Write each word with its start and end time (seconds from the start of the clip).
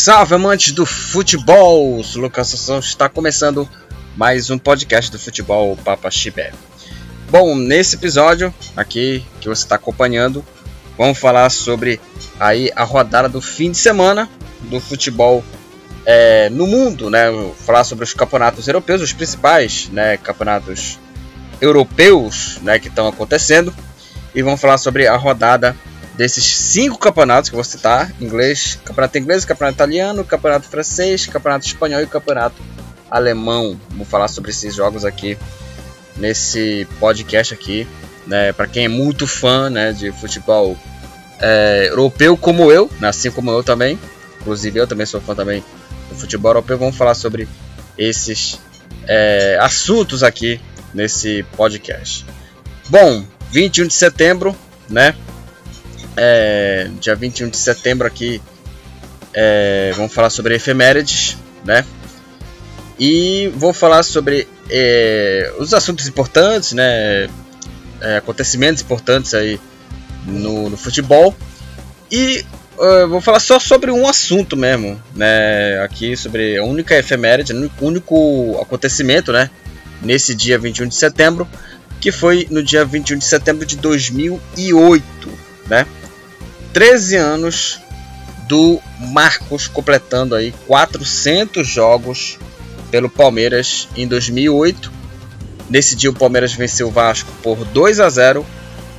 salve 0.00 0.34
amantes 0.34 0.72
do 0.72 0.86
futebol! 0.86 2.02
Lucas 2.14 2.54
Assunção 2.54 2.78
está 2.78 3.06
começando 3.06 3.68
mais 4.16 4.48
um 4.48 4.56
podcast 4.56 5.12
do 5.12 5.18
futebol 5.18 5.76
Papa 5.76 6.10
Chibé. 6.10 6.54
Bom, 7.28 7.54
nesse 7.54 7.96
episódio 7.96 8.52
aqui 8.74 9.22
que 9.42 9.48
você 9.50 9.62
está 9.62 9.74
acompanhando, 9.74 10.42
vamos 10.96 11.18
falar 11.18 11.50
sobre 11.50 12.00
aí 12.38 12.72
a 12.74 12.82
rodada 12.82 13.28
do 13.28 13.42
fim 13.42 13.72
de 13.72 13.76
semana 13.76 14.26
do 14.62 14.80
futebol 14.80 15.44
é, 16.06 16.48
no 16.48 16.66
mundo, 16.66 17.10
né? 17.10 17.26
Falar 17.66 17.84
sobre 17.84 18.02
os 18.02 18.14
campeonatos 18.14 18.66
europeus, 18.66 19.02
os 19.02 19.12
principais, 19.12 19.90
né? 19.92 20.16
Campeonatos 20.16 20.98
europeus, 21.60 22.58
né? 22.62 22.78
Que 22.78 22.88
estão 22.88 23.06
acontecendo 23.06 23.74
e 24.34 24.40
vamos 24.40 24.62
falar 24.62 24.78
sobre 24.78 25.06
a 25.06 25.16
rodada 25.18 25.76
desses 26.20 26.44
cinco 26.44 26.98
campeonatos 26.98 27.48
que 27.48 27.54
eu 27.54 27.56
vou 27.56 27.64
citar: 27.64 28.12
inglês, 28.20 28.78
campeonato 28.84 29.16
inglês, 29.16 29.42
campeonato 29.46 29.76
italiano, 29.76 30.22
campeonato 30.22 30.68
francês, 30.68 31.26
campeonato 31.26 31.64
espanhol 31.64 32.02
e 32.02 32.06
campeonato 32.06 32.62
alemão. 33.10 33.80
Vou 33.92 34.04
falar 34.04 34.28
sobre 34.28 34.50
esses 34.50 34.74
jogos 34.74 35.06
aqui 35.06 35.38
nesse 36.18 36.86
podcast 36.98 37.54
aqui, 37.54 37.88
né? 38.26 38.52
Para 38.52 38.66
quem 38.66 38.84
é 38.84 38.88
muito 38.88 39.26
fã, 39.26 39.70
né, 39.70 39.92
de 39.92 40.12
futebol 40.12 40.76
é, 41.40 41.86
europeu 41.88 42.36
como 42.36 42.70
eu, 42.70 42.90
né, 43.00 43.08
assim 43.08 43.30
como 43.30 43.50
eu 43.50 43.62
também. 43.62 43.98
Inclusive 44.42 44.78
eu 44.78 44.86
também 44.86 45.06
sou 45.06 45.22
fã 45.22 45.34
também 45.34 45.64
do 46.10 46.16
futebol 46.16 46.50
europeu. 46.50 46.76
Vamos 46.76 46.96
falar 46.96 47.14
sobre 47.14 47.48
esses 47.96 48.60
é, 49.06 49.56
assuntos 49.58 50.22
aqui 50.22 50.60
nesse 50.92 51.42
podcast. 51.56 52.26
Bom, 52.90 53.24
21 53.50 53.86
de 53.86 53.94
setembro, 53.94 54.54
né? 54.86 55.14
É, 56.16 56.90
dia 57.00 57.14
21 57.14 57.48
de 57.48 57.56
setembro 57.56 58.06
aqui, 58.06 58.40
é, 59.32 59.92
vamos 59.94 60.12
falar 60.12 60.30
sobre 60.30 60.54
efemérides, 60.54 61.36
né? 61.64 61.84
E 62.98 63.50
vou 63.56 63.72
falar 63.72 64.02
sobre 64.02 64.46
é, 64.68 65.52
os 65.58 65.72
assuntos 65.72 66.06
importantes, 66.06 66.72
né? 66.72 67.28
É, 68.00 68.16
acontecimentos 68.16 68.82
importantes 68.82 69.34
aí 69.34 69.60
no, 70.26 70.70
no 70.70 70.76
futebol. 70.76 71.34
E 72.10 72.44
uh, 72.76 73.08
vou 73.08 73.20
falar 73.20 73.40
só 73.40 73.58
sobre 73.58 73.90
um 73.90 74.06
assunto 74.08 74.56
mesmo, 74.56 75.00
né? 75.14 75.80
Aqui 75.82 76.16
sobre 76.16 76.56
a 76.58 76.64
única 76.64 76.96
efeméride, 76.98 77.52
o 77.52 77.70
único 77.80 78.58
acontecimento, 78.60 79.32
né? 79.32 79.50
Nesse 80.02 80.34
dia 80.34 80.58
21 80.58 80.88
de 80.88 80.94
setembro, 80.94 81.46
que 82.00 82.10
foi 82.10 82.46
no 82.50 82.62
dia 82.62 82.84
21 82.84 83.18
de 83.18 83.24
setembro 83.24 83.64
de 83.64 83.76
2008, 83.76 85.04
né? 85.68 85.86
13 86.72 87.16
anos 87.16 87.80
do 88.48 88.80
Marcos 88.98 89.68
completando 89.68 90.34
aí 90.34 90.52
400 90.66 91.66
jogos 91.66 92.38
pelo 92.90 93.08
Palmeiras 93.08 93.88
em 93.96 94.06
2008. 94.06 94.92
Nesse 95.68 95.94
dia 95.94 96.10
o 96.10 96.14
Palmeiras 96.14 96.52
venceu 96.52 96.88
o 96.88 96.90
Vasco 96.90 97.30
por 97.42 97.64
2 97.64 98.00
a 98.00 98.08
0, 98.08 98.44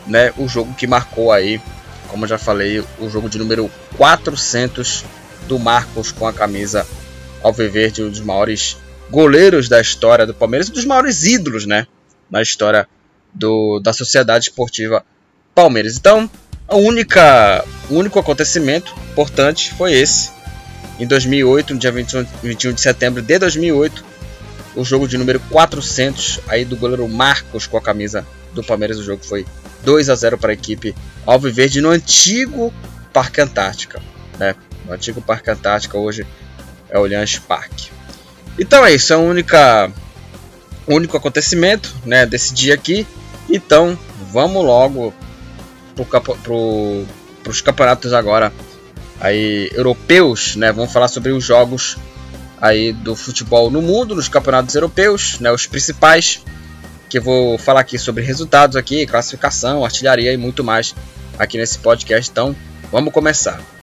né? 0.08 0.34
O 0.38 0.48
jogo 0.48 0.74
que 0.74 0.88
marcou 0.88 1.32
aí, 1.32 1.62
como 2.08 2.26
já 2.26 2.38
falei, 2.38 2.84
o 3.00 3.10
jogo 3.10 3.30
de 3.30 3.38
número 3.38 3.70
400 3.98 5.04
do 5.48 5.60
Marcos 5.60 6.12
com 6.12 6.26
a 6.26 6.34
camisa 6.34 6.88
alviverde, 7.44 8.04
um 8.04 8.10
dos 8.10 8.22
maiores 8.22 8.78
goleiros 9.10 9.68
da 9.68 9.82
história 9.82 10.26
do 10.26 10.34
Palmeiras, 10.34 10.70
um 10.70 10.74
dos 10.74 10.86
maiores 10.86 11.24
ídolos, 11.24 11.66
né, 11.66 11.86
na 12.30 12.42
história 12.42 12.88
do, 13.34 13.80
da 13.80 13.92
Sociedade 13.92 14.46
Esportiva 14.46 15.04
Palmeiras. 15.54 15.98
Então, 15.98 16.30
a 16.72 16.78
única, 16.78 17.66
o 17.90 17.96
único 17.96 18.18
acontecimento 18.18 18.96
importante 19.12 19.74
foi 19.74 19.92
esse. 19.92 20.32
Em 20.98 21.06
2008, 21.06 21.74
no 21.74 21.80
dia 21.80 21.92
21, 21.92 22.26
21 22.42 22.72
de 22.72 22.80
setembro 22.80 23.22
de 23.22 23.38
2008, 23.38 24.06
o 24.78 24.86
jogo 24.86 25.06
de 25.06 25.18
número 25.18 25.38
400 25.50 26.40
aí 26.48 26.64
do 26.64 26.78
goleiro 26.78 27.06
Marcos 27.10 27.68
com 27.68 27.76
a 27.76 27.82
camisa 27.82 28.26
do 28.54 28.64
Palmeiras. 28.64 28.98
O 28.98 29.04
jogo 29.04 29.22
foi 29.22 29.46
2 29.84 30.10
a 30.10 30.16
0 30.16 30.38
para 30.38 30.52
a 30.52 30.54
equipe 30.54 30.96
Alviverde 31.26 31.82
no 31.82 31.90
antigo 31.90 32.74
Parque 33.12 33.42
Antártica. 33.42 34.02
Né? 34.40 34.56
O 34.88 34.94
antigo 34.94 35.22
Parque 35.22 35.52
Antártica 35.52 35.98
hoje 35.98 36.26
é 36.90 36.98
o 36.98 37.02
Allianz 37.02 37.38
Parque. 37.38 37.92
Então 38.58 38.86
é 38.86 38.94
isso, 38.94 39.12
é 39.12 39.18
o 39.18 39.20
única, 39.20 39.92
único 40.88 41.18
acontecimento 41.18 41.94
né, 42.06 42.26
desse 42.26 42.54
dia 42.54 42.76
aqui. 42.76 43.06
Então 43.50 44.00
vamos 44.32 44.64
logo 44.64 45.14
para 45.96 47.52
os 47.52 47.62
campeonatos 47.62 48.14
agora 48.14 48.52
aí 49.20 49.70
europeus, 49.74 50.56
né? 50.56 50.72
Vamos 50.72 50.92
falar 50.92 51.08
sobre 51.08 51.32
os 51.32 51.44
jogos 51.44 51.98
aí 52.60 52.94
do 52.94 53.16
futebol 53.16 53.70
no 53.70 53.82
mundo, 53.82 54.16
nos 54.16 54.28
campeonatos 54.28 54.74
europeus, 54.76 55.40
né? 55.40 55.52
Os 55.52 55.68
principais 55.68 56.44
que 57.10 57.18
eu 57.18 57.22
vou 57.22 57.58
falar 57.58 57.82
aqui 57.82 57.98
sobre 57.98 58.24
resultados 58.24 58.76
aqui, 58.76 59.06
classificação, 59.06 59.84
artilharia 59.84 60.32
e 60.32 60.38
muito 60.38 60.64
mais 60.64 60.96
aqui 61.38 61.58
nesse 61.58 61.78
podcast. 61.80 62.32
Então, 62.32 62.56
vamos 62.92 63.14
começar. 63.14 63.81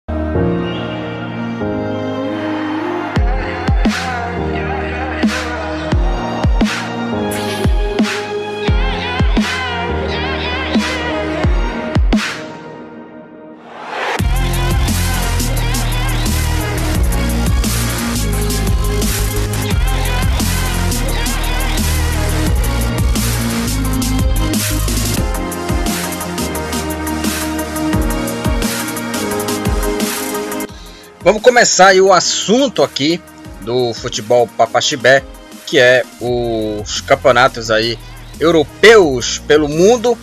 Vamos 31.27 31.41
começar 31.41 31.93
o 31.97 32.13
assunto 32.13 32.81
aqui 32.81 33.21
do 33.59 33.93
futebol 33.93 34.47
papaxibé, 34.47 35.25
que 35.65 35.77
é 35.77 36.05
os 36.21 37.01
campeonatos 37.01 37.69
aí 37.69 37.99
europeus 38.39 39.37
pelo 39.39 39.67
mundo. 39.67 40.17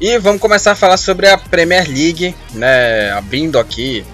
E 0.00 0.18
vamos 0.18 0.40
começar 0.40 0.72
a 0.72 0.74
falar 0.74 0.96
sobre 0.96 1.28
a 1.28 1.38
Premier 1.38 1.86
League, 1.88 2.34
né? 2.54 3.12
Abrindo 3.12 3.56
aqui 3.56 4.04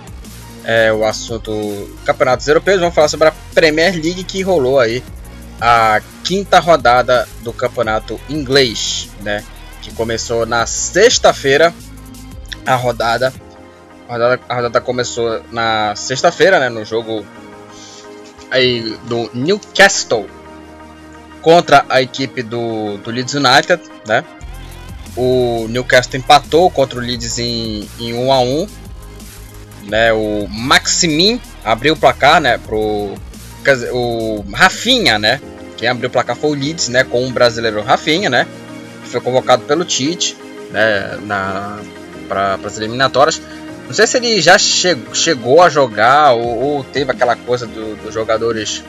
é, 0.65 0.93
o 0.93 1.03
assunto 1.03 1.51
campeonatos 2.05 2.47
europeus, 2.47 2.79
vamos 2.79 2.95
falar 2.95 3.09
sobre 3.09 3.29
a 3.29 3.35
Premier 3.55 3.95
League 3.95 4.23
que 4.25 4.43
rolou 4.43 4.79
aí 4.79 5.03
a 5.59 6.03
quinta 6.25 6.59
rodada 6.59 7.27
do 7.41 7.55
campeonato 7.55 8.21
inglês, 8.29 9.09
né? 9.23 9.43
Que 9.81 9.91
começou 9.95 10.45
na 10.45 10.67
sexta-feira 10.67 11.73
a 12.67 12.75
rodada 12.75 13.33
a 14.09 14.13
rodada, 14.13 14.41
a 14.49 14.55
rodada 14.55 14.81
começou 14.81 15.43
na 15.53 15.95
sexta-feira, 15.95 16.59
né? 16.59 16.69
No 16.69 16.85
jogo 16.85 17.25
aí 18.51 18.97
do 19.05 19.31
Newcastle 19.35 20.29
contra 21.43 21.85
a 21.89 22.01
equipe 22.01 22.43
do, 22.43 22.97
do 22.99 23.11
Leeds 23.11 23.35
United, 23.35 23.83
né? 24.07 24.25
O 25.17 25.67
Newcastle 25.69 26.19
empatou 26.19 26.71
contra 26.71 26.99
o 26.99 27.03
Leeds 27.03 27.39
em, 27.39 27.89
em 27.99 28.15
1 28.15 28.33
a 28.33 28.41
1 28.41 28.67
né? 29.89 30.13
O 30.13 30.47
Maximin 30.49 31.41
abriu 31.65 31.95
o 31.95 31.97
placar, 31.97 32.41
né? 32.41 32.59
Pro 32.59 33.15
dizer, 33.65 33.91
o 33.93 34.45
Rafinha, 34.53 35.19
né? 35.19 35.41
Quem 35.77 35.89
abriu 35.89 36.09
o 36.09 36.13
placar 36.13 36.37
foi 36.37 36.51
o 36.51 36.55
Leeds, 36.55 36.89
né? 36.89 37.05
Com 37.05 37.27
o 37.27 37.31
brasileiro 37.31 37.83
Rafinha, 37.83 38.31
né? 38.31 38.47
Que 39.03 39.09
foi 39.09 39.21
convocado 39.21 39.65
pelo 39.65 39.85
Tite, 39.85 40.37
né? 40.71 41.19
Na 41.23 41.79
para 42.29 42.59
as 42.63 42.77
eliminatórias. 42.77 43.41
Não 43.89 43.95
sei 43.95 44.07
se 44.07 44.19
ele 44.19 44.39
já 44.39 44.59
che 44.59 44.99
chegou 45.15 45.63
a 45.63 45.71
jogar 45.71 46.33
ou, 46.33 46.63
ou 46.63 46.85
teve 46.85 47.11
aquela 47.11 47.35
coisa 47.35 47.67
do, 47.67 47.97
dos 47.97 48.13
jogadores 48.13 48.85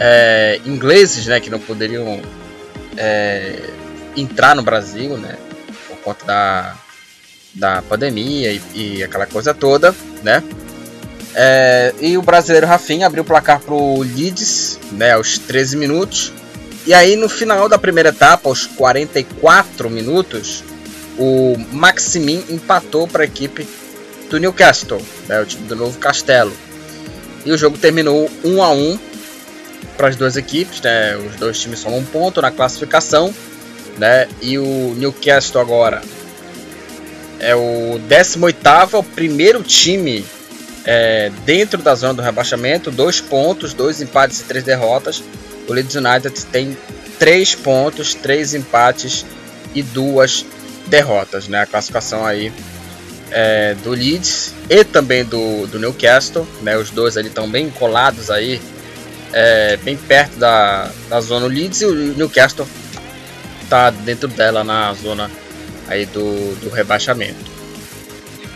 é, 0.00 0.58
ingleses, 0.64 1.26
né, 1.26 1.38
que 1.38 1.50
não 1.50 1.60
poderiam 1.60 2.22
é, 2.96 3.68
entrar 4.16 4.56
no 4.56 4.62
Brasil, 4.62 5.18
né, 5.18 5.36
por 5.86 5.98
conta 5.98 6.24
da, 6.24 6.76
da 7.52 7.82
pandemia 7.82 8.52
e, 8.52 8.62
e 8.74 9.04
aquela 9.04 9.26
coisa 9.26 9.52
toda, 9.52 9.94
né. 10.22 10.42
É, 11.34 11.92
e 12.00 12.16
o 12.16 12.22
brasileiro 12.22 12.66
Rafinha 12.66 13.06
abriu 13.06 13.22
o 13.22 13.26
placar 13.26 13.60
pro 13.60 13.98
Leeds, 14.00 14.78
né, 14.92 15.12
aos 15.12 15.38
13 15.38 15.76
minutos. 15.76 16.32
E 16.86 16.94
aí 16.94 17.16
no 17.16 17.28
final 17.28 17.68
da 17.68 17.76
primeira 17.76 18.08
etapa, 18.08 18.48
aos 18.48 18.64
44 18.64 19.90
minutos, 19.90 20.64
o 21.18 21.54
Maximin 21.70 22.42
empatou 22.48 23.06
para 23.06 23.24
a 23.24 23.26
equipe 23.26 23.68
do 24.30 24.38
Newcastle, 24.38 25.00
né, 25.28 25.40
o 25.40 25.46
time 25.46 25.66
do 25.66 25.76
novo 25.76 25.98
Castelo. 25.98 26.52
E 27.44 27.52
o 27.52 27.58
jogo 27.58 27.78
terminou 27.78 28.30
1 28.44 28.62
a 28.62 28.70
1 28.70 28.98
para 29.96 30.08
as 30.08 30.16
duas 30.16 30.36
equipes, 30.36 30.80
né? 30.80 31.16
Os 31.16 31.36
dois 31.36 31.58
times 31.58 31.78
somam 31.78 32.00
um 32.00 32.04
ponto 32.04 32.42
na 32.42 32.50
classificação, 32.50 33.32
né? 33.98 34.28
E 34.42 34.58
o 34.58 34.94
Newcastle 34.96 35.60
agora 35.60 36.02
é 37.38 37.54
o 37.54 38.00
18º, 38.08 38.98
o 38.98 39.02
primeiro 39.02 39.62
time 39.62 40.24
é, 40.84 41.30
dentro 41.44 41.82
da 41.82 41.94
zona 41.94 42.14
do 42.14 42.22
rebaixamento, 42.22 42.90
dois 42.90 43.20
pontos, 43.20 43.74
dois 43.74 44.00
empates 44.00 44.40
e 44.40 44.44
três 44.44 44.64
derrotas. 44.64 45.22
O 45.68 45.72
Leeds 45.72 45.96
United 45.96 46.46
tem 46.46 46.76
três 47.18 47.54
pontos, 47.54 48.14
três 48.14 48.54
empates 48.54 49.24
e 49.74 49.82
duas 49.82 50.44
derrotas, 50.86 51.48
né? 51.48 51.62
A 51.62 51.66
classificação 51.66 52.24
aí 52.24 52.52
é, 53.38 53.74
do 53.84 53.90
Leeds 53.90 54.54
e 54.70 54.82
também 54.82 55.22
do, 55.22 55.66
do 55.66 55.78
Newcastle, 55.78 56.48
né? 56.62 56.74
Os 56.78 56.88
dois 56.88 57.18
ali 57.18 57.28
estão 57.28 57.46
bem 57.46 57.68
colados 57.68 58.30
aí, 58.30 58.62
é, 59.30 59.76
bem 59.76 59.94
perto 59.94 60.38
da, 60.38 60.90
da 61.10 61.20
zona 61.20 61.46
Leeds 61.46 61.82
e 61.82 61.84
o 61.84 61.94
Newcastle 61.94 62.66
está 63.62 63.90
dentro 63.90 64.26
dela 64.26 64.64
na 64.64 64.90
zona 64.94 65.30
aí 65.86 66.06
do, 66.06 66.54
do 66.60 66.70
rebaixamento. 66.70 67.44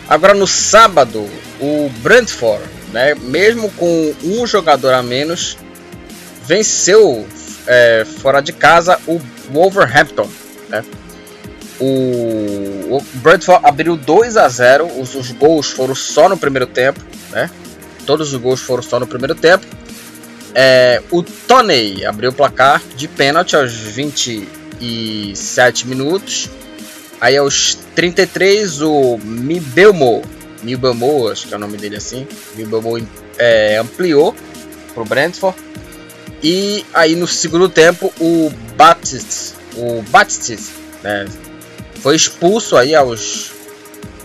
Agora 0.09 0.33
no 0.33 0.47
sábado, 0.47 1.29
o 1.59 1.87
Brentford, 1.99 2.63
né, 2.91 3.13
mesmo 3.13 3.69
com 3.73 4.15
um 4.23 4.47
jogador 4.47 4.95
a 4.95 5.03
menos, 5.03 5.59
venceu 6.43 7.27
é, 7.67 8.03
fora 8.03 8.41
de 8.41 8.51
casa 8.51 8.99
o 9.05 9.21
Wolverhampton. 9.51 10.27
Né? 10.69 10.83
O, 11.81 12.97
o 12.97 13.01
Brentford 13.15 13.65
abriu 13.65 13.97
2 13.97 14.37
a 14.37 14.47
0 14.47 14.85
os, 15.01 15.15
os, 15.15 15.31
gols 15.31 15.71
foram 15.71 15.95
só 15.95 16.29
no 16.29 16.37
primeiro 16.37 16.67
tempo. 16.67 17.01
Né? 17.31 17.49
Todos 18.05 18.31
os 18.31 18.39
gols 18.39 18.61
foram 18.61 18.83
só 18.83 18.99
no 18.99 19.07
primeiro 19.07 19.33
tempo. 19.33 19.65
É, 20.53 21.01
o 21.09 21.23
Tony 21.23 22.05
abriu 22.05 22.29
o 22.29 22.33
placar 22.33 22.79
de 22.95 23.07
pênalti 23.07 23.55
aos 23.55 23.73
27 23.73 25.87
minutos. 25.87 26.51
Aí 27.19 27.35
aos 27.37 27.79
33 27.95 28.81
o 28.81 29.17
Mibelmo, 29.17 30.21
Mibelmo, 30.63 31.29
acho 31.29 31.47
que 31.47 31.53
é 31.53 31.57
o 31.57 31.59
nome 31.59 31.77
dele 31.77 31.95
assim, 31.95 32.27
Mibelmo 32.55 32.99
é, 33.37 33.77
ampliou 33.77 34.35
pro 34.93 35.05
Brentford. 35.05 35.57
E 36.43 36.85
aí 36.93 37.15
no 37.15 37.27
segundo 37.27 37.69
tempo 37.69 38.13
o 38.19 38.51
Baptist, 38.75 39.53
o 39.77 40.03
Baptist, 40.09 40.71
né, 41.03 41.27
foi 42.01 42.15
expulso 42.15 42.75
aí 42.75 42.95
aos 42.95 43.51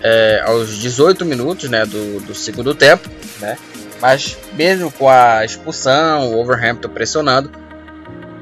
é, 0.02 0.42
aos 0.44 0.76
18 0.78 1.24
minutos, 1.24 1.68
né, 1.68 1.84
do, 1.84 2.20
do 2.20 2.34
segundo 2.34 2.74
tempo, 2.74 3.08
né? 3.40 3.56
Mas 4.00 4.36
mesmo 4.52 4.90
com 4.90 5.08
a 5.08 5.44
expulsão, 5.44 6.32
o 6.32 6.38
Overhampton 6.38 6.88
pressionando, 6.88 7.50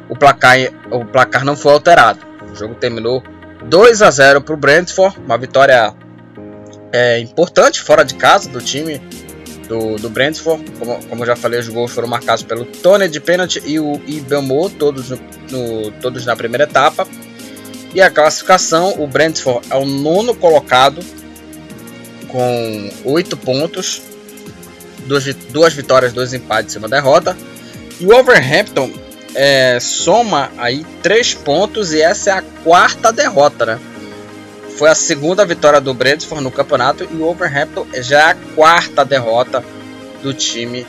o 0.09 0.17
placar, 0.17 0.57
o 0.91 1.05
placar 1.05 1.45
não 1.45 1.57
foi 1.57 1.73
alterado. 1.73 2.21
O 2.51 2.55
jogo 2.55 2.75
terminou 2.75 3.23
2 3.65 4.03
a 4.03 4.11
0 4.11 4.43
para 4.43 4.55
o 4.55 4.57
Brentford, 4.57 5.19
uma 5.21 5.39
vitória 5.39 5.95
é, 6.93 7.19
importante 7.21 7.81
fora 7.81 8.05
de 8.05 8.15
casa 8.15 8.49
do 8.49 8.61
time 8.61 9.01
do, 9.69 9.97
do 9.97 10.11
Brentford. 10.11 10.65
Como, 10.79 11.05
como 11.07 11.23
eu 11.23 11.27
já 11.27 11.37
falei, 11.37 11.61
os 11.61 11.69
gols 11.69 11.93
foram 11.93 12.09
marcados 12.09 12.43
pelo 12.43 12.65
Tony 12.65 13.09
de 13.09 13.21
pênalti 13.21 13.63
e 13.65 13.79
o 13.79 14.01
Ibemo, 14.07 14.69
todos, 14.71 15.11
no, 15.11 15.19
no, 15.51 15.91
todos 15.93 16.27
na 16.27 16.37
primeira 16.37 16.65
etapa. 16.65 17.07
E 17.94 18.02
a 18.02 18.11
classificação, 18.11 18.94
o 18.99 19.06
Brentford 19.06 19.67
é 19.70 19.76
o 19.76 19.85
nono 19.85 20.35
colocado 20.35 21.00
com 22.29 22.91
8 23.05 23.37
pontos, 23.37 24.02
duas, 25.06 25.25
duas 25.50 25.73
vitórias, 25.73 26.12
dois 26.12 26.35
empates 26.35 26.75
e 26.75 26.79
uma 26.79 26.88
derrota. 26.88 27.37
E 28.00 28.06
o 28.06 28.19
Overhampton 28.19 28.91
é, 29.35 29.79
soma 29.81 30.50
aí 30.58 30.85
três 31.02 31.35
pontos 31.35 31.93
e 31.93 32.02
essa 32.02 32.31
é 32.31 32.32
a 32.32 32.43
quarta 32.43 33.12
derrota, 33.12 33.64
né? 33.64 33.81
Foi 34.76 34.88
a 34.88 34.94
segunda 34.94 35.44
vitória 35.44 35.81
do 35.81 35.94
Brentford 35.94 36.43
no 36.43 36.50
campeonato 36.50 37.05
e 37.05 37.17
o 37.17 37.29
Overhampton 37.29 37.87
já 37.94 38.19
é 38.19 38.31
a 38.32 38.37
quarta 38.56 39.05
derrota 39.05 39.64
do 40.20 40.35
time 40.35 40.85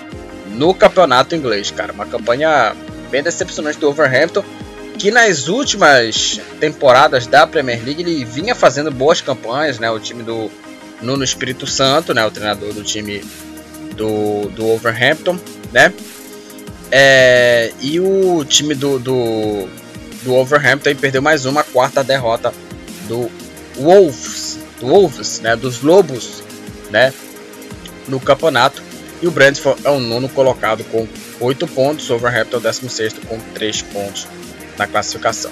no 0.47 0.73
campeonato 0.73 1.35
inglês, 1.35 1.69
cara. 1.69 1.93
Uma 1.93 2.07
campanha 2.07 2.75
bem 3.11 3.21
decepcionante 3.21 3.77
do 3.77 3.87
Overhampton, 3.87 4.43
que 4.97 5.12
nas 5.12 5.47
últimas 5.47 6.39
temporadas 6.59 7.27
da 7.27 7.45
Premier 7.45 7.83
League 7.83 8.01
ele 8.01 8.24
vinha 8.24 8.56
fazendo 8.56 8.92
boas 8.92 9.21
campanhas, 9.21 9.80
né? 9.80 9.89
O 9.92 10.00
time 10.00 10.24
do 10.24 10.50
Nuno 11.01 11.24
Espírito 11.24 11.68
Santo, 11.68 12.13
né? 12.13 12.25
O 12.25 12.31
treinador 12.31 12.74
do 12.74 12.83
time 12.83 13.24
do, 13.95 14.50
do 14.50 14.68
Overhampton, 14.69 15.38
né? 15.71 15.94
É, 16.92 17.74
e 17.81 18.00
o 18.00 18.45
time 18.45 18.75
do, 18.75 19.00
do, 19.00 19.68
do 20.24 20.31
Wolverhampton 20.31 20.95
perdeu 20.95 21.21
mais 21.21 21.45
uma 21.45 21.63
quarta 21.63 22.03
derrota 22.03 22.53
do 23.07 23.30
Wolves, 23.75 24.59
do 24.80 24.88
Wolves, 24.88 25.39
né, 25.41 25.56
dos 25.56 25.81
Lobos, 25.81 26.44
né, 26.89 27.12
no 28.07 28.19
campeonato. 28.19 28.81
E 29.21 29.27
o 29.27 29.31
Brentford 29.31 29.81
é 29.83 29.89
o 29.89 30.00
nono 30.00 30.30
colocado 30.30 30.83
com 30.86 31.07
8 31.39 31.68
pontos, 31.68 32.09
o 32.09 32.13
Wolverhampton 32.13 32.57
é 32.57 32.59
o 32.59 32.62
16 32.62 33.13
com 33.27 33.39
3 33.53 33.81
pontos 33.81 34.27
na 34.77 34.88
classificação. 34.88 35.51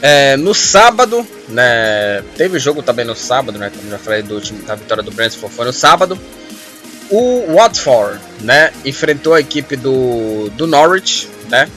É, 0.00 0.36
no 0.36 0.54
sábado, 0.54 1.26
né, 1.48 2.22
teve 2.36 2.58
jogo 2.58 2.82
também 2.82 3.04
no 3.04 3.16
sábado, 3.16 3.58
né, 3.58 3.70
como 3.74 3.90
já 3.90 3.98
falei 3.98 4.22
do 4.22 4.40
time 4.40 4.62
da 4.62 4.76
vitória 4.76 5.02
do 5.02 5.10
Brentford 5.10 5.54
foi 5.54 5.64
no 5.64 5.72
sábado. 5.72 6.18
O 7.10 7.54
Watford, 7.54 8.20
né, 8.40 8.70
enfrentou 8.84 9.34
a 9.34 9.40
equipe 9.40 9.76
do, 9.76 10.50
do 10.50 10.66
Norwich, 10.66 11.28
né? 11.48 11.68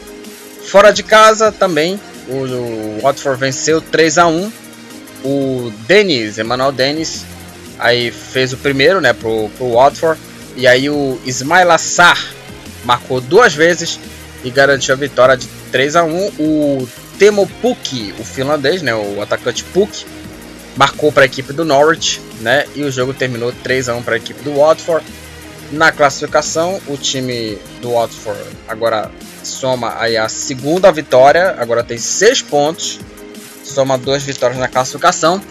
Fora 0.66 0.92
de 0.92 1.04
casa 1.04 1.52
também, 1.52 2.00
o, 2.28 2.34
o 2.34 3.00
Watford 3.02 3.40
venceu 3.40 3.82
3 3.82 4.18
a 4.18 4.28
1. 4.28 4.52
O 5.24 5.72
Denis, 5.88 6.38
Emmanuel 6.38 6.72
Denis, 6.72 7.26
aí 7.78 8.12
fez 8.12 8.54
o 8.54 8.58
primeiro, 8.58 9.00
né, 9.00 9.14
pro, 9.14 9.50
pro 9.58 9.74
Watford. 9.74 10.20
E 10.56 10.68
aí 10.68 10.90
o 10.90 11.20
Ismail 11.26 11.72
Assar 11.72 12.18
marcou 12.84 13.22
duas 13.22 13.54
vezes 13.54 14.00
e 14.44 14.50
garantiu 14.50 14.94
a 14.94 14.98
vitória 14.98 15.38
de 15.38 15.48
3 15.72 15.96
a 15.96 16.04
1. 16.04 16.28
O 16.40 16.88
Temo 17.18 17.48
Puk, 17.62 18.14
o 18.20 18.24
finlandês, 18.24 18.82
né, 18.82 18.94
o 18.94 19.22
atacante 19.22 19.64
Puk, 19.66 20.06
marcou 20.76 21.12
para 21.12 21.24
a 21.24 21.26
equipe 21.26 21.54
do 21.54 21.66
Norwich, 21.66 22.22
né? 22.40 22.66
E 22.76 22.84
o 22.84 22.92
jogo 22.92 23.14
terminou 23.14 23.52
3 23.64 23.90
a 23.90 23.96
1 23.96 24.04
para 24.04 24.16
a 24.16 24.18
equipe 24.18 24.42
do 24.44 24.56
Watford. 24.56 25.06
Na 25.72 25.92
classificação, 25.92 26.82
o 26.88 26.98
time 26.98 27.58
do 27.82 27.92
Watford 27.94 28.40
agora 28.68 29.10
soma 29.44 29.96
aí 30.00 30.18
a 30.18 30.28
segunda 30.28 30.92
vitória, 30.92 31.56
agora 31.58 31.84
tem 31.84 31.98
seis 31.98 32.42
pontos, 32.42 33.00
soma 33.64 33.98
duas 33.98 34.24
vitórias 34.24 34.60
na 34.60 34.68
classificação. 34.68 35.42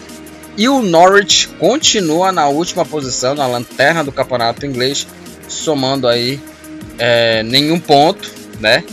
E 0.57 0.67
o 0.67 0.81
Norwich 0.81 1.47
continua 1.59 2.31
na 2.31 2.47
última 2.47 2.85
posição, 2.85 3.33
na 3.33 3.47
lanterna 3.47 4.03
do 4.03 4.11
campeonato 4.11 4.65
inglês, 4.65 5.07
somando 5.47 6.07
aí 6.07 6.39
é, 6.99 7.41
nenhum 7.43 7.79
ponto, 7.79 8.29
né? 8.59 8.83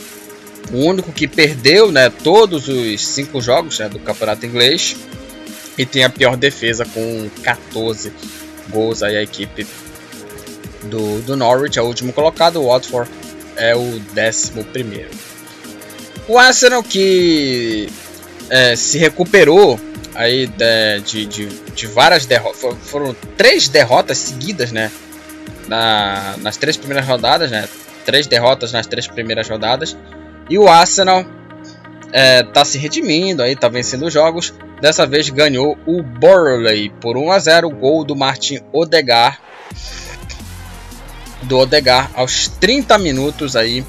O 0.72 0.84
único 0.84 1.12
que 1.12 1.26
perdeu, 1.26 1.90
né, 1.90 2.10
todos 2.10 2.68
os 2.68 3.06
cinco 3.06 3.40
jogos 3.40 3.78
né, 3.78 3.88
do 3.88 3.98
campeonato 3.98 4.44
inglês 4.44 4.96
e 5.78 5.86
tem 5.86 6.04
a 6.04 6.10
pior 6.10 6.36
defesa 6.36 6.84
com 6.84 7.30
14 7.42 8.12
gols 8.68 9.02
aí 9.02 9.16
a 9.16 9.22
equipe 9.22 9.66
do, 10.84 11.20
do 11.22 11.36
Norwich, 11.36 11.78
é 11.78 11.82
o 11.82 11.86
último 11.86 12.12
colocado, 12.12 12.60
o 12.60 12.66
Watford 12.66 13.10
é 13.56 13.74
o 13.74 13.98
décimo 14.12 14.64
primeiro. 14.64 15.10
O 16.26 16.38
Arsenal 16.38 16.82
que 16.82 17.88
é, 18.50 18.76
se 18.76 18.98
recuperou 18.98 19.80
aí 20.14 20.46
de, 20.46 21.00
de, 21.04 21.26
de, 21.26 21.46
de 21.46 21.86
várias 21.86 22.26
derrotas, 22.26 22.76
foram 22.82 23.14
três 23.36 23.68
derrotas 23.68 24.18
seguidas, 24.18 24.72
né? 24.72 24.90
Na, 25.68 26.34
nas 26.38 26.56
três 26.56 26.76
primeiras 26.76 27.06
rodadas, 27.06 27.50
né? 27.50 27.68
Três 28.04 28.26
derrotas 28.26 28.72
nas 28.72 28.86
três 28.86 29.06
primeiras 29.06 29.48
rodadas. 29.48 29.96
E 30.48 30.58
o 30.58 30.68
Arsenal 30.68 31.24
é, 32.12 32.42
tá 32.42 32.64
se 32.64 32.78
redimindo 32.78 33.42
aí, 33.42 33.54
tá 33.54 33.68
vencendo 33.68 34.10
jogos. 34.10 34.54
Dessa 34.80 35.06
vez 35.06 35.28
ganhou 35.28 35.76
o 35.86 36.02
Burley 36.02 36.90
por 37.00 37.16
1 37.16 37.32
a 37.32 37.38
0, 37.38 37.70
gol 37.70 38.04
do 38.04 38.14
Martin 38.14 38.60
Odegar 38.72 39.40
do 41.42 41.58
Odegar 41.58 42.10
aos 42.14 42.48
30 42.48 42.98
minutos 42.98 43.56
aí 43.56 43.84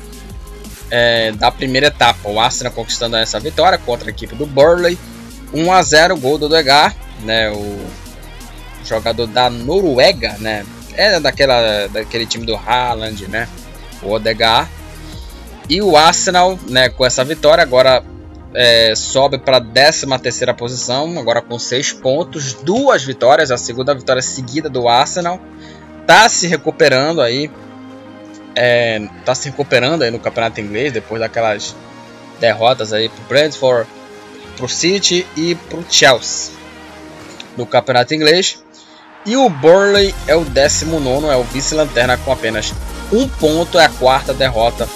é, 0.92 1.32
da 1.32 1.52
primeira 1.52 1.88
etapa. 1.88 2.30
O 2.30 2.40
Arsenal 2.40 2.74
conquistando 2.74 3.16
essa 3.18 3.40
vitória 3.40 3.78
contra 3.78 4.10
a 4.10 4.12
equipe 4.12 4.36
do 4.36 4.46
Burley. 4.46 4.98
1 5.54 5.72
a 5.72 5.82
0 5.82 6.18
gol 6.18 6.38
do 6.38 6.46
Odegar, 6.46 6.96
né, 7.22 7.50
o 7.52 7.80
jogador 8.86 9.28
da 9.28 9.50
Noruega, 9.50 10.36
né? 10.40 10.66
É 10.94 11.20
daquela 11.20 11.88
daquele 11.88 12.26
time 12.26 12.46
do 12.46 12.56
Haaland, 12.56 13.28
né? 13.28 13.48
O 14.02 14.12
Odegar. 14.12 14.70
E 15.70 15.82
o 15.82 15.96
Arsenal, 15.96 16.58
né, 16.68 16.90
com 16.90 17.06
essa 17.06 17.24
vitória 17.24 17.62
agora 17.62 18.04
é, 18.56 18.94
sobe 18.96 19.38
para 19.38 19.58
a 19.58 19.62
13 19.62 20.08
terceira 20.20 20.54
posição, 20.54 21.20
agora 21.20 21.42
com 21.42 21.60
6 21.60 21.94
pontos, 21.94 22.54
duas 22.54 23.04
vitórias, 23.04 23.52
a 23.52 23.58
segunda 23.58 23.94
vitória 23.94 24.22
seguida 24.22 24.68
do 24.68 24.88
Arsenal 24.88 25.40
tá 26.08 26.28
se 26.28 26.48
recuperando 26.48 27.22
aí. 27.22 27.52
É, 28.56 29.08
tá 29.24 29.36
se 29.36 29.50
recuperando 29.50 30.02
aí 30.02 30.10
no 30.10 30.20
campeonato 30.20 30.60
inglês 30.60 30.92
depois 30.92 31.22
daquelas 31.22 31.76
derrotas 32.40 32.92
aí 32.92 33.08
pro 33.08 33.24
Brentford, 33.26 33.88
pro 34.58 34.68
City 34.68 35.26
e 35.38 35.54
pro 35.54 35.86
Chelsea 35.88 36.52
no 37.56 37.66
campeonato 37.66 38.16
inglês. 38.16 38.64
E 39.26 39.38
o 39.38 39.50
Burley 39.50 40.16
é 40.26 40.36
o 40.36 40.44
19, 40.44 41.28
é 41.28 41.36
o 41.36 41.44
vice-lanterna 41.44 42.18
com 42.18 42.32
apenas 42.32 42.74
um 43.12 43.28
ponto. 43.28 43.78
É 43.78 43.86
a 43.86 43.90
quarta 43.90 44.34
derrota 44.34 44.90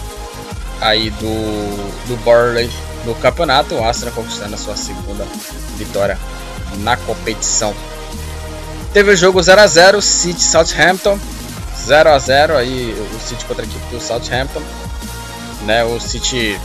aí 0.82 1.10
do, 1.12 2.08
do 2.08 2.18
Burley 2.24 2.70
no 3.06 3.16
campeonato. 3.16 3.76
O 3.76 3.84
Arsenal 3.84 4.14
conquistando 4.14 4.56
a 4.56 4.58
sua 4.58 4.76
segunda 4.76 5.26
vitória 5.78 6.18
na 6.80 6.98
competição. 6.98 7.74
Teve 8.94 9.12
o 9.12 9.16
jogo 9.16 9.42
0 9.42 9.62
a 9.62 9.68
0 9.68 10.02
City 10.02 10.42
Southampton. 10.42 11.20
0 11.86 12.10
a 12.12 12.20
0 12.20 12.58
aí 12.58 12.94
o 13.16 13.20
City 13.20 13.46
contra 13.46 13.64
a 13.64 13.68
equipe 13.68 13.86
do 13.88 14.00
Southampton. 14.00 14.62
Né, 15.66 15.84
o 15.84 16.00
City 16.00 16.60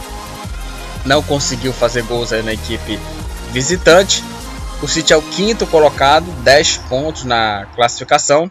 não 1.04 1.22
conseguiu 1.22 1.72
fazer 1.72 2.02
gols 2.02 2.32
aí 2.32 2.42
na 2.42 2.52
equipe 2.52 2.98
visitante. 3.52 4.22
O 4.82 4.86
City 4.86 5.12
é 5.12 5.16
o 5.16 5.22
quinto 5.22 5.66
colocado, 5.66 6.26
10 6.42 6.76
pontos 6.88 7.24
na 7.24 7.66
classificação. 7.74 8.50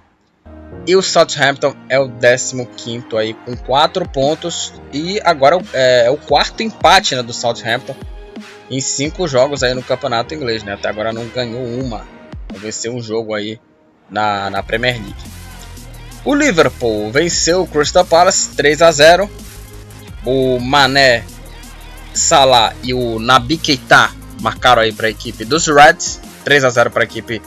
E 0.87 0.95
o 0.95 1.01
Southampton 1.01 1.75
é 1.89 1.99
o 1.99 2.09
15 2.09 2.65
aí 3.19 3.33
com 3.33 3.57
4 3.57 4.07
pontos. 4.07 4.73
E 4.93 5.19
agora 5.25 5.57
é, 5.73 6.05
é, 6.05 6.09
o 6.09 6.15
quarto 6.15 6.63
empate 6.63 7.13
né, 7.13 7.21
do 7.21 7.33
Southampton 7.33 7.93
em 8.71 8.79
5 8.79 9.27
jogos 9.27 9.63
aí 9.63 9.73
no 9.73 9.83
campeonato 9.83 10.33
inglês. 10.33 10.63
Né? 10.63 10.73
Até 10.73 10.87
agora 10.87 11.11
não 11.11 11.27
ganhou 11.27 11.61
uma. 11.61 12.07
Venceu 12.55 12.95
um 12.95 13.01
jogo 13.01 13.33
aí 13.33 13.59
na, 14.09 14.49
na 14.49 14.63
Premier 14.63 14.95
League. 14.95 15.13
O 16.23 16.33
Liverpool 16.33 17.11
venceu 17.11 17.63
o 17.63 17.67
Crystal 17.67 18.05
Palace 18.05 18.55
3 18.55 18.81
a 18.81 18.89
0. 18.89 19.29
O 20.25 20.57
Mané, 20.57 21.25
Salah 22.13 22.73
e 22.81 22.93
o 22.93 23.19
Naby 23.19 23.57
Keita 23.57 24.11
marcaram 24.41 24.81
aí 24.81 24.93
para 24.93 25.07
a 25.07 25.09
equipe 25.09 25.43
dos 25.43 25.67
Reds. 25.67 26.21
3 26.45 26.63
a 26.63 26.69
0 26.69 26.91
para 26.91 27.03
a 27.03 27.05
equipe 27.05 27.41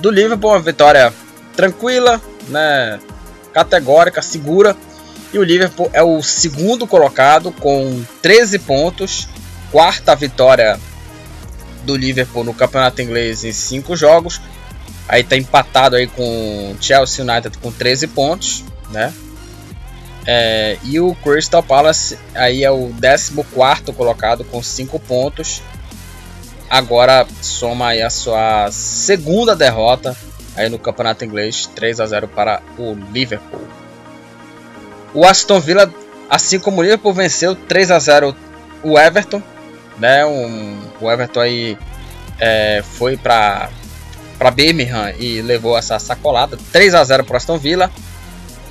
do 0.00 0.10
Liverpool. 0.10 0.50
Uma 0.50 0.58
vitória 0.58 1.12
tranquila, 1.54 2.20
né? 2.50 3.00
categórica, 3.52 4.22
segura. 4.22 4.76
E 5.32 5.38
o 5.38 5.44
Liverpool 5.44 5.90
é 5.92 6.02
o 6.02 6.22
segundo 6.22 6.86
colocado 6.86 7.52
com 7.52 8.02
13 8.22 8.58
pontos. 8.60 9.28
Quarta 9.70 10.14
vitória 10.16 10.78
do 11.84 11.96
Liverpool 11.96 12.44
no 12.44 12.54
campeonato 12.54 13.00
inglês 13.00 13.44
em 13.44 13.52
5 13.52 13.94
jogos. 13.96 14.40
Aí 15.08 15.22
tá 15.22 15.36
empatado 15.36 15.96
aí 15.96 16.06
com 16.06 16.76
Chelsea 16.80 17.24
United 17.24 17.58
com 17.58 17.70
13 17.70 18.08
pontos, 18.08 18.64
né? 18.90 19.12
É, 20.26 20.76
e 20.84 21.00
o 21.00 21.14
Crystal 21.16 21.62
Palace 21.62 22.18
aí 22.34 22.62
é 22.62 22.70
o 22.70 22.92
14 23.00 23.92
colocado 23.96 24.44
com 24.44 24.62
5 24.62 24.98
pontos. 25.00 25.62
Agora 26.68 27.26
soma 27.40 27.88
aí 27.88 28.02
a 28.02 28.10
sua 28.10 28.70
segunda 28.70 29.56
derrota 29.56 30.16
aí 30.60 30.68
no 30.68 30.78
campeonato 30.78 31.24
inglês, 31.24 31.66
3 31.74 32.00
a 32.00 32.06
0 32.06 32.28
para 32.28 32.60
o 32.78 32.94
Liverpool. 33.12 33.66
O 35.14 35.24
Aston 35.24 35.58
Villa, 35.58 35.92
assim 36.28 36.58
como 36.58 36.80
o 36.80 36.82
Liverpool, 36.82 37.14
venceu 37.14 37.56
3 37.56 37.90
a 37.90 37.98
0 37.98 38.36
o 38.82 38.98
Everton, 38.98 39.42
né? 39.98 40.24
Um, 40.26 40.78
o 41.00 41.10
Everton 41.10 41.40
aí 41.40 41.78
é, 42.38 42.82
foi 42.84 43.16
para 43.16 43.70
para 44.38 44.50
Birmingham 44.50 45.12
e 45.18 45.42
levou 45.42 45.76
essa 45.76 45.98
sacolada. 45.98 46.58
3 46.72 46.94
a 46.94 47.04
0 47.04 47.24
para 47.24 47.36
Aston 47.36 47.58
Villa. 47.58 47.90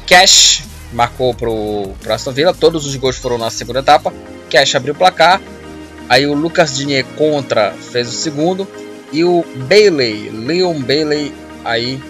Cash 0.08 0.64
marcou 0.92 1.32
para 1.34 1.50
o 1.50 1.96
Aston 2.10 2.32
Villa. 2.32 2.54
Todos 2.56 2.88
os 2.88 2.96
gols 2.96 3.18
foram 3.18 3.38
na 3.38 3.52
segunda 3.52 3.80
etapa. 3.80 4.12
Cash 4.50 4.74
abriu 4.74 4.96
o 4.96 4.98
placar. 4.98 5.40
Aí 6.08 6.26
o 6.26 6.34
Lucas 6.34 6.76
Dinier 6.76 7.06
contra 7.16 7.72
fez 7.72 8.10
o 8.10 8.12
segundo. 8.12 8.68
E 9.12 9.24
o 9.24 9.46
Bailey, 9.68 10.32
Leon 10.32 10.82
Bailey, 10.82 11.32
aí 11.64 12.02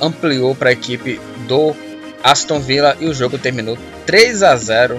ampliou 0.00 0.54
para 0.54 0.70
a 0.70 0.72
equipe 0.72 1.20
do 1.46 1.74
Aston 2.22 2.60
Villa. 2.60 2.96
E 3.00 3.06
o 3.06 3.14
jogo 3.14 3.38
terminou 3.38 3.78
3 4.06 4.42
a 4.42 4.56
0 4.56 4.98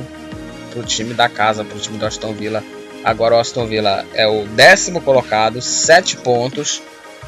para 0.72 0.80
o 0.80 0.84
time 0.84 1.14
da 1.14 1.30
casa, 1.30 1.64
para 1.64 1.78
o 1.78 1.80
time 1.80 1.98
do 1.98 2.06
Aston 2.06 2.34
Villa. 2.34 2.64
Agora 3.04 3.36
o 3.36 3.40
Aston 3.40 3.66
Villa 3.66 4.06
é 4.14 4.28
o 4.28 4.46
décimo 4.48 5.02
colocado, 5.02 5.62
7 5.62 6.18
pontos. 6.18 6.82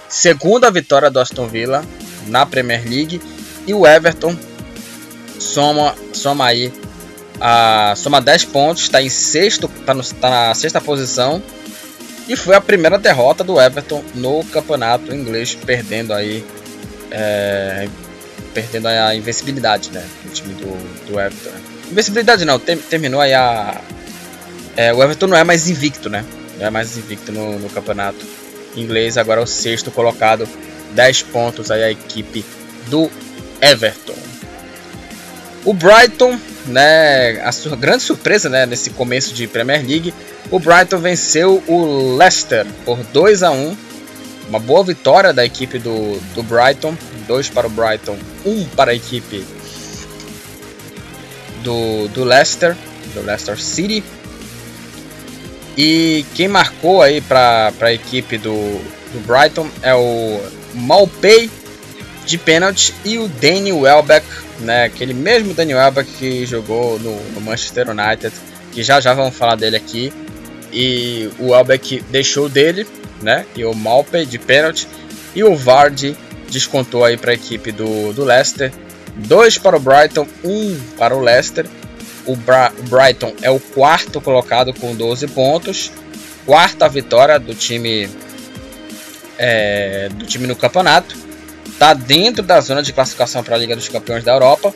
Segunda 0.07 0.71
vitória 0.71 1.09
do 1.09 1.19
Aston 1.19 1.47
Villa 1.47 1.83
na 2.27 2.45
Premier 2.45 2.83
League. 2.87 3.21
E 3.67 3.73
o 3.73 3.85
Everton 3.85 4.35
soma, 5.39 5.95
soma 6.13 6.45
aí 6.45 6.71
a, 7.39 7.93
soma 7.97 8.21
10 8.21 8.45
pontos, 8.45 8.83
está 8.83 9.01
em 9.01 9.09
sexto, 9.09 9.69
está 9.79 9.95
tá 10.21 10.29
na 10.29 10.53
sexta 10.53 10.79
posição. 10.79 11.41
E 12.27 12.35
foi 12.35 12.55
a 12.55 12.61
primeira 12.61 12.97
derrota 12.97 13.43
do 13.43 13.61
Everton 13.61 14.03
no 14.15 14.43
campeonato 14.45 15.13
inglês, 15.13 15.53
perdendo 15.53 16.13
aí 16.13 16.43
é, 17.11 17.87
perdendo 18.53 18.87
a 18.87 19.15
invencibilidade, 19.15 19.91
né, 19.91 20.05
do 20.23 20.31
time 20.31 20.53
do, 20.53 21.05
do 21.07 21.19
Everton. 21.19 21.49
Invencibilidade 21.91 22.45
não, 22.45 22.59
tem, 22.59 22.77
terminou 22.77 23.21
aí 23.21 23.33
a 23.33 23.81
é, 24.77 24.93
o 24.93 25.01
Everton 25.01 25.27
não 25.27 25.37
é 25.37 25.43
mais 25.43 25.69
invicto, 25.69 26.09
né? 26.09 26.25
Não 26.59 26.67
é 26.67 26.69
mais 26.69 26.97
invicto 26.97 27.31
no, 27.31 27.59
no 27.59 27.69
campeonato 27.69 28.25
inglês, 28.75 29.17
agora 29.17 29.39
é 29.39 29.43
o 29.43 29.47
sexto 29.47 29.89
colocado, 29.89 30.47
10 30.91 31.23
pontos 31.23 31.71
aí 31.71 31.83
a 31.83 31.91
equipe 31.91 32.43
do 32.87 33.09
Everton. 33.61 34.15
O 35.63 35.73
Brighton, 35.73 36.37
né, 36.67 37.41
a 37.41 37.51
sur 37.51 37.75
grande 37.75 38.03
surpresa, 38.03 38.49
né, 38.49 38.65
nesse 38.65 38.91
começo 38.91 39.33
de 39.33 39.47
Premier 39.47 39.83
League, 39.85 40.13
o 40.51 40.59
Brighton 40.59 40.99
venceu 40.99 41.63
o 41.67 42.15
Leicester 42.17 42.67
por 42.83 42.97
2 42.97 43.43
a 43.43 43.51
1. 43.51 43.77
Uma 44.47 44.59
boa 44.59 44.83
vitória 44.83 45.33
da 45.33 45.43
equipe 45.43 45.79
do, 45.79 46.19
do 46.35 46.43
Brighton, 46.43 46.95
2 47.27 47.49
para 47.49 47.67
o 47.67 47.69
Brighton, 47.69 48.17
1 48.45 48.51
um 48.51 48.65
para 48.69 48.91
a 48.91 48.95
equipe 48.95 49.43
do, 51.63 52.07
do 52.09 52.23
Leicester, 52.23 52.75
do 53.13 53.21
Leicester 53.21 53.59
City. 53.59 54.03
E 55.77 56.25
quem 56.35 56.47
marcou 56.47 57.01
aí 57.01 57.19
para 57.19 57.73
a 57.81 57.91
equipe 57.91 58.37
do, 58.37 58.53
do 59.11 59.19
Brighton 59.25 59.67
é 59.81 59.93
o 59.93 60.41
Malpay 60.73 61.49
de 62.25 62.37
pênalti 62.37 62.93
e 63.03 63.17
o 63.17 63.27
Danny 63.27 63.71
Welbeck, 63.71 64.25
né, 64.59 64.85
aquele 64.85 65.13
mesmo 65.13 65.53
Danny 65.53 65.75
Welbeck 65.75 66.09
que 66.13 66.45
jogou 66.45 66.99
no, 66.99 67.19
no, 67.31 67.41
Manchester 67.41 67.89
United, 67.89 68.33
que 68.71 68.83
já 68.83 68.99
já 68.99 69.13
vamos 69.13 69.35
falar 69.35 69.55
dele 69.55 69.75
aqui. 69.75 70.11
E 70.75 71.29
o 71.39 71.51
Welbeck 71.51 72.03
deixou 72.11 72.49
dele, 72.49 72.85
né, 73.21 73.45
e 73.55 73.63
o 73.63 73.73
Malpay 73.73 74.25
de 74.25 74.37
pênalti 74.37 74.87
e 75.33 75.43
o 75.43 75.55
Vardy 75.55 76.15
descontou 76.49 77.03
aí 77.03 77.17
para 77.17 77.31
a 77.31 77.33
equipe 77.33 77.71
do, 77.71 78.13
do 78.13 78.23
Leicester. 78.23 78.71
Dois 79.15 79.57
para 79.57 79.75
o 79.75 79.79
Brighton, 79.79 80.27
um 80.43 80.77
para 80.97 81.15
o 81.15 81.21
Leicester. 81.21 81.65
O 82.25 82.35
Bra 82.35 82.71
Brighton 82.89 83.33
é 83.41 83.51
o 83.51 83.59
quarto 83.59 84.19
colocado 84.19 84.73
com 84.73 84.95
12 84.95 85.27
pontos. 85.27 85.91
Quarta 86.45 86.87
vitória 86.89 87.39
do 87.39 87.53
time 87.53 88.09
é, 89.37 90.09
do 90.09 90.25
time 90.25 90.47
no 90.47 90.55
campeonato. 90.55 91.15
Está 91.67 91.93
dentro 91.93 92.41
da 92.41 92.59
zona 92.61 92.81
de 92.81 92.93
classificação 92.93 93.43
para 93.43 93.55
a 93.55 93.57
Liga 93.57 93.75
dos 93.75 93.89
Campeões 93.89 94.23
da 94.23 94.33
Europa. 94.33 94.73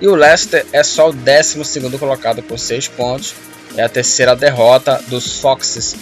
E 0.00 0.06
o 0.06 0.14
Leicester 0.14 0.64
é 0.72 0.82
só 0.84 1.10
o 1.10 1.12
12 1.12 1.98
colocado 1.98 2.42
com 2.42 2.56
6 2.56 2.88
pontos. 2.88 3.34
É 3.78 3.84
a 3.84 3.88
terceira 3.88 4.34
derrota 4.34 5.00
dos 5.06 5.38
Foxes 5.38 5.94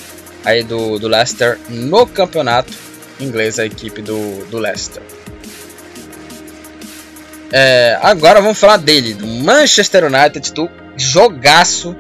aí 0.43 0.65
do, 0.65 0.99
do 0.99 1.07
Leicester 1.09 1.59
no 1.69 2.07
campeonato 2.07 2.73
inglês, 3.21 3.59
a 3.59 3.67
equipe 3.67 4.01
do, 4.01 4.47
do 4.47 4.57
Leicester. 4.57 5.03
É, 7.53 7.99
agora 8.01 8.41
vamos 8.41 8.59
falar 8.59 8.79
dele, 8.79 9.13
do 9.13 9.27
Manchester 9.27 10.07
United, 10.07 10.55
do 10.55 10.71
jogaço 10.97 11.95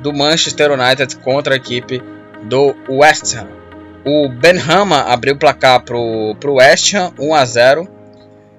do 0.00 0.12
Manchester 0.12 0.70
United 0.70 1.16
contra 1.16 1.54
a 1.54 1.56
equipe 1.56 2.00
do 2.44 2.76
West 2.88 3.34
Ham. 3.34 3.48
O 4.04 4.28
Benhama 4.28 5.00
abriu 5.00 5.34
o 5.34 5.38
placar 5.38 5.82
pro, 5.82 6.36
pro 6.38 6.54
West 6.54 6.94
Ham 6.94 7.12
1 7.18 7.34
a 7.34 7.44
0. 7.44 7.88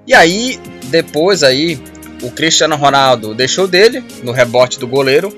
E 0.06 0.14
aí, 0.14 0.60
depois 0.88 1.42
aí, 1.42 1.82
o 2.22 2.30
Cristiano 2.32 2.76
Ronaldo 2.76 3.34
deixou 3.34 3.66
dele 3.66 4.04
no 4.24 4.34
rebote 4.34 4.78
do 4.78 4.86
goleiro, 4.86 5.34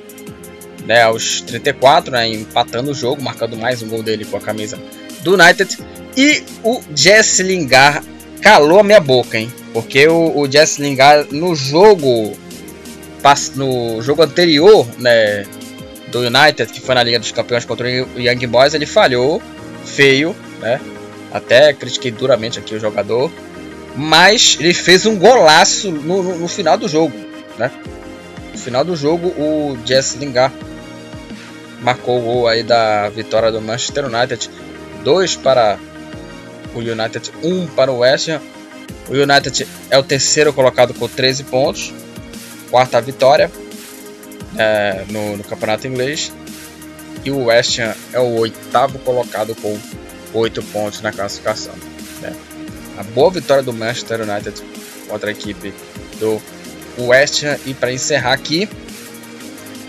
né, 0.92 1.04
aos 1.04 1.40
34, 1.40 2.12
né, 2.12 2.28
empatando 2.28 2.92
o 2.92 2.94
jogo, 2.94 3.22
marcando 3.22 3.56
mais 3.56 3.82
um 3.82 3.88
gol 3.88 4.04
dele 4.04 4.26
com 4.26 4.36
a 4.36 4.42
camisa 4.42 4.78
do 5.22 5.36
United. 5.36 5.78
E 6.18 6.44
o 6.66 6.82
Jesse 6.94 7.44
Lingard 7.44 8.06
calou 8.42 8.78
a 8.78 8.84
minha 8.84 9.00
boca, 9.00 9.38
hein? 9.38 9.50
Porque 9.72 10.06
o, 10.10 10.38
o 10.38 10.46
Lingard 10.80 11.34
no 11.34 11.56
jogo 11.56 12.38
no 13.56 14.02
jogo 14.02 14.22
anterior, 14.24 14.86
né, 14.98 15.46
do 16.08 16.20
United, 16.20 16.74
que 16.74 16.82
foi 16.82 16.94
na 16.94 17.04
Liga 17.04 17.20
dos 17.20 17.32
Campeões 17.32 17.64
contra 17.64 17.88
o 17.88 18.20
Young 18.20 18.48
Boys, 18.48 18.74
ele 18.74 18.86
falhou 18.86 19.42
feio, 19.86 20.36
né? 20.60 20.82
Até 21.32 21.72
critiquei 21.72 22.12
duramente 22.12 22.60
aqui 22.60 22.76
o 22.76 22.80
jogador, 22.80 23.32
mas 23.96 24.58
ele 24.60 24.74
fez 24.74 25.06
um 25.06 25.18
golaço 25.18 25.90
no, 25.90 26.22
no, 26.22 26.38
no 26.40 26.48
final 26.50 26.78
do 26.78 26.90
jogo, 26.90 27.16
né? 27.58 27.72
No 28.52 28.60
final 28.60 28.84
do 28.84 28.94
jogo, 28.94 29.30
o 29.30 29.78
Jesse 29.86 30.18
Lingard 30.18 30.54
marcou 31.82 32.20
o 32.20 32.22
gol 32.22 32.48
aí 32.48 32.64
da 32.64 33.10
vitória 33.10 33.52
do 33.52 33.60
Manchester 33.60 34.06
United, 34.06 34.50
dois 35.04 35.36
para 35.36 35.78
o 36.74 36.80
United, 36.80 37.32
um 37.44 37.68
para 37.68 37.92
o 37.92 38.00
West 38.00 38.30
Ham. 38.30 38.42
O 39.10 39.14
United 39.14 39.68
é 39.90 39.98
o 39.98 40.04
terceiro 40.04 40.54
colocado 40.54 40.94
com 40.94 41.08
13 41.08 41.44
pontos, 41.46 41.94
quarta 42.70 43.02
vitória 43.02 43.52
é, 44.58 45.04
no, 45.10 45.38
no, 45.38 45.44
campeonato 45.44 45.88
inglês. 45.88 46.32
E 47.26 47.32
o 47.32 47.46
West 47.46 47.80
Ham 47.80 47.94
é 48.14 48.20
o 48.20 48.40
oitavo 48.40 49.00
colocado 49.00 49.56
com 49.56 49.78
8 50.34 50.64
pontos 50.64 51.02
na 51.02 51.12
classificação. 51.12 51.74
Né? 52.22 52.34
A 52.98 53.04
boa 53.04 53.32
vitória 53.32 53.64
do 53.64 53.74
Manchester 53.74 54.22
United 54.22 54.62
contra 55.08 55.30
a 55.30 55.32
equipe 55.32 55.74
do 56.20 56.42
West 56.98 57.44
Ham. 57.44 57.58
E 57.66 57.74
para 57.74 57.92
encerrar 57.92 58.34
aqui, 58.34 58.70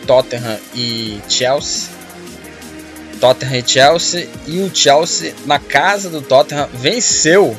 Tottenham 0.06 0.58
e 0.74 1.20
Chelsea. 1.28 1.88
Tottenham 3.20 3.56
e 3.56 3.64
Chelsea. 3.68 4.28
E 4.46 4.60
o 4.60 4.74
Chelsea, 4.74 5.34
na 5.46 5.58
casa 5.58 6.08
do 6.08 6.20
Tottenham, 6.20 6.68
venceu 6.74 7.56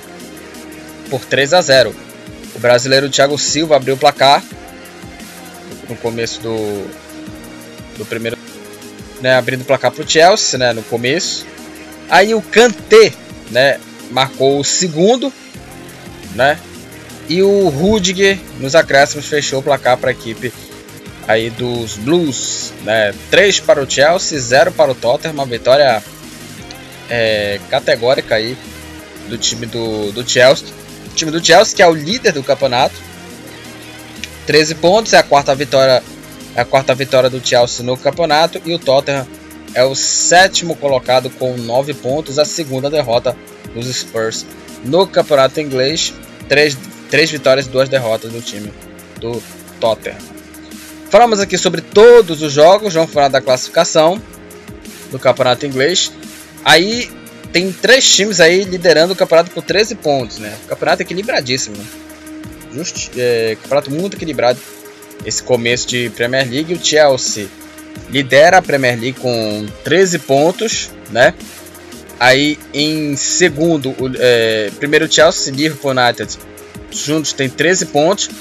por 1.09 1.23
3 1.25 1.53
a 1.53 1.61
0. 1.61 1.95
O 2.55 2.59
brasileiro 2.59 3.09
Thiago 3.09 3.37
Silva 3.37 3.75
abriu 3.75 3.95
o 3.95 3.97
placar 3.97 4.43
no 5.89 5.95
começo 5.95 6.41
do, 6.41 6.87
do 7.97 8.05
primeiro. 8.05 8.37
Né, 9.21 9.35
abrindo 9.35 9.61
o 9.61 9.65
placar 9.65 9.89
para 9.91 10.03
o 10.03 10.09
Chelsea 10.09 10.59
né, 10.59 10.73
no 10.73 10.83
começo. 10.83 11.45
Aí 12.09 12.35
o 12.35 12.41
Kanté 12.41 13.13
né, 13.49 13.79
marcou 14.11 14.59
o 14.59 14.63
segundo. 14.63 15.31
Né, 16.35 16.59
e 17.29 17.41
o 17.41 17.69
Rudiger 17.69 18.37
nos 18.59 18.75
acréscimos 18.75 19.27
fechou 19.27 19.59
o 19.59 19.63
placar 19.63 19.97
para 19.97 20.09
a 20.09 20.13
equipe 20.13 20.51
aí 21.27 21.49
dos 21.49 21.95
Blues, 21.97 22.73
né? 22.83 23.13
3 23.29 23.59
para 23.61 23.81
o 23.81 23.89
Chelsea, 23.89 24.39
0 24.39 24.71
para 24.71 24.91
o 24.91 24.95
Tottenham, 24.95 25.33
uma 25.33 25.45
vitória 25.45 26.03
é, 27.09 27.59
categórica 27.69 28.35
aí 28.35 28.57
do 29.29 29.37
time 29.37 29.65
do, 29.65 30.11
do 30.11 30.27
Chelsea. 30.27 30.67
O 31.11 31.15
time 31.15 31.31
do 31.31 31.43
Chelsea 31.43 31.75
que 31.75 31.81
é 31.81 31.87
o 31.87 31.93
líder 31.93 32.33
do 32.33 32.43
campeonato, 32.43 32.95
13 34.45 34.75
pontos, 34.75 35.13
é 35.13 35.17
a 35.17 35.23
quarta 35.23 35.55
vitória, 35.55 36.03
é 36.55 36.61
a 36.61 36.65
quarta 36.65 36.93
vitória 36.93 37.29
do 37.29 37.45
Chelsea 37.45 37.85
no 37.85 37.95
campeonato 37.95 38.61
e 38.65 38.73
o 38.73 38.79
Tottenham 38.79 39.27
é 39.73 39.83
o 39.83 39.95
sétimo 39.95 40.75
colocado 40.75 41.29
com 41.31 41.55
9 41.55 41.93
pontos, 41.95 42.37
a 42.37 42.45
segunda 42.45 42.89
derrota 42.89 43.35
dos 43.73 43.87
Spurs 43.87 44.45
no 44.83 45.07
campeonato 45.07 45.61
inglês, 45.61 46.13
3, 46.49 46.77
3 47.09 47.31
vitórias 47.31 47.65
e 47.65 47.69
2 47.69 47.89
derrotas 47.89 48.31
do 48.31 48.41
time 48.41 48.71
do 49.19 49.41
Tottenham. 49.79 50.17
Falamos 51.13 51.39
aqui 51.39 51.59
sobre 51.59 51.79
todos 51.79 52.41
os 52.41 52.51
jogos, 52.51 52.95
vamos 52.95 53.11
falar 53.11 53.27
da 53.27 53.39
classificação 53.39 54.19
do 55.11 55.19
campeonato 55.19 55.63
inglês. 55.63 56.11
Aí 56.65 57.07
tem 57.51 57.71
três 57.71 58.03
times 58.09 58.41
aí 58.41 58.63
liderando 58.63 59.13
o 59.13 59.15
campeonato 59.15 59.51
com 59.51 59.61
13 59.61 59.93
pontos, 59.93 60.39
né? 60.39 60.57
Campeonato 60.67 61.03
equilibradíssimo, 61.03 61.77
né? 61.77 61.85
Just, 62.73 63.11
é, 63.15 63.55
campeonato 63.61 63.91
muito 63.91 64.17
equilibrado. 64.17 64.59
Esse 65.23 65.43
começo 65.43 65.87
de 65.87 66.09
Premier 66.15 66.49
League, 66.49 66.73
o 66.73 66.83
Chelsea 66.83 67.45
lidera 68.09 68.57
a 68.57 68.61
Premier 68.63 68.99
League 68.99 69.19
com 69.19 69.67
13 69.83 70.17
pontos, 70.17 70.89
né? 71.11 71.35
Aí 72.19 72.57
em 72.73 73.15
segundo, 73.15 73.91
o, 73.99 74.11
é, 74.17 74.71
primeiro 74.79 75.07
Chelsea, 75.07 75.53
Liverpool 75.53 75.91
United 75.91 76.39
juntos 76.89 77.33
tem 77.33 77.47
13 77.47 77.85
pontos. 77.85 78.31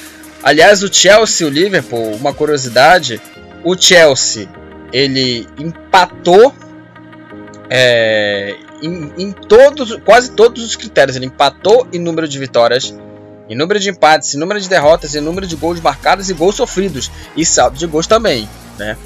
Aliás, 0.42 0.82
o 0.82 0.92
Chelsea 0.92 1.46
e 1.46 1.50
o 1.50 1.52
Liverpool, 1.52 2.16
uma 2.16 2.34
curiosidade, 2.34 3.20
o 3.64 3.76
Chelsea 3.76 4.48
ele 4.92 5.46
empatou 5.58 6.54
é, 7.70 8.56
em, 8.82 9.12
em, 9.16 9.32
todos, 9.32 9.96
quase 10.04 10.32
todos 10.32 10.62
os 10.64 10.76
critérios. 10.76 11.16
Ele 11.16 11.26
empatou 11.26 11.86
em 11.92 11.98
número 11.98 12.28
de 12.28 12.38
vitórias, 12.38 12.94
em 13.48 13.56
número 13.56 13.80
de 13.80 13.90
empates, 13.90 14.34
em 14.34 14.38
número 14.38 14.60
de 14.60 14.68
derrotas, 14.68 15.14
em 15.14 15.20
número 15.20 15.46
de 15.46 15.56
gols 15.56 15.80
marcados 15.80 16.28
e 16.28 16.34
gols 16.34 16.56
sofridos 16.56 17.10
e 17.36 17.46
saldo 17.46 17.78
de 17.78 17.86
gols 17.86 18.06
também, 18.06 18.48
né? 18.78 18.96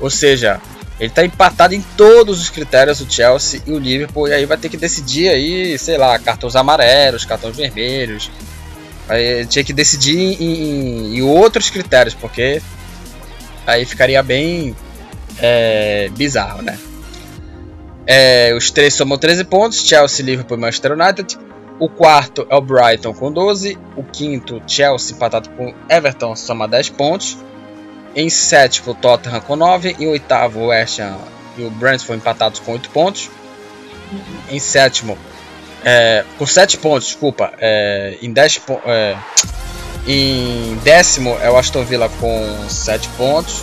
Ou 0.00 0.10
seja, 0.10 0.60
ele 0.98 1.08
está 1.08 1.24
empatado 1.24 1.74
em 1.74 1.80
todos 1.96 2.40
os 2.40 2.50
critérios 2.50 3.00
o 3.00 3.10
Chelsea 3.10 3.62
e 3.66 3.72
o 3.72 3.78
Liverpool 3.78 4.28
e 4.28 4.34
aí 4.34 4.44
vai 4.44 4.58
ter 4.58 4.68
que 4.68 4.76
decidir 4.76 5.28
aí, 5.28 5.78
sei 5.78 5.96
lá, 5.96 6.18
cartões 6.18 6.56
amarelos, 6.56 7.24
cartões 7.24 7.56
vermelhos, 7.56 8.30
Aí 9.10 9.44
tinha 9.44 9.64
que 9.64 9.72
decidir 9.72 10.16
em, 10.16 10.34
em, 10.40 11.16
em, 11.16 11.22
outros 11.22 11.68
critérios, 11.68 12.14
porque 12.14 12.62
aí 13.66 13.84
ficaria 13.84 14.22
bem 14.22 14.76
é, 15.40 16.08
bizarro, 16.16 16.62
né? 16.62 16.78
É, 18.06 18.54
os 18.56 18.70
três 18.70 18.94
somam 18.94 19.18
13 19.18 19.42
pontos: 19.44 19.84
Chelsea, 19.84 20.24
Liverpool 20.24 20.56
e 20.56 20.60
Manchester 20.60 20.92
United. 20.92 21.36
O 21.80 21.88
quarto 21.88 22.46
é 22.48 22.54
o 22.54 22.60
Brighton 22.60 23.12
com 23.12 23.32
12. 23.32 23.76
O 23.96 24.04
quinto, 24.04 24.62
Chelsea, 24.64 25.16
empatado 25.16 25.48
com 25.50 25.74
Everton, 25.88 26.36
soma 26.36 26.68
10 26.68 26.90
pontos. 26.90 27.36
Em 28.14 28.30
sétimo, 28.30 28.94
Tottenham 28.94 29.40
com 29.40 29.56
9. 29.56 29.96
Em 29.98 30.06
oitavo, 30.06 30.60
o 30.60 30.66
West 30.66 31.00
Ham 31.00 31.18
e 31.58 31.64
o 31.64 31.70
Brentford 31.70 32.20
empatados 32.20 32.60
com 32.60 32.74
8 32.74 32.90
pontos. 32.90 33.28
Em 34.48 34.60
sétimo, 34.60 35.18
é, 35.84 36.24
por 36.38 36.48
7 36.48 36.78
pontos, 36.78 37.06
desculpa. 37.06 37.52
É, 37.58 38.16
em 38.20 38.32
10 38.32 38.60
é, 38.86 39.16
Em 40.06 40.78
décimo 40.82 41.36
é 41.40 41.50
o 41.50 41.56
Aston 41.56 41.84
Villa 41.84 42.10
com 42.20 42.68
7 42.68 43.08
pontos. 43.10 43.62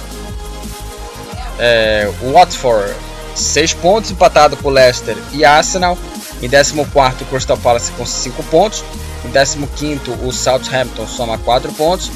É, 1.59 2.09
o 2.21 2.33
Watford 2.33 2.93
6 3.35 3.73
pontos, 3.75 4.11
empatado 4.11 4.57
com 4.57 4.69
Leicester 4.69 5.15
e 5.33 5.45
Arsenal. 5.45 5.97
Em 6.41 6.49
14 6.49 6.79
o 7.21 7.25
Crystal 7.25 7.57
Palace 7.57 7.91
com 7.91 8.05
5 8.05 8.43
pontos. 8.43 8.83
Em 9.25 9.31
15 9.31 9.99
o 10.23 10.31
Southampton 10.31 11.07
soma 11.07 11.37
4 11.37 11.71
pontos. 11.73 12.11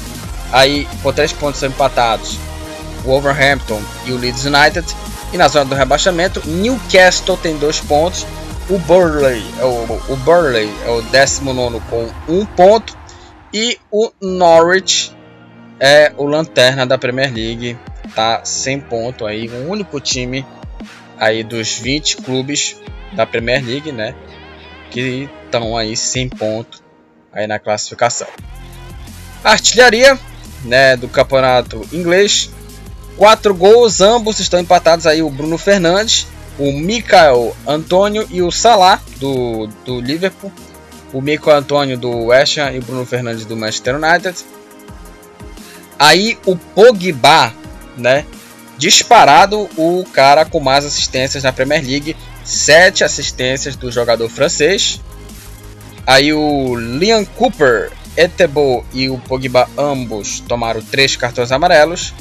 Aí, 0.52 0.86
por 1.02 1.14
3 1.14 1.32
pontos 1.32 1.60
são 1.60 1.68
empatados 1.68 2.38
o 3.04 3.08
Wolverhampton 3.08 3.80
e 4.04 4.12
o 4.12 4.18
Leeds 4.18 4.44
United. 4.44 4.86
E 5.32 5.36
na 5.36 5.48
zona 5.48 5.64
do 5.64 5.74
rebaixamento, 5.74 6.42
Newcastle 6.46 7.36
tem 7.36 7.56
2 7.56 7.80
pontos 7.80 8.26
o 8.72 8.78
Burley 8.78 9.44
é 9.58 9.64
o, 9.66 10.14
o 10.14 10.16
Burley 10.16 10.72
é 10.86 10.88
o 10.88 11.02
19 11.02 11.78
com 11.90 12.08
um 12.26 12.46
ponto. 12.46 12.96
E 13.52 13.78
o 13.90 14.10
Norwich 14.18 15.14
é 15.78 16.10
o 16.16 16.24
lanterna 16.24 16.86
da 16.86 16.96
Premier 16.96 17.30
League. 17.30 17.78
Tá 18.14 18.42
sem 18.44 18.80
ponto 18.80 19.26
aí. 19.26 19.46
O 19.46 19.68
único 19.68 20.00
time 20.00 20.46
aí 21.18 21.44
dos 21.44 21.78
20 21.78 22.16
clubes 22.18 22.76
da 23.12 23.26
Premier 23.26 23.62
League, 23.62 23.92
né? 23.92 24.14
Que 24.90 25.28
estão 25.44 25.76
aí 25.76 25.94
sem 25.94 26.30
ponto 26.30 26.82
aí 27.30 27.46
na 27.46 27.58
classificação. 27.58 28.28
artilharia, 29.44 30.18
né, 30.64 30.96
do 30.96 31.08
campeonato 31.08 31.86
inglês. 31.92 32.50
Quatro 33.18 33.54
gols, 33.54 34.00
ambos 34.00 34.40
estão 34.40 34.58
empatados 34.58 35.06
aí 35.06 35.22
o 35.22 35.28
Bruno 35.28 35.58
Fernandes 35.58 36.26
o 36.62 36.72
Michael 36.72 37.56
Antônio 37.66 38.24
e 38.30 38.40
o 38.40 38.52
Salah 38.52 39.02
do, 39.16 39.66
do 39.84 40.00
Liverpool, 40.00 40.52
o 41.12 41.20
Michael 41.20 41.56
Antônio 41.56 41.98
do 41.98 42.26
West 42.26 42.56
Ham 42.58 42.70
e 42.70 42.78
o 42.78 42.82
Bruno 42.82 43.04
Fernandes 43.04 43.44
do 43.44 43.56
Manchester 43.56 43.96
United. 43.96 44.44
Aí 45.98 46.38
o 46.46 46.54
Pogba, 46.56 47.52
né? 47.96 48.24
Disparado 48.78 49.68
o 49.76 50.04
cara 50.12 50.44
com 50.44 50.60
mais 50.60 50.84
assistências 50.84 51.42
na 51.42 51.52
Premier 51.52 51.84
League, 51.84 52.16
sete 52.44 53.02
assistências 53.02 53.74
do 53.74 53.90
jogador 53.90 54.28
francês. 54.28 55.00
Aí 56.06 56.32
o 56.32 56.76
Liam 56.76 57.24
Cooper, 57.24 57.90
Etebo 58.16 58.86
e 58.92 59.10
o 59.10 59.18
Pogba 59.18 59.68
ambos 59.76 60.38
tomaram 60.38 60.80
três 60.80 61.16
cartões 61.16 61.50
amarelos. 61.50 62.14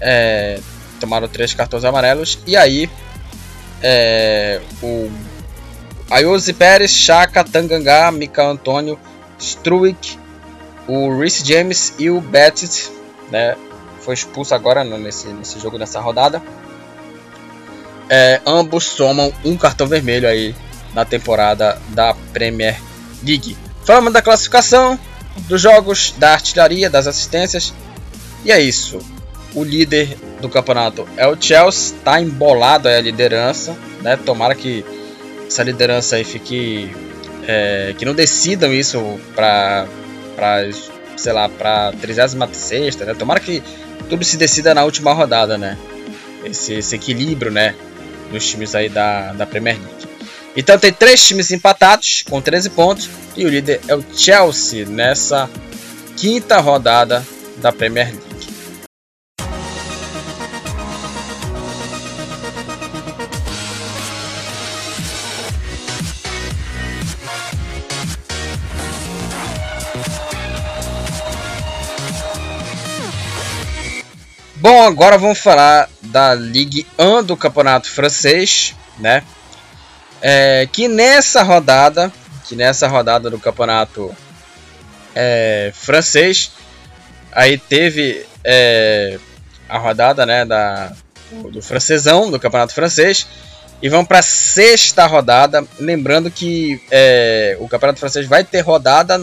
É, 0.00 0.58
tomaram 1.04 1.28
três 1.28 1.52
cartões 1.52 1.84
amarelos. 1.84 2.38
E 2.46 2.56
aí, 2.56 2.90
é, 3.82 4.60
o 4.82 5.10
Ayose 6.10 6.52
Pérez, 6.54 6.90
Chaka, 6.90 7.44
Tanganga, 7.44 8.10
Mika 8.10 8.42
Antônio, 8.42 8.98
Struick, 9.38 10.18
o 10.88 11.18
Reece 11.18 11.46
James 11.46 11.94
e 11.98 12.10
o 12.10 12.20
Bettit, 12.20 12.90
né, 13.30 13.54
foi 14.00 14.14
expulso 14.14 14.54
agora 14.54 14.82
nesse, 14.82 15.28
nesse 15.28 15.60
jogo, 15.60 15.78
nessa 15.78 16.00
rodada. 16.00 16.42
É, 18.08 18.40
ambos 18.46 18.84
somam 18.84 19.32
um 19.44 19.56
cartão 19.56 19.86
vermelho 19.86 20.28
aí 20.28 20.54
na 20.94 21.04
temporada 21.04 21.80
da 21.88 22.14
Premier 22.32 22.80
League. 23.22 23.56
Falamos 23.84 24.12
da 24.12 24.22
classificação, 24.22 24.98
dos 25.48 25.60
jogos, 25.60 26.14
da 26.16 26.32
artilharia, 26.32 26.88
das 26.88 27.06
assistências. 27.06 27.72
E 28.44 28.52
é 28.52 28.60
isso. 28.60 28.98
O 29.54 29.62
líder 29.62 30.16
do 30.40 30.48
campeonato 30.48 31.06
é 31.16 31.26
o 31.26 31.40
Chelsea, 31.40 31.96
tá 32.04 32.20
embolado 32.20 32.88
a 32.88 33.00
liderança, 33.00 33.76
né? 34.02 34.16
Tomara 34.16 34.54
que 34.54 34.84
essa 35.46 35.62
liderança 35.62 36.16
aí 36.16 36.24
fique 36.24 36.90
é, 37.46 37.94
que 37.96 38.04
não 38.04 38.14
decidam 38.14 38.72
isso 38.72 39.18
para 39.34 39.86
para 40.34 40.68
sei 41.16 41.32
lá, 41.32 41.48
para 41.48 41.92
36, 41.92 42.96
né? 42.96 43.14
Tomara 43.14 43.40
que 43.40 43.62
tudo 44.08 44.24
se 44.24 44.36
decida 44.36 44.74
na 44.74 44.84
última 44.84 45.12
rodada, 45.12 45.56
né? 45.56 45.78
Esse, 46.44 46.74
esse 46.74 46.94
equilíbrio, 46.94 47.50
né, 47.50 47.74
nos 48.30 48.46
times 48.46 48.74
aí 48.74 48.88
da, 48.88 49.32
da 49.32 49.46
Premier 49.46 49.78
League. 49.78 50.08
Então 50.56 50.78
tem 50.78 50.92
três 50.92 51.26
times 51.26 51.50
empatados 51.50 52.22
com 52.28 52.40
13 52.40 52.70
pontos 52.70 53.08
e 53.36 53.44
o 53.44 53.48
líder 53.48 53.80
é 53.88 53.94
o 53.94 54.04
Chelsea 54.14 54.84
nessa 54.86 55.48
quinta 56.16 56.60
rodada 56.60 57.24
da 57.56 57.72
Premier 57.72 58.08
League. 58.08 58.33
Bom, 74.64 74.82
agora 74.82 75.18
vamos 75.18 75.40
falar 75.40 75.90
da 76.00 76.32
Ligue 76.32 76.86
1 76.98 77.24
do 77.24 77.36
Campeonato 77.36 77.86
Francês, 77.90 78.74
né? 78.98 79.22
É, 80.22 80.66
que 80.72 80.88
nessa 80.88 81.42
rodada, 81.42 82.10
que 82.48 82.56
nessa 82.56 82.88
rodada 82.88 83.28
do 83.28 83.38
Campeonato 83.38 84.16
é, 85.14 85.70
Francês, 85.74 86.50
aí 87.30 87.58
teve 87.58 88.24
é, 88.42 89.18
a 89.68 89.76
rodada, 89.76 90.24
né, 90.24 90.46
da 90.46 90.92
do, 91.30 91.60
francesão 91.60 92.30
do 92.30 92.40
Campeonato 92.40 92.72
Francês 92.72 93.26
e 93.82 93.90
vamos 93.90 94.08
para 94.08 94.20
a 94.20 94.22
sexta 94.22 95.04
rodada, 95.04 95.62
lembrando 95.78 96.30
que 96.30 96.82
é, 96.90 97.54
o 97.60 97.68
Campeonato 97.68 98.00
Francês 98.00 98.26
vai 98.26 98.42
ter 98.42 98.62
rodada 98.62 99.18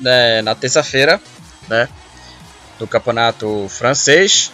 né, 0.00 0.40
na 0.40 0.54
terça-feira, 0.54 1.20
né, 1.68 1.86
do 2.78 2.86
Campeonato 2.86 3.66
Francês. 3.68 4.52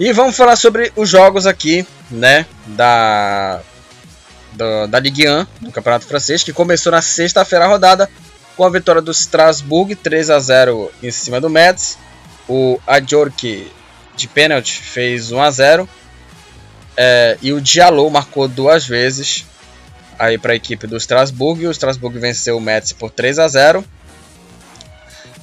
E 0.00 0.12
vamos 0.12 0.36
falar 0.36 0.54
sobre 0.54 0.92
os 0.94 1.08
jogos 1.08 1.44
aqui, 1.44 1.84
né, 2.08 2.46
da, 2.66 3.60
da, 4.52 4.86
da 4.86 5.00
Ligue 5.00 5.28
1, 5.28 5.46
do 5.60 5.72
Campeonato 5.72 6.06
Francês, 6.06 6.44
que 6.44 6.52
começou 6.52 6.92
na 6.92 7.02
sexta-feira 7.02 7.64
a 7.64 7.68
rodada 7.68 8.08
com 8.56 8.64
a 8.64 8.70
vitória 8.70 9.02
do 9.02 9.10
Strasbourg 9.10 9.96
3 9.96 10.30
a 10.30 10.38
0 10.38 10.92
em 11.02 11.10
cima 11.10 11.40
do 11.40 11.50
Metz. 11.50 11.98
O 12.48 12.78
Ajork 12.86 13.72
de 14.14 14.28
pênalti 14.28 14.80
fez 14.80 15.32
1 15.32 15.42
a 15.42 15.50
0 15.50 15.88
é, 16.96 17.36
e 17.42 17.52
o 17.52 17.60
Diallo 17.60 18.08
marcou 18.08 18.46
duas 18.46 18.86
vezes 18.86 19.44
aí 20.16 20.38
para 20.38 20.52
a 20.52 20.56
equipe 20.56 20.86
do 20.86 20.96
Strasbourg. 20.96 21.66
O 21.66 21.72
Strasbourg 21.72 22.16
venceu 22.20 22.56
o 22.56 22.60
Metz 22.60 22.92
por 22.92 23.10
3 23.10 23.40
a 23.40 23.48
0. 23.48 23.84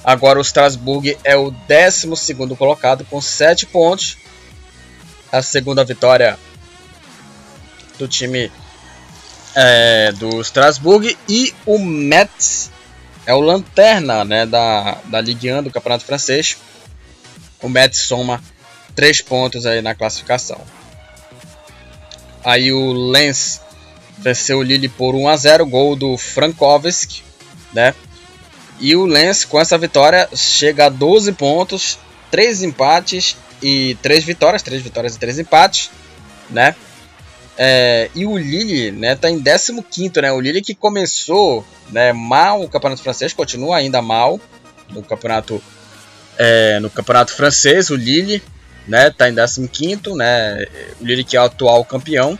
Agora 0.01 0.39
o 0.39 0.41
Strasbourg 0.41 1.17
é 1.25 1.35
o 1.35 1.51
12 1.51 2.35
colocado 2.57 3.03
com 3.03 3.19
7 3.19 3.65
pontos 3.65 4.23
a 5.35 5.41
segunda 5.41 5.83
vitória 5.83 6.39
do 7.97 8.07
time 8.07 8.49
é, 9.53 10.13
do 10.13 10.39
Strasbourg 10.41 11.17
e 11.27 11.53
o 11.65 11.77
Metz 11.77 12.71
é 13.25 13.33
o 13.33 13.41
lanterna 13.41 14.23
né, 14.23 14.45
da, 14.45 14.97
da 15.05 15.19
Ligue 15.19 15.51
1 15.51 15.63
do 15.63 15.71
Campeonato 15.71 16.05
Francês. 16.05 16.57
O 17.61 17.67
Metz 17.67 17.99
soma 17.99 18.41
3 18.95 19.21
pontos 19.21 19.65
aí 19.65 19.81
na 19.81 19.93
classificação. 19.93 20.61
Aí 22.43 22.71
o 22.71 22.93
Lens 22.93 23.59
venceu 24.17 24.59
o 24.59 24.63
Lille 24.63 24.87
por 24.87 25.15
1 25.15 25.27
a 25.27 25.35
0, 25.35 25.65
gol 25.65 25.95
do 25.95 26.17
Frankovski, 26.17 27.23
né? 27.73 27.93
E 28.79 28.95
o 28.95 29.05
Lens 29.05 29.43
com 29.43 29.59
essa 29.59 29.77
vitória 29.77 30.29
chega 30.33 30.85
a 30.85 30.89
12 30.89 31.33
pontos, 31.33 31.97
3 32.31 32.63
empates 32.63 33.35
e 33.65 33.95
três 33.95 34.23
vitórias, 34.23 34.61
três 34.61 34.79
vitórias 34.79 35.15
e 35.15 35.19
três 35.19 35.39
empates, 35.39 35.89
né? 36.51 36.75
É, 37.57 38.11
e 38.13 38.23
o 38.23 38.37
Lille, 38.37 38.91
né, 38.91 39.15
tá 39.15 39.27
em 39.27 39.41
15 39.41 40.21
né? 40.21 40.31
O 40.31 40.39
Lille 40.39 40.61
que 40.61 40.75
começou, 40.75 41.65
né, 41.89 42.13
mal 42.13 42.61
o 42.61 42.69
Campeonato 42.69 43.01
Francês, 43.01 43.33
continua 43.33 43.77
ainda 43.77 44.03
mal 44.03 44.39
no 44.91 45.01
Campeonato 45.01 45.59
é, 46.37 46.79
no 46.79 46.91
Campeonato 46.91 47.33
Francês, 47.33 47.89
o 47.89 47.95
Lille, 47.95 48.43
né, 48.87 49.09
tá 49.09 49.27
em 49.29 49.67
15 49.67 50.15
né? 50.15 50.67
O 51.01 51.03
Lille 51.03 51.23
que 51.23 51.35
é 51.35 51.41
o 51.41 51.45
atual 51.45 51.83
campeão. 51.83 52.37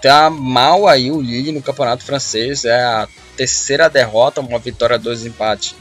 Tá 0.00 0.30
mal 0.30 0.88
aí 0.88 1.10
o 1.10 1.20
Lille 1.20 1.52
no 1.52 1.60
Campeonato 1.60 2.04
Francês, 2.04 2.64
é 2.64 2.82
a 2.82 3.06
terceira 3.36 3.90
derrota, 3.90 4.40
uma 4.40 4.58
vitória, 4.58 4.98
dois 4.98 5.26
empates 5.26 5.74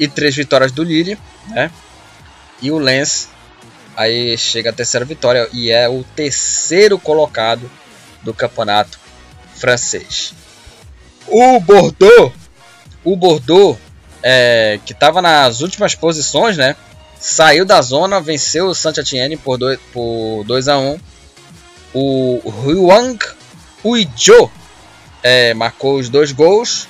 e 0.00 0.08
três 0.08 0.34
vitórias 0.34 0.72
do 0.72 0.82
Lille, 0.82 1.18
né? 1.48 1.70
E 2.62 2.70
o 2.70 2.78
Lens 2.78 3.28
Aí 3.96 4.36
chega 4.36 4.70
a 4.70 4.72
terceira 4.72 5.06
vitória 5.06 5.48
e 5.52 5.70
é 5.70 5.88
o 5.88 6.04
terceiro 6.14 6.98
colocado 6.98 7.70
do 8.22 8.34
campeonato 8.34 8.98
francês. 9.54 10.34
O 11.26 11.58
Bordeaux, 11.58 12.32
o 13.02 13.16
Bordeaux, 13.16 13.78
é, 14.22 14.78
que 14.84 14.92
estava 14.92 15.22
nas 15.22 15.60
últimas 15.60 15.94
posições, 15.94 16.56
né? 16.56 16.76
Saiu 17.18 17.64
da 17.64 17.80
zona, 17.80 18.20
venceu 18.20 18.66
o 18.66 18.74
Saint-Étienne 18.74 19.36
por 19.36 19.56
2 19.56 19.78
por 19.92 20.44
dois 20.44 20.68
a 20.68 20.78
1 20.78 20.92
um. 20.92 21.00
O 21.94 22.42
Huang 22.44 23.18
Uijo 23.82 24.50
é, 25.22 25.54
marcou 25.54 25.96
os 25.96 26.08
dois 26.10 26.32
gols 26.32 26.86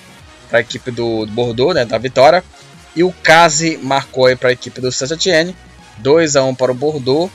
para 0.49 0.59
a 0.59 0.61
equipe 0.61 0.91
do, 0.91 1.27
Bordeaux, 1.27 1.75
né, 1.75 1.85
da 1.85 1.99
vitória. 1.99 2.43
E 2.95 3.05
o 3.05 3.13
Kazi 3.23 3.77
marcou 3.77 4.35
para 4.37 4.49
a 4.49 4.53
equipe 4.53 4.81
do 4.81 4.91
Saint-Étienne. 4.91 5.55
2 5.99 6.37
a 6.37 6.45
1 6.45 6.55
para 6.55 6.73
o 6.73 6.75
Bordeaux. 6.75 7.33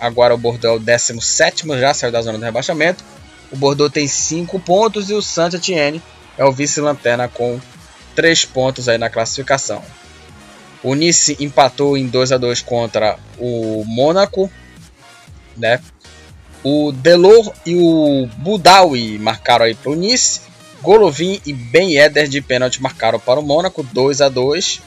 Agora 0.00 0.34
o 0.34 0.38
Bordeaux 0.38 0.78
é 0.78 0.80
o 0.80 0.84
17 0.84 1.66
já 1.78 1.92
saiu 1.92 2.12
da 2.12 2.22
zona 2.22 2.38
do 2.38 2.44
rebaixamento. 2.44 3.04
O 3.50 3.56
Bordeaux 3.56 3.92
tem 3.92 4.06
5 4.06 4.58
pontos 4.60 5.10
e 5.10 5.14
o 5.14 5.22
Saint-Étienne 5.22 6.02
é 6.36 6.44
o 6.44 6.52
vice-lanterna 6.52 7.28
com 7.28 7.60
3 8.14 8.44
pontos 8.46 8.88
aí 8.88 8.98
na 8.98 9.10
classificação. 9.10 9.82
O 10.82 10.94
Nice 10.94 11.36
empatou 11.40 11.96
em 11.96 12.06
2 12.06 12.32
a 12.32 12.36
2 12.36 12.62
contra 12.62 13.18
o 13.38 13.84
Mônaco, 13.84 14.50
né? 15.56 15.80
O 16.62 16.92
Delor 16.92 17.52
e 17.66 17.76
o 17.76 18.28
Budawi 18.36 19.18
marcaram 19.18 19.64
aí 19.64 19.74
para 19.74 19.90
o 19.90 19.96
Nice. 19.96 20.40
Golovin 20.80 21.40
e 21.44 21.52
Ben 21.52 21.96
Yedder 21.96 22.28
de 22.28 22.40
pênalti 22.40 22.80
marcaram 22.80 23.18
para 23.18 23.40
o 23.40 23.42
Mônaco, 23.42 23.82
2 23.82 24.20
a 24.20 24.28
2 24.28 24.80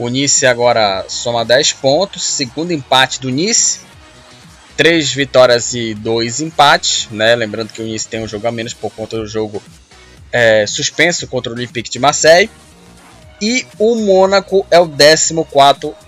o 0.00 0.08
Nice 0.08 0.46
agora 0.46 1.04
soma 1.08 1.44
10 1.44 1.74
pontos, 1.74 2.24
segundo 2.24 2.72
empate 2.72 3.20
do 3.20 3.28
Nice. 3.28 3.80
3 4.74 5.12
vitórias 5.12 5.74
e 5.74 5.92
2 5.92 6.40
empates, 6.40 7.06
né? 7.10 7.36
Lembrando 7.36 7.70
que 7.70 7.82
o 7.82 7.84
Nice 7.84 8.08
tem 8.08 8.22
um 8.22 8.26
jogo 8.26 8.48
a 8.48 8.50
menos 8.50 8.72
por 8.72 8.90
conta 8.90 9.18
do 9.18 9.26
jogo 9.26 9.62
é, 10.32 10.66
suspenso 10.66 11.26
contra 11.26 11.52
o 11.52 11.54
Olympique 11.54 11.90
de 11.90 11.98
Marseille. 11.98 12.50
E 13.42 13.66
o 13.78 13.94
Mônaco 13.94 14.66
é 14.70 14.80
o 14.80 14.88
14, 14.88 15.34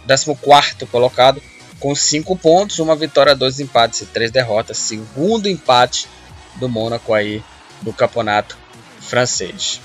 14 0.06 0.86
colocado 0.90 1.42
com 1.78 1.94
5 1.94 2.34
pontos, 2.36 2.78
uma 2.78 2.96
vitória, 2.96 3.34
2 3.34 3.60
empates 3.60 4.00
e 4.00 4.06
3 4.06 4.30
derrotas. 4.30 4.78
Segundo 4.78 5.50
empate 5.50 6.08
do 6.56 6.66
Mônaco 6.66 7.12
aí 7.12 7.42
do 7.82 7.92
campeonato 7.92 8.56
francês. 9.00 9.82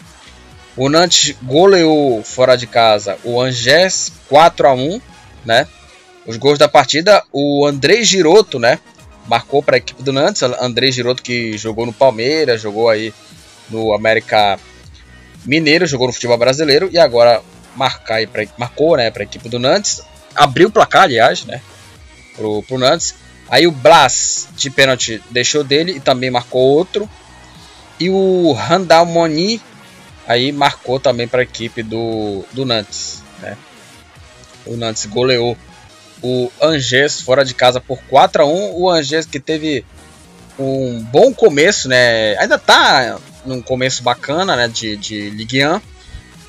O 0.78 0.90
Nantes 0.90 1.36
goleou 1.42 2.24
fora 2.24 2.56
de 2.56 2.68
casa 2.68 3.18
o 3.24 3.42
Angers 3.42 4.12
4 4.30 4.68
a 4.68 4.74
1, 4.74 5.02
né? 5.44 5.68
Os 6.26 6.38
gols 6.38 6.60
da 6.60 6.70
partida, 6.70 7.24
o 7.34 7.66
André 7.66 8.04
Giroto, 8.04 8.60
né? 8.60 8.80
Marcou 9.28 9.64
para 9.64 9.76
a 9.76 9.80
equipe 9.80 10.04
do 10.04 10.14
Nantes. 10.14 10.44
André 10.44 10.92
Giroto 10.92 11.24
que 11.24 11.58
jogou 11.58 11.86
no 11.86 11.92
Palmeiras, 11.92 12.62
jogou 12.62 12.90
aí 12.90 13.12
no 13.70 13.92
América 13.92 14.60
Mineiro, 15.44 15.88
jogou 15.88 16.08
no 16.08 16.14
futebol 16.14 16.38
brasileiro 16.38 16.90
e 16.92 17.00
agora 17.00 17.42
marcar 17.76 18.26
pra, 18.28 18.46
marcou, 18.58 18.98
né, 18.98 19.10
para 19.10 19.24
a 19.24 19.26
equipe 19.26 19.50
do 19.50 19.58
Nantes. 19.58 20.02
Abriu 20.36 20.68
o 20.68 20.72
placar, 20.72 21.04
aliás, 21.04 21.44
né? 21.44 21.60
Pro, 22.36 22.62
pro 22.64 22.78
Nantes. 22.78 23.16
Aí 23.50 23.66
o 23.66 23.72
Blas 23.72 24.50
de 24.56 24.70
pênalti 24.70 25.24
deixou 25.32 25.64
dele 25.64 25.94
e 25.94 26.00
também 26.00 26.30
marcou 26.30 26.62
outro. 26.62 27.10
E 28.00 28.12
o 28.12 28.52
Randall 28.52 29.08
Moni 29.08 29.60
aí 30.28 30.52
marcou 30.52 31.00
também 31.00 31.28
para 31.28 31.40
a 31.40 31.44
equipe 31.44 31.82
do, 31.82 32.44
do 32.52 32.66
Nantes. 32.66 33.24
Né? 33.42 33.58
O 34.66 34.76
Nantes 34.76 35.06
goleou 35.06 35.58
o 36.22 36.52
Angers 36.62 37.22
fora 37.22 37.46
de 37.46 37.54
casa 37.54 37.80
por 37.80 38.00
4 38.10 38.42
a 38.42 38.46
1 38.46 38.76
O 38.76 38.90
Angers 38.90 39.26
que 39.26 39.40
teve 39.40 39.86
um 40.60 41.02
bom 41.04 41.32
começo, 41.34 41.88
né? 41.88 42.36
Ainda 42.40 42.56
está 42.56 43.20
num 43.46 43.62
começo 43.62 44.04
bacana 44.04 44.56
né? 44.56 44.68
de, 44.68 44.98
de 44.98 45.30
Ligue 45.30 45.66
1. 45.66 45.80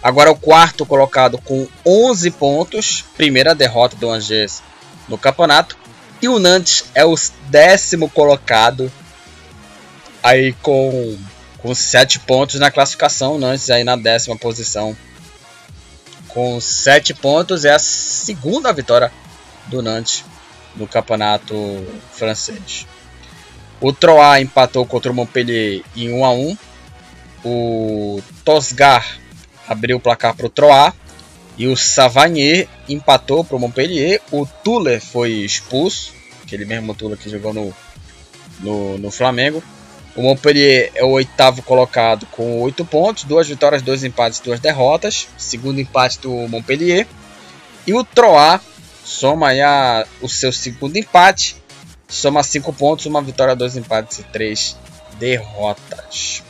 Agora 0.03 0.31
é 0.31 0.33
o 0.33 0.37
quarto 0.37 0.87
colocado 0.87 1.39
com 1.39 1.69
11 1.85 2.31
pontos. 2.33 3.05
Primeira 3.17 3.55
derrota 3.55 3.97
do 3.97 4.11
Angers 4.11 4.63
no 5.09 5.19
campeonato. 5.19 5.77
E 6.21 6.29
o 6.29 6.39
Nantes 6.39 6.87
é 6.95 7.05
o 7.05 7.15
décimo 7.49 8.09
colocado 8.09 8.91
aí 10.23 10.53
com 10.63 11.17
com 11.59 11.75
7 11.75 12.21
pontos 12.21 12.61
na 12.61 12.71
classificação, 12.71 13.39
Nantes 13.39 13.69
aí 13.71 13.85
na 13.85 13.97
décima 13.97 14.37
posição. 14.37 14.97
Com 16.29 16.61
7 16.61 17.15
pontos 17.15 17.65
é 17.65 17.73
a 17.73 17.79
segunda 17.79 18.73
vitória 18.73 19.13
do 19.67 19.83
Nantes 19.83 20.25
no 20.77 20.87
campeonato 20.87 21.55
francês. 22.13 22.87
O 23.81 23.93
Troyes 23.93 24.45
empatou 24.45 24.85
contra 24.87 25.11
o 25.11 25.15
Montpellier 25.15 25.83
em 25.97 26.13
1 26.13 26.25
a 26.25 26.33
1. 26.33 26.59
o 27.45 28.23
Tosgar 28.45 29.19
abriu 29.69 29.99
o 29.99 30.01
placar 30.01 30.35
para 30.35 30.47
o 30.47 30.51
Troyes 30.51 30.95
e 31.57 31.67
o 31.67 31.77
Savagnier 31.77 32.69
empatou 32.89 33.45
para 33.45 33.57
o 33.57 33.61
Montpellier. 33.61 34.21
O 34.31 34.47
Tuller 34.47 35.01
foi 35.01 35.33
expulso, 35.33 36.13
aquele 36.43 36.65
mesmo 36.65 36.95
Tuller 36.95 37.19
que 37.19 37.29
jogou 37.29 37.53
no, 37.53 37.75
no, 38.61 38.99
no 38.99 39.11
Flamengo. 39.11 39.63
O 40.19 40.23
Montpellier 40.23 40.91
é 40.97 41.05
o 41.05 41.11
oitavo 41.11 41.63
colocado 41.63 42.27
com 42.33 42.61
oito 42.63 42.85
pontos, 42.85 43.23
duas 43.23 43.47
vitórias, 43.47 43.83
dois 43.83 44.03
empates, 44.03 44.41
duas 44.41 44.59
derrotas. 44.59 45.29
Segundo 45.39 45.81
empate 45.81 46.19
do 46.19 46.33
Montpellier. 46.49 47.07
E 47.87 47.95
o 47.95 48.03
Troyes 48.03 48.61
soma 49.05 49.53
a, 49.53 50.05
o 50.21 50.29
seu 50.29 50.53
segundo 50.53 50.97
empate, 50.97 51.55
soma 52.09 52.43
cinco 52.43 52.73
pontos, 52.73 53.07
uma 53.07 53.23
vitória, 53.23 53.55
dois 53.55 53.77
empates 53.77 54.19
e 54.19 54.25
três 54.25 54.77
derrotas. 55.21 56.43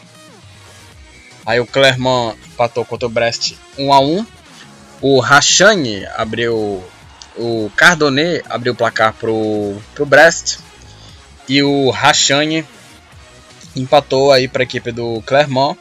Aí 1.45 1.61
o 1.61 1.67
Clermont 1.67 2.39
empatou 2.47 2.87
contra 2.87 3.07
o 3.07 3.11
Brest 3.11 3.53
1 3.77 3.93
a 3.93 4.01
1 4.01 4.27
o 5.03 5.21
Rachane 5.21 6.07
abriu. 6.17 6.83
O 7.37 7.71
Cardone 7.77 8.43
abriu 8.49 8.73
o 8.73 8.77
placar 8.77 9.13
pro, 9.13 9.77
pro 9.95 10.07
Brest. 10.07 10.59
E 11.47 11.63
o 11.63 11.91
Rachane 11.91 12.67
empatou 13.81 14.33
aí 14.33 14.49
para 14.49 14.63
a 14.63 14.65
equipe 14.65 14.93
do 14.93 15.23
Clermont. 15.23 15.79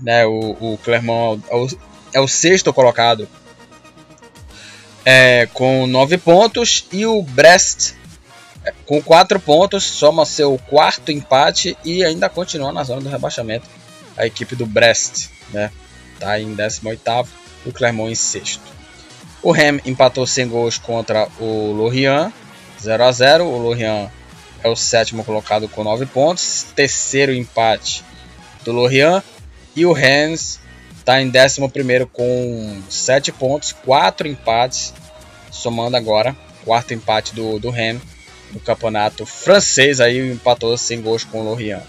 Né, 0.00 0.26
o, 0.26 0.56
o 0.58 0.78
Clermont 0.82 1.42
é 1.48 1.54
o, 1.54 1.68
é 2.14 2.20
o 2.20 2.28
sexto 2.28 2.72
colocado 2.72 3.28
é, 5.04 5.46
com 5.52 5.86
9 5.86 6.18
pontos. 6.18 6.86
E 6.92 7.06
o 7.06 7.22
Brest 7.22 7.94
é, 8.64 8.72
com 8.86 9.02
4 9.02 9.38
pontos 9.40 9.84
soma 9.84 10.24
seu 10.24 10.58
quarto 10.68 11.10
empate 11.10 11.76
e 11.84 12.04
ainda 12.04 12.28
continua 12.28 12.72
na 12.72 12.84
zona 12.84 13.00
do 13.00 13.08
rebaixamento. 13.08 13.66
A 14.16 14.26
equipe 14.26 14.54
do 14.54 14.66
Brest 14.66 15.28
né, 15.50 15.70
tá 16.18 16.38
em 16.38 16.54
18 16.54 17.02
o 17.64 17.72
Clermont 17.72 18.10
em 18.10 18.14
sexto. 18.14 18.72
O 19.42 19.50
Rem 19.50 19.80
empatou 19.84 20.26
sem 20.26 20.48
gols 20.48 20.78
contra 20.78 21.28
o 21.40 21.72
Lorient, 21.72 22.32
0 22.80 23.04
a 23.04 23.12
0. 23.12 23.44
O 23.44 23.58
Lorient 23.58 24.08
é 24.62 24.68
o 24.68 24.76
sétimo 24.76 25.24
colocado 25.24 25.68
com 25.68 25.82
9 25.84 26.06
pontos, 26.06 26.66
terceiro 26.74 27.32
empate 27.32 28.04
do 28.64 28.72
Lorient 28.72 29.22
e 29.74 29.84
o 29.84 29.92
Rennes 29.92 30.60
está 30.96 31.20
em 31.20 31.28
décimo 31.28 31.68
primeiro 31.68 32.06
com 32.06 32.80
7 32.88 33.32
pontos, 33.32 33.72
4 33.72 34.28
empates, 34.28 34.94
somando 35.50 35.96
agora 35.96 36.36
quarto 36.64 36.94
empate 36.94 37.34
do, 37.34 37.58
do 37.58 37.70
Rennes 37.70 38.02
no 38.52 38.60
campeonato 38.60 39.24
francês, 39.24 40.00
aí 40.00 40.32
empatou 40.32 40.76
sem 40.76 41.00
gols 41.00 41.24
com 41.24 41.40
o 41.40 41.44
Lorient. 41.44 41.82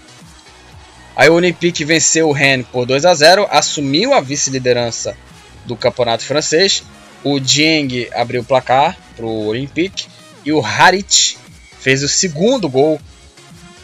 Aí 1.14 1.28
o 1.28 1.34
Olympique 1.34 1.84
venceu 1.84 2.28
o 2.28 2.32
Rennes 2.32 2.66
por 2.72 2.86
2 2.86 3.04
a 3.04 3.14
0, 3.14 3.46
assumiu 3.50 4.14
a 4.14 4.20
vice-liderança 4.20 5.16
do 5.64 5.76
campeonato 5.76 6.24
francês. 6.24 6.82
O 7.22 7.38
Dieng 7.38 8.08
abriu 8.14 8.42
o 8.42 8.44
placar 8.44 8.98
para 9.14 9.26
o 9.26 9.46
Olympique 9.46 10.06
e 10.44 10.52
o 10.52 10.64
Harit 10.64 11.38
fez 11.84 12.02
o 12.02 12.08
segundo 12.08 12.66
gol 12.66 12.98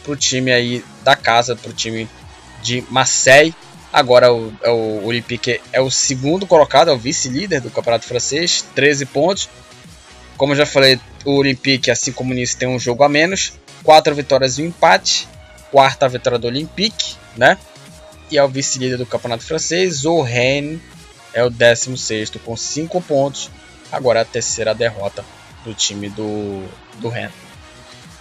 para 0.03 0.13
o 0.13 0.15
time 0.15 0.51
aí 0.51 0.83
da 1.03 1.15
casa, 1.15 1.55
para 1.55 1.69
o 1.69 1.73
time 1.73 2.09
de 2.63 2.83
Marseille. 2.89 3.53
Agora 3.93 4.33
o, 4.33 4.51
é 4.63 4.71
o 4.71 5.05
Olympique 5.05 5.61
é 5.71 5.79
o 5.79 5.91
segundo 5.91 6.47
colocado, 6.47 6.89
é 6.89 6.93
o 6.93 6.97
vice-líder 6.97 7.61
do 7.61 7.69
campeonato 7.69 8.07
francês, 8.07 8.65
13 8.73 9.05
pontos. 9.05 9.47
Como 10.35 10.53
eu 10.53 10.57
já 10.57 10.65
falei, 10.65 10.99
o 11.23 11.35
Olympique, 11.35 11.91
assim 11.91 12.11
como 12.11 12.33
nisso, 12.33 12.57
tem 12.57 12.67
um 12.67 12.79
jogo 12.79 13.03
a 13.03 13.09
menos, 13.09 13.53
quatro 13.83 14.15
vitórias 14.15 14.57
e 14.57 14.63
um 14.63 14.65
empate. 14.65 15.27
Quarta 15.69 16.09
vitória 16.09 16.39
do 16.39 16.47
Olympique, 16.47 17.15
né? 17.37 17.55
E 18.31 18.37
é 18.37 18.43
o 18.43 18.49
vice-líder 18.49 18.97
do 18.97 19.05
campeonato 19.05 19.43
francês. 19.43 20.05
O 20.05 20.21
Rennes 20.21 20.81
é 21.33 21.43
o 21.43 21.51
16 21.51 22.31
com 22.43 22.57
5 22.57 22.99
pontos. 23.01 23.51
Agora 23.91 24.19
é 24.19 24.21
a 24.23 24.25
terceira 24.25 24.73
derrota 24.73 25.23
do 25.63 25.73
time 25.75 26.09
do, 26.09 26.65
do 26.99 27.07
Rennes. 27.07 27.50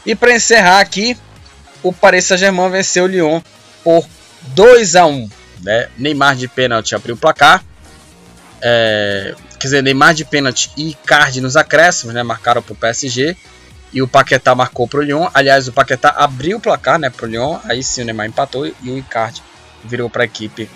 E 0.05 0.15
para 0.15 0.35
encerrar 0.35 0.81
aqui, 0.81 1.17
o 1.83 1.93
Paris 1.93 2.25
Saint-Germain 2.25 2.71
venceu 2.71 3.05
o 3.05 3.07
Lyon 3.07 3.41
por 3.83 4.07
2 4.55 4.97
a 4.97 5.07
1 5.07 5.29
né? 5.63 5.89
Neymar 5.97 6.37
de 6.37 6.49
pênalti 6.49 6.95
abriu 6.95 7.15
o 7.15 7.19
placar. 7.19 7.65
É, 8.63 9.35
quer 9.59 9.67
dizer, 9.67 9.83
Neymar 9.83 10.15
de 10.15 10.25
pênalti 10.25 10.71
e 10.77 10.95
Card 11.05 11.41
nos 11.41 11.57
acréscimos, 11.57 12.15
né? 12.15 12.23
Marcaram 12.23 12.63
para 12.63 12.73
o 12.73 12.77
PSG. 12.77 13.37
E 13.93 14.01
o 14.01 14.09
Paquetá 14.09 14.55
marcou 14.55 14.87
para 14.87 15.01
o 15.01 15.03
Lyon. 15.03 15.29
Aliás, 15.35 15.67
o 15.67 15.73
Paquetá 15.73 16.15
abriu 16.17 16.59
o 16.59 16.61
placar 16.61 16.99
né, 16.99 17.11
para 17.11 17.27
o 17.27 17.29
Lyon. 17.29 17.59
Aí 17.65 17.83
sim 17.83 18.03
o 18.03 18.05
Neymar 18.05 18.27
empatou 18.27 18.67
e 18.67 18.91
o 18.91 18.97
Icardi 18.97 19.43
virou 19.85 20.09
para 20.09 20.23
a 20.23 20.27
equipe 20.27 20.71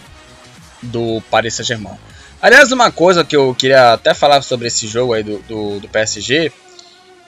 do 0.82 1.22
Paris 1.30 1.54
Saint-Germain. 1.54 1.96
Aliás, 2.42 2.72
uma 2.72 2.90
coisa 2.90 3.24
que 3.24 3.36
eu 3.36 3.54
queria 3.54 3.92
até 3.92 4.12
falar 4.12 4.42
sobre 4.42 4.66
esse 4.66 4.86
jogo 4.86 5.14
aí 5.14 5.22
do, 5.22 5.38
do, 5.42 5.80
do 5.80 5.88
PSG 5.88 6.52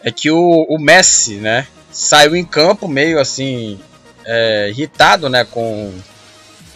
é 0.02 0.10
que 0.10 0.30
o, 0.30 0.66
o, 0.68 0.78
Messi, 0.78 1.36
né, 1.36 1.66
saiu 1.96 2.36
em 2.36 2.44
campo 2.44 2.86
meio 2.86 3.18
assim 3.18 3.80
é, 4.24 4.68
irritado, 4.68 5.30
né, 5.30 5.44
com 5.44 5.92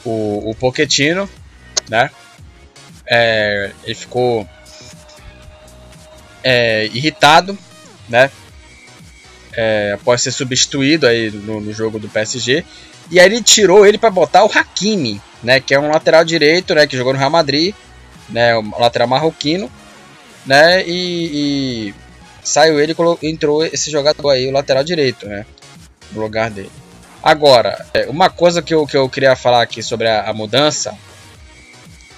o, 0.04 0.50
o 0.50 0.54
Pochettino, 0.54 1.28
né, 1.88 2.10
é, 3.06 3.70
ele 3.84 3.94
ficou 3.94 4.48
é, 6.42 6.86
irritado, 6.86 7.58
né, 8.08 8.30
é, 9.52 9.92
após 9.94 10.22
ser 10.22 10.30
substituído 10.30 11.06
aí 11.06 11.30
no, 11.30 11.60
no, 11.60 11.72
jogo 11.72 11.98
do 11.98 12.08
PSG, 12.08 12.64
e 13.10 13.20
aí 13.20 13.26
ele 13.26 13.42
tirou 13.42 13.84
ele 13.84 13.98
para 13.98 14.10
botar 14.10 14.44
o 14.44 14.50
Hakimi, 14.50 15.20
né, 15.42 15.60
que 15.60 15.74
é 15.74 15.78
um 15.78 15.90
lateral 15.90 16.24
direito, 16.24 16.74
né, 16.74 16.86
que 16.86 16.96
jogou 16.96 17.12
no 17.12 17.18
Real 17.18 17.30
Madrid 17.30 17.74
né, 18.30 18.56
o 18.56 18.62
lateral 18.78 19.08
marroquino, 19.08 19.70
né, 20.46 20.82
e, 20.86 21.90
e 21.90 21.94
saiu 22.50 22.80
ele 22.80 22.94
e 23.22 23.28
entrou 23.28 23.64
esse 23.64 23.90
jogador 23.90 24.30
aí, 24.30 24.48
o 24.48 24.52
lateral 24.52 24.84
direito, 24.84 25.26
né, 25.26 25.46
no 26.12 26.20
lugar 26.20 26.50
dele. 26.50 26.70
Agora, 27.22 27.86
é, 27.92 28.06
uma 28.06 28.30
coisa 28.30 28.62
que 28.62 28.74
eu, 28.74 28.86
que 28.86 28.96
eu 28.96 29.08
queria 29.08 29.36
falar 29.36 29.62
aqui 29.62 29.82
sobre 29.82 30.08
a, 30.08 30.28
a 30.28 30.32
mudança, 30.32 30.96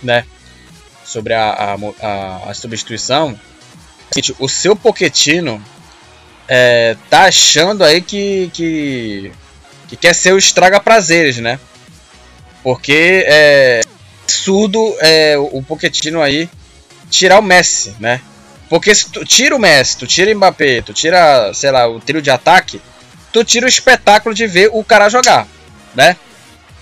né, 0.03 0.25
sobre 1.05 1.35
a, 1.35 1.77
a, 2.01 2.51
a, 2.51 2.55
substituição, 2.55 3.39
o 4.39 4.49
seu 4.49 4.77
Poquetino 4.77 5.63
é, 6.49 6.97
tá 7.11 7.25
achando 7.25 7.83
aí 7.83 8.01
que, 8.01 8.51
que, 8.53 9.33
que 9.89 9.97
quer 9.97 10.15
ser 10.15 10.33
o 10.33 10.39
estraga 10.39 10.79
prazeres, 10.81 11.39
né? 11.39 11.59
Porque 12.63 13.25
é, 13.27 13.81
absurdo 14.43 14.97
é, 15.01 15.37
o 15.39 15.63
Pochettino 15.63 16.21
aí 16.21 16.49
tirar 17.11 17.39
o 17.39 17.43
Messi, 17.43 17.95
né? 18.01 18.21
Porque 18.73 18.95
se 18.95 19.11
tu 19.11 19.23
tira 19.23 19.55
o 19.55 19.59
Messi, 19.59 19.99
tu 19.99 20.07
tira 20.07 20.33
o 20.33 20.35
Mbappé, 20.35 20.81
tu 20.81 20.95
tira, 20.95 21.53
sei 21.53 21.71
lá, 21.71 21.87
o 21.87 22.01
trio 22.01 22.23
de 22.23 22.31
ataque, 22.31 22.81
tu 23.31 23.45
tira 23.45 23.67
o 23.67 23.69
espetáculo 23.69 24.35
de 24.35 24.47
ver 24.47 24.71
o 24.73 24.83
cara 24.83 25.11
jogar, 25.11 25.47
né? 25.95 26.17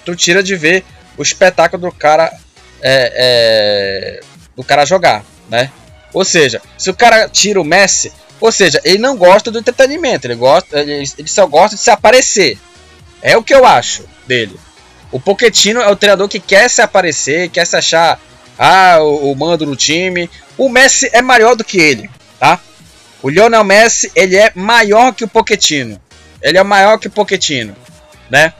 Tu 0.04 0.14
tira 0.14 0.40
de 0.40 0.54
ver 0.54 0.84
o 1.18 1.22
espetáculo 1.24 1.82
do 1.82 1.92
cara 1.92 2.32
é, 2.80 4.20
é, 4.20 4.20
do 4.54 4.62
cara 4.62 4.84
jogar, 4.84 5.24
né? 5.48 5.72
Ou 6.12 6.24
seja, 6.24 6.62
se 6.78 6.88
o 6.90 6.94
cara 6.94 7.28
tira 7.28 7.60
o 7.60 7.64
Messi, 7.64 8.12
ou 8.40 8.52
seja, 8.52 8.80
ele 8.84 8.98
não 8.98 9.16
gosta 9.16 9.50
do 9.50 9.58
entretenimento, 9.58 10.28
ele 10.28 10.36
gosta, 10.36 10.78
ele, 10.78 11.02
ele 11.18 11.28
só 11.28 11.44
gosta 11.44 11.74
de 11.74 11.82
se 11.82 11.90
aparecer. 11.90 12.56
É 13.20 13.36
o 13.36 13.42
que 13.42 13.52
eu 13.52 13.66
acho 13.66 14.04
dele. 14.28 14.56
O 15.10 15.18
Pochettino 15.18 15.80
é 15.80 15.88
o 15.90 15.96
treinador 15.96 16.28
que 16.28 16.38
quer 16.38 16.70
se 16.70 16.80
aparecer, 16.80 17.48
quer 17.48 17.66
se 17.66 17.76
achar 17.76 18.20
ah, 18.62 18.98
o, 19.00 19.32
o 19.32 19.34
mando 19.34 19.64
no 19.64 19.74
time. 19.74 20.28
O 20.58 20.68
Messi 20.68 21.08
é 21.14 21.22
maior 21.22 21.56
do 21.56 21.64
que 21.64 21.80
ele, 21.80 22.10
tá? 22.38 22.60
O 23.22 23.30
Lionel 23.30 23.64
Messi, 23.64 24.12
ele 24.14 24.36
é 24.36 24.52
maior 24.54 25.14
que 25.14 25.24
o 25.24 25.28
Pochettino. 25.28 25.98
Ele 26.42 26.58
é 26.58 26.62
maior 26.62 26.98
que 26.98 27.06
o 27.06 27.10
Pochettino, 27.10 27.74
né? 28.28 28.52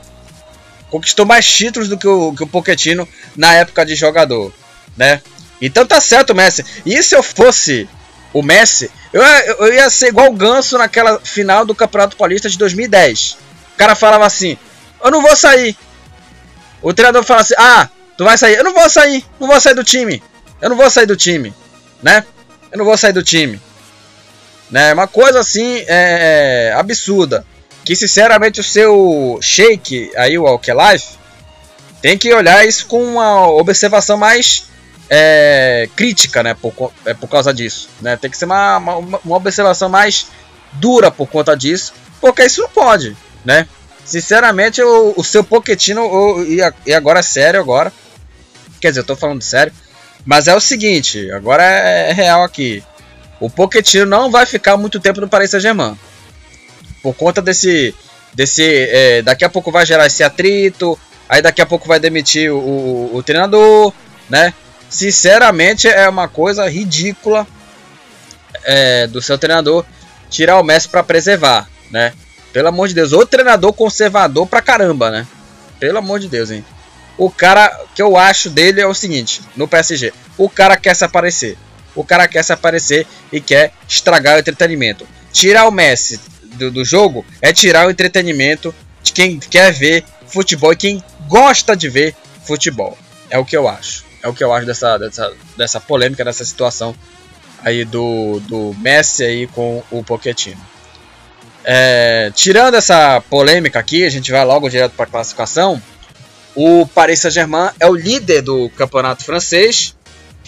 Conquistou 0.89 1.27
mais 1.27 1.47
títulos 1.47 1.91
do 1.91 1.99
que 1.99 2.09
o, 2.09 2.33
que 2.35 2.43
o 2.43 2.47
Pochettino 2.47 3.07
na 3.37 3.53
época 3.53 3.85
de 3.85 3.95
jogador, 3.95 4.51
né? 4.97 5.21
Então 5.61 5.87
tá 5.87 6.01
certo 6.01 6.31
o 6.31 6.35
Messi. 6.35 6.65
E 6.87 7.03
se 7.03 7.15
eu 7.15 7.23
fosse 7.23 7.87
o 8.33 8.43
Messi, 8.43 8.91
eu, 9.13 9.23
eu 9.23 9.75
ia 9.75 9.91
ser 9.91 10.09
igual 10.09 10.29
o 10.29 10.35
Ganso 10.35 10.79
naquela 10.79 11.21
final 11.21 11.67
do 11.67 11.75
Campeonato 11.75 12.17
Paulista 12.17 12.49
de 12.49 12.57
2010. 12.57 13.37
O 13.75 13.77
cara 13.77 13.95
falava 13.95 14.25
assim: 14.25 14.57
Eu 15.05 15.11
não 15.11 15.21
vou 15.21 15.37
sair, 15.37 15.77
o 16.81 16.95
treinador 16.95 17.23
fala 17.23 17.43
assim: 17.43 17.55
Ah, 17.59 17.89
tu 18.21 18.25
vai 18.25 18.37
sair. 18.37 18.57
Eu 18.57 18.65
não 18.65 18.75
vou 18.75 18.91
sair. 18.91 19.25
Não 19.41 19.49
vou 19.49 19.59
sair 19.59 19.75
do 19.75 19.83
time. 19.83 20.23
Eu 20.61 20.69
não 20.69 20.77
vou 20.77 20.91
sair 20.91 21.07
do 21.07 21.17
time. 21.17 21.55
Né? 22.03 22.23
Eu 22.71 22.77
não 22.77 22.85
vou 22.85 22.95
sair 22.99 23.15
do 23.15 23.23
time. 23.23 23.59
Né? 24.71 24.93
Uma 24.93 25.09
coisa 25.09 25.41
assim 25.41 25.83
é, 25.89 26.75
absurda. 26.77 27.47
Que 27.83 27.97
sinceramente 27.97 28.61
o 28.61 28.65
seu 28.65 29.39
shake 29.41 30.13
aí, 30.15 30.39
o 30.39 30.47
Alkelife, 30.47 31.17
tem 32.03 32.19
que 32.19 32.31
olhar 32.35 32.63
isso 32.67 32.85
com 32.85 33.03
uma 33.03 33.49
observação 33.49 34.19
mais 34.19 34.65
é, 35.09 35.89
crítica, 35.97 36.43
né? 36.43 36.53
Por, 36.53 36.93
é, 37.07 37.15
por 37.15 37.27
causa 37.27 37.55
disso. 37.55 37.89
Né? 38.03 38.19
Tem 38.19 38.31
que 38.31 38.37
ser 38.37 38.45
uma, 38.45 38.77
uma, 38.77 39.21
uma 39.25 39.37
observação 39.37 39.89
mais 39.89 40.27
dura 40.73 41.11
por 41.11 41.27
conta 41.27 41.57
disso. 41.57 41.95
Porque 42.21 42.45
isso 42.45 42.61
não 42.61 42.69
pode, 42.69 43.17
né? 43.47 43.67
Sinceramente, 44.05 44.83
o, 44.83 45.15
o 45.17 45.25
seu 45.25 45.43
Pochettino, 45.43 46.03
o, 46.03 46.43
e, 46.43 46.59
e 46.85 46.93
agora 46.93 47.21
é 47.21 47.23
sério 47.23 47.59
agora. 47.59 47.91
Quer 48.81 48.89
dizer, 48.89 49.01
eu 49.01 49.05
tô 49.05 49.17
falando 49.17 49.43
sério. 49.43 49.73
Mas 50.25 50.49
é 50.49 50.55
o 50.55 50.61
seguinte, 50.61 51.31
agora 51.31 51.63
é, 51.63 52.11
é 52.11 52.13
real 52.13 52.43
aqui. 52.43 52.83
O 53.39 53.49
Pochettino 53.49 54.05
não 54.05 54.31
vai 54.31 54.45
ficar 54.45 54.77
muito 54.77 55.01
tempo 55.01 55.21
no 55.21 55.29
Paris 55.29 55.51
Saint-Germain. 55.51 55.99
Por 57.03 57.15
conta 57.15 57.41
desse. 57.41 57.95
desse 58.35 58.63
é, 58.63 59.23
daqui 59.23 59.45
a 59.45 59.49
pouco 59.49 59.73
vai 59.73 59.87
gerar 59.87 60.07
esse 60.07 60.23
atrito. 60.23 60.99
Aí 61.29 61.41
daqui 61.41 61.63
a 61.63 61.67
pouco 61.67 61.89
vai 61.89 61.99
demitir 61.99 62.53
o, 62.53 62.59
o, 62.59 63.17
o 63.17 63.23
treinador, 63.23 63.93
né? 64.29 64.53
Sinceramente, 64.89 65.87
é 65.87 66.09
uma 66.09 66.29
coisa 66.29 66.69
ridícula 66.69 67.47
é, 68.65 69.07
do 69.07 69.23
seu 69.23 69.39
treinador 69.39 69.87
tirar 70.29 70.59
o 70.59 70.65
Messi 70.65 70.89
para 70.89 71.03
preservar, 71.03 71.69
né? 71.91 72.13
Pelo 72.53 72.69
amor 72.69 72.89
de 72.89 72.95
Deus, 72.95 73.13
o 73.13 73.25
treinador 73.25 73.73
conservador 73.73 74.47
pra 74.47 74.61
caramba, 74.61 75.11
né? 75.11 75.27
Pelo 75.79 75.99
amor 75.99 76.19
de 76.19 76.29
Deus, 76.29 76.51
hein? 76.51 76.65
O 77.21 77.31
cara 77.31 77.69
que 77.95 78.01
eu 78.01 78.17
acho 78.17 78.49
dele 78.49 78.81
é 78.81 78.87
o 78.87 78.95
seguinte, 78.95 79.43
no 79.55 79.69
PSG, 79.69 80.11
o 80.39 80.49
cara 80.49 80.79
quer 80.79 80.97
se 80.97 81.05
aparecer. 81.05 81.59
O 81.95 82.03
cara 82.03 82.27
quer 82.27 82.43
se 82.43 82.51
aparecer 82.51 83.07
e 83.31 83.43
quer 83.43 83.75
estragar 83.87 84.37
o 84.37 84.39
entretenimento. 84.39 85.07
Tirar 85.31 85.69
o 85.69 85.71
Messi 85.71 86.19
do, 86.55 86.71
do 86.71 86.83
jogo 86.83 87.23
é 87.43 87.53
tirar 87.53 87.87
o 87.87 87.91
entretenimento 87.91 88.75
de 89.03 89.13
quem 89.13 89.39
quer 89.39 89.71
ver 89.71 90.03
futebol 90.29 90.73
e 90.73 90.77
quem 90.77 91.05
gosta 91.29 91.77
de 91.77 91.91
ver 91.91 92.17
futebol. 92.47 92.97
É 93.29 93.37
o 93.37 93.45
que 93.45 93.55
eu 93.55 93.69
acho. 93.69 94.03
É 94.23 94.29
o 94.29 94.33
que 94.33 94.43
eu 94.43 94.51
acho 94.51 94.65
dessa, 94.65 94.97
dessa, 94.97 95.31
dessa 95.59 95.79
polêmica, 95.79 96.25
dessa 96.25 96.43
situação 96.43 96.97
aí 97.63 97.85
do, 97.85 98.41
do 98.49 98.75
Messi 98.79 99.25
aí 99.25 99.47
com 99.49 99.83
o 99.91 100.03
Pochettino. 100.03 100.67
É, 101.63 102.33
tirando 102.35 102.77
essa 102.77 103.21
polêmica 103.29 103.79
aqui, 103.79 104.07
a 104.07 104.11
gente 104.11 104.33
vai 104.33 104.43
logo 104.43 104.71
direto 104.71 104.93
para 104.93 105.05
a 105.05 105.11
classificação. 105.11 105.83
O 106.55 106.87
Paris 106.87 107.21
Saint-Germain 107.21 107.71
é 107.79 107.87
o 107.87 107.95
líder 107.95 108.43
do 108.43 108.69
campeonato 108.71 109.25
francês, 109.25 109.95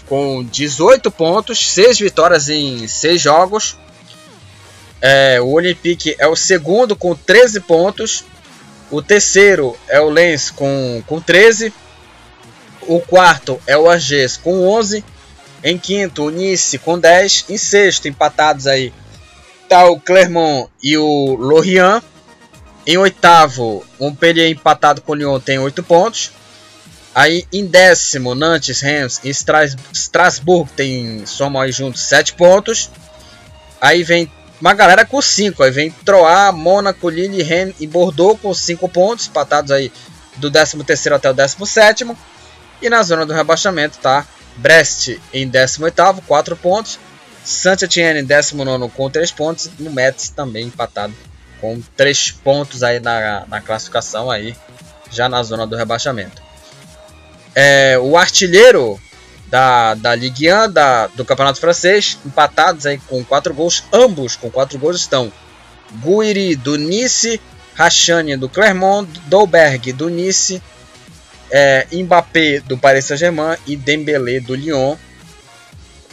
com 0.09 0.45
18 0.45 1.11
pontos, 1.11 1.71
6 1.71 1.99
vitórias 1.99 2.49
em 2.49 2.87
6 2.87 3.21
jogos. 3.21 3.77
É, 5.01 5.41
o 5.41 5.49
Olympique 5.49 6.15
é 6.19 6.27
o 6.27 6.37
segundo 6.37 6.95
com 6.95 7.15
13 7.15 7.61
pontos. 7.61 8.25
O 8.91 9.01
terceiro 9.01 9.77
é 9.89 10.01
o 10.01 10.11
Lens 10.11 10.51
com, 10.51 11.03
com 11.07 11.21
13. 11.21 11.73
O 12.83 13.01
quarto 13.01 13.61
é 13.67 13.77
o 13.77 13.89
Angers 13.89 14.37
com 14.37 14.69
11. 14.69 15.05
Em 15.65 15.79
quinto, 15.79 16.25
o 16.25 16.31
Nice 16.31 16.79
com 16.79 16.99
10. 16.99 17.47
Em 17.49 17.57
sexto, 17.57 18.07
empatados 18.07 18.67
aí, 18.67 18.93
tá 19.69 19.87
o 19.87 19.99
Clermont 19.99 20.69
e 20.83 20.97
o 20.99 21.37
Lorient. 21.37 22.03
Em 22.85 22.97
oitavo, 22.97 23.85
Montpellier 23.99 24.51
empatado 24.51 25.01
com 25.01 25.15
Lyon 25.15 25.39
tem 25.39 25.59
8 25.59 25.83
pontos. 25.83 26.33
Aí 27.15 27.47
em 27.53 27.67
décimo, 27.67 28.35
Nantes, 28.35 28.81
Reims 28.81 29.21
e 29.23 29.31
Strasbourg 29.31 30.71
tem, 30.75 31.25
somam 31.27 31.63
aí 31.63 31.71
juntos 31.71 32.03
7 32.03 32.35
pontos. 32.35 32.91
Aí 33.81 34.03
vem 34.03 34.31
uma 34.61 34.75
galera 34.75 35.05
com 35.05 35.21
5. 35.21 35.63
Aí 35.63 35.71
vem 35.71 35.91
Troyes, 35.91 36.55
Mônaco, 36.55 37.09
Lille, 37.09 37.43
Rennes 37.43 37.77
e 37.79 37.87
Bordeaux 37.87 38.41
com 38.41 38.53
5 38.53 38.89
pontos, 38.89 39.29
empatados 39.29 39.71
aí 39.71 39.93
do 40.37 40.51
13 40.51 40.83
terceiro 40.85 41.17
até 41.17 41.31
o 41.31 41.35
17 41.35 42.07
E 42.81 42.89
na 42.89 43.03
zona 43.03 43.25
do 43.25 43.33
rebaixamento 43.33 43.99
tá 43.99 44.27
Brest 44.57 45.19
em 45.33 45.49
18º, 45.49 46.23
4 46.27 46.57
pontos. 46.57 46.99
Saint-Etienne 47.45 48.21
em 48.21 48.25
19 48.25 48.89
com 48.91 49.11
3 49.11 49.31
pontos. 49.31 49.71
E 49.79 49.87
o 49.87 49.93
Metz 49.93 50.31
também 50.31 50.67
empatado 50.67 51.15
com 51.63 51.81
3 51.97 52.33
pontos 52.33 52.83
aí 52.83 52.99
na, 52.99 53.47
na 53.47 53.61
classificação 53.61 54.29
aí, 54.29 54.57
já 55.13 55.29
na 55.29 55.41
zona 55.45 55.65
do 55.65 55.77
rebaixamento. 55.77 56.43
É, 57.55 57.97
o 58.01 58.17
artilheiro 58.17 59.01
da, 59.47 59.95
da 59.95 60.15
Ligue 60.15 60.53
1 60.53 60.73
da, 60.73 61.07
do 61.07 61.25
Campeonato 61.25 61.61
Francês, 61.61 62.19
empatados 62.27 62.85
aí 62.85 62.99
com 62.99 63.23
4 63.23 63.55
gols, 63.55 63.85
ambos 63.93 64.35
com 64.35 64.51
4 64.51 64.77
gols 64.77 64.97
estão 64.97 65.33
Guiri 66.05 66.57
do 66.57 66.77
Nice, 66.77 67.41
Rachane 67.75 68.37
do 68.37 68.49
Clermont, 68.49 69.09
Dolberg 69.27 69.93
do 69.93 70.09
Nice, 70.09 70.61
é, 71.49 71.87
Mbappé 71.93 72.61
do 72.61 72.77
Paris 72.77 73.05
Saint-Germain 73.05 73.57
e 73.67 73.77
Dembélé 73.77 74.41
do 74.41 74.55
Lyon. 74.55 74.97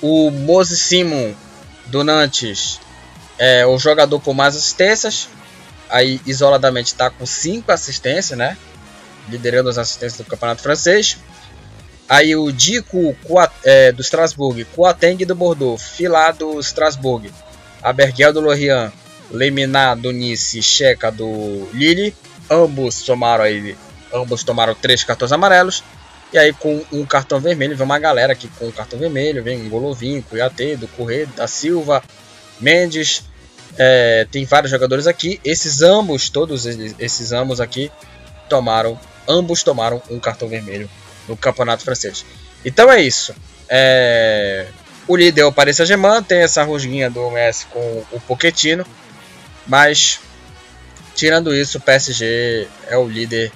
O 0.02 0.30
Moses 0.30 0.80
Simon 0.82 1.34
do 1.88 2.04
Nantes 2.04 2.80
é 3.40 3.66
o 3.66 3.80
jogador 3.80 4.20
com 4.20 4.34
mais 4.34 4.56
assistências. 4.56 5.30
Aí 5.90 6.22
isoladamente 6.26 6.88
está 6.88 7.10
com 7.10 7.26
5 7.26 7.72
assistências, 7.72 8.38
né? 8.38 8.58
Liderando 9.28 9.70
as 9.70 9.78
assistências 9.78 10.18
do 10.18 10.30
campeonato 10.30 10.62
francês. 10.62 11.18
Aí 12.08 12.36
o 12.36 12.52
Dico 12.52 13.16
é, 13.64 13.92
do 13.92 14.02
Strasbourg, 14.02 14.66
Coateng 14.76 15.26
do 15.26 15.36
Bordeaux, 15.36 15.82
Filá 15.82 16.32
do 16.32 16.60
Strasbourg, 16.60 17.32
Aberguel 17.84 18.34
do 18.34 18.40
Lorient, 18.40 18.92
Lemina 19.30 19.96
do 19.96 20.12
Nice, 20.12 20.62
Checa 20.62 21.12
do 21.12 21.70
Lille. 21.74 22.16
Ambos 22.50 22.96
somaram 22.96 23.44
aí 23.44 23.78
Ambos 24.14 24.44
tomaram 24.44 24.74
três 24.74 25.04
cartões 25.04 25.32
amarelos. 25.32 25.84
E 26.34 26.38
aí, 26.38 26.54
com 26.54 26.84
um 26.92 27.06
cartão 27.06 27.40
vermelho, 27.40 27.76
vem 27.76 27.86
uma 27.86 28.00
galera 28.00 28.34
aqui 28.34 28.48
com 28.48 28.68
um 28.68 28.72
cartão 28.72 29.00
vermelho. 29.00 29.44
Vem 29.44 29.68
Golovin, 29.70 30.22
Cuiate, 30.22 30.76
do 30.76 30.88
Correio, 30.88 31.28
da 31.36 31.48
Silva, 31.48 32.04
Mendes. 32.60 33.24
É, 33.82 34.28
tem 34.30 34.44
vários 34.44 34.70
jogadores 34.70 35.08
aqui. 35.08 35.40
Esses 35.44 35.82
ambos, 35.82 36.30
todos 36.30 36.66
esses 36.66 37.32
ambos 37.32 37.62
aqui, 37.62 37.90
tomaram. 38.50 39.00
Ambos 39.26 39.64
tomaram 39.64 40.02
um 40.10 40.20
cartão 40.20 40.50
vermelho 40.50 40.90
no 41.30 41.38
campeonato 41.38 41.84
francês. 41.86 42.26
Então 42.66 42.92
é 42.92 43.02
isso. 43.02 43.34
É, 43.70 44.68
o 45.08 45.16
líder 45.16 45.42
é 45.42 45.46
o 45.46 45.54
Paris 45.54 45.78
Saint-Germain. 45.78 46.22
Tem 46.22 46.42
essa 46.42 46.62
rusguinha 46.64 47.10
do 47.10 47.32
Messi 47.32 47.66
com 47.68 48.04
o 48.12 48.20
Pochettino. 48.20 48.86
Mas, 49.66 50.20
tirando 51.16 51.56
isso, 51.56 51.78
o 51.78 51.82
PSG 51.82 52.68
é 52.88 52.98
o 52.98 53.08
líder 53.08 53.52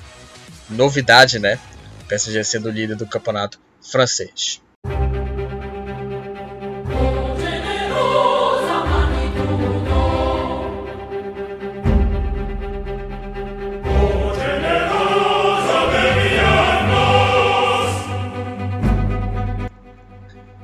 novidade, 0.69 1.38
né? 1.38 1.59
O 2.01 2.05
PSG 2.05 2.43
sendo 2.45 2.69
líder 2.69 2.95
do 2.95 3.05
campeonato 3.05 3.59
francês. 3.81 4.62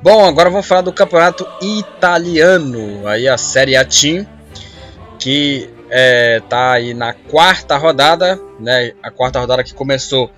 Bom, 0.02 0.24
agora 0.24 0.48
vamos 0.48 0.66
falar 0.66 0.80
do 0.80 0.94
campeonato 0.94 1.46
italiano, 1.60 3.06
aí 3.06 3.28
a 3.28 3.36
Série 3.36 3.76
A 3.76 3.84
Team, 3.84 4.26
que 5.18 5.68
é, 5.90 6.40
tá 6.48 6.72
aí 6.72 6.94
na 6.94 7.12
quarta 7.12 7.76
rodada, 7.76 8.40
né? 8.58 8.92
A 9.02 9.10
quarta 9.10 9.38
rodada 9.38 9.62
que 9.62 9.74
começou 9.74 10.30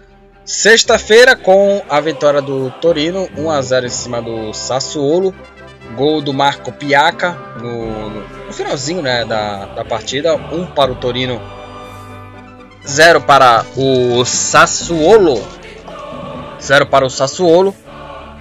sexta-feira 0.44 1.37
com 1.37 1.81
a 1.88 2.01
vitória 2.01 2.42
do 2.42 2.72
Torino, 2.81 3.29
1 3.37 3.51
a 3.51 3.62
0 3.62 3.87
em 3.87 3.88
cima 3.88 4.20
do 4.20 4.53
Sassuolo, 4.53 5.33
gol 5.94 6.20
do 6.20 6.33
Marco 6.33 6.72
Piaca 6.72 7.38
no, 7.61 8.11
no 8.11 8.53
finalzinho, 8.53 9.01
né, 9.01 9.25
da, 9.25 9.66
da 9.66 9.85
partida, 9.85 10.35
1 10.35 10.66
para 10.75 10.90
o 10.90 10.96
Torino, 10.96 11.40
0 12.85 13.20
para 13.20 13.64
o 13.77 14.25
Sassuolo, 14.25 15.40
0 16.60 16.87
para 16.87 17.06
o 17.06 17.10
Sassuolo. 17.10 17.73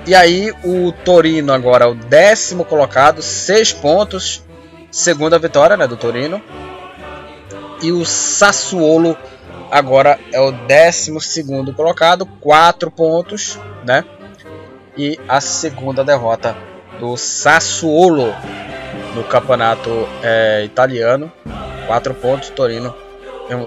E 0.05 0.15
aí 0.15 0.51
o 0.63 0.91
Torino 0.91 1.53
agora 1.53 1.85
é 1.85 1.87
o 1.87 1.93
décimo 1.93 2.65
colocado, 2.65 3.21
6 3.21 3.73
pontos, 3.73 4.43
segunda 4.89 5.37
vitória 5.37 5.77
né, 5.77 5.87
do 5.87 5.95
Torino. 5.95 6.41
E 7.83 7.91
o 7.91 8.03
Sassuolo 8.03 9.15
agora 9.69 10.19
é 10.31 10.39
o 10.39 10.51
12 10.51 11.73
colocado, 11.75 12.25
4 12.25 12.89
pontos, 12.91 13.59
né? 13.85 14.03
E 14.97 15.19
a 15.27 15.39
segunda 15.39 16.03
derrota 16.03 16.55
do 16.99 17.15
Sassuolo 17.15 18.33
no 19.15 19.23
campeonato 19.23 19.89
é, 20.23 20.63
italiano, 20.65 21.31
4 21.85 22.13
pontos. 22.15 22.49
Torino 22.49 22.93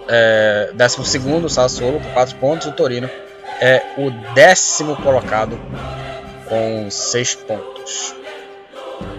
é, 0.09 0.70
12 0.74 1.49
Sassuolo 1.49 2.01
com 2.01 2.11
4 2.11 2.37
pontos. 2.37 2.66
O 2.66 2.72
Torino 2.72 3.09
é 3.61 3.82
o 3.97 4.11
décimo 4.35 4.97
colocado 4.97 5.59
com 6.55 6.89
6 6.89 7.35
pontos. 7.35 8.15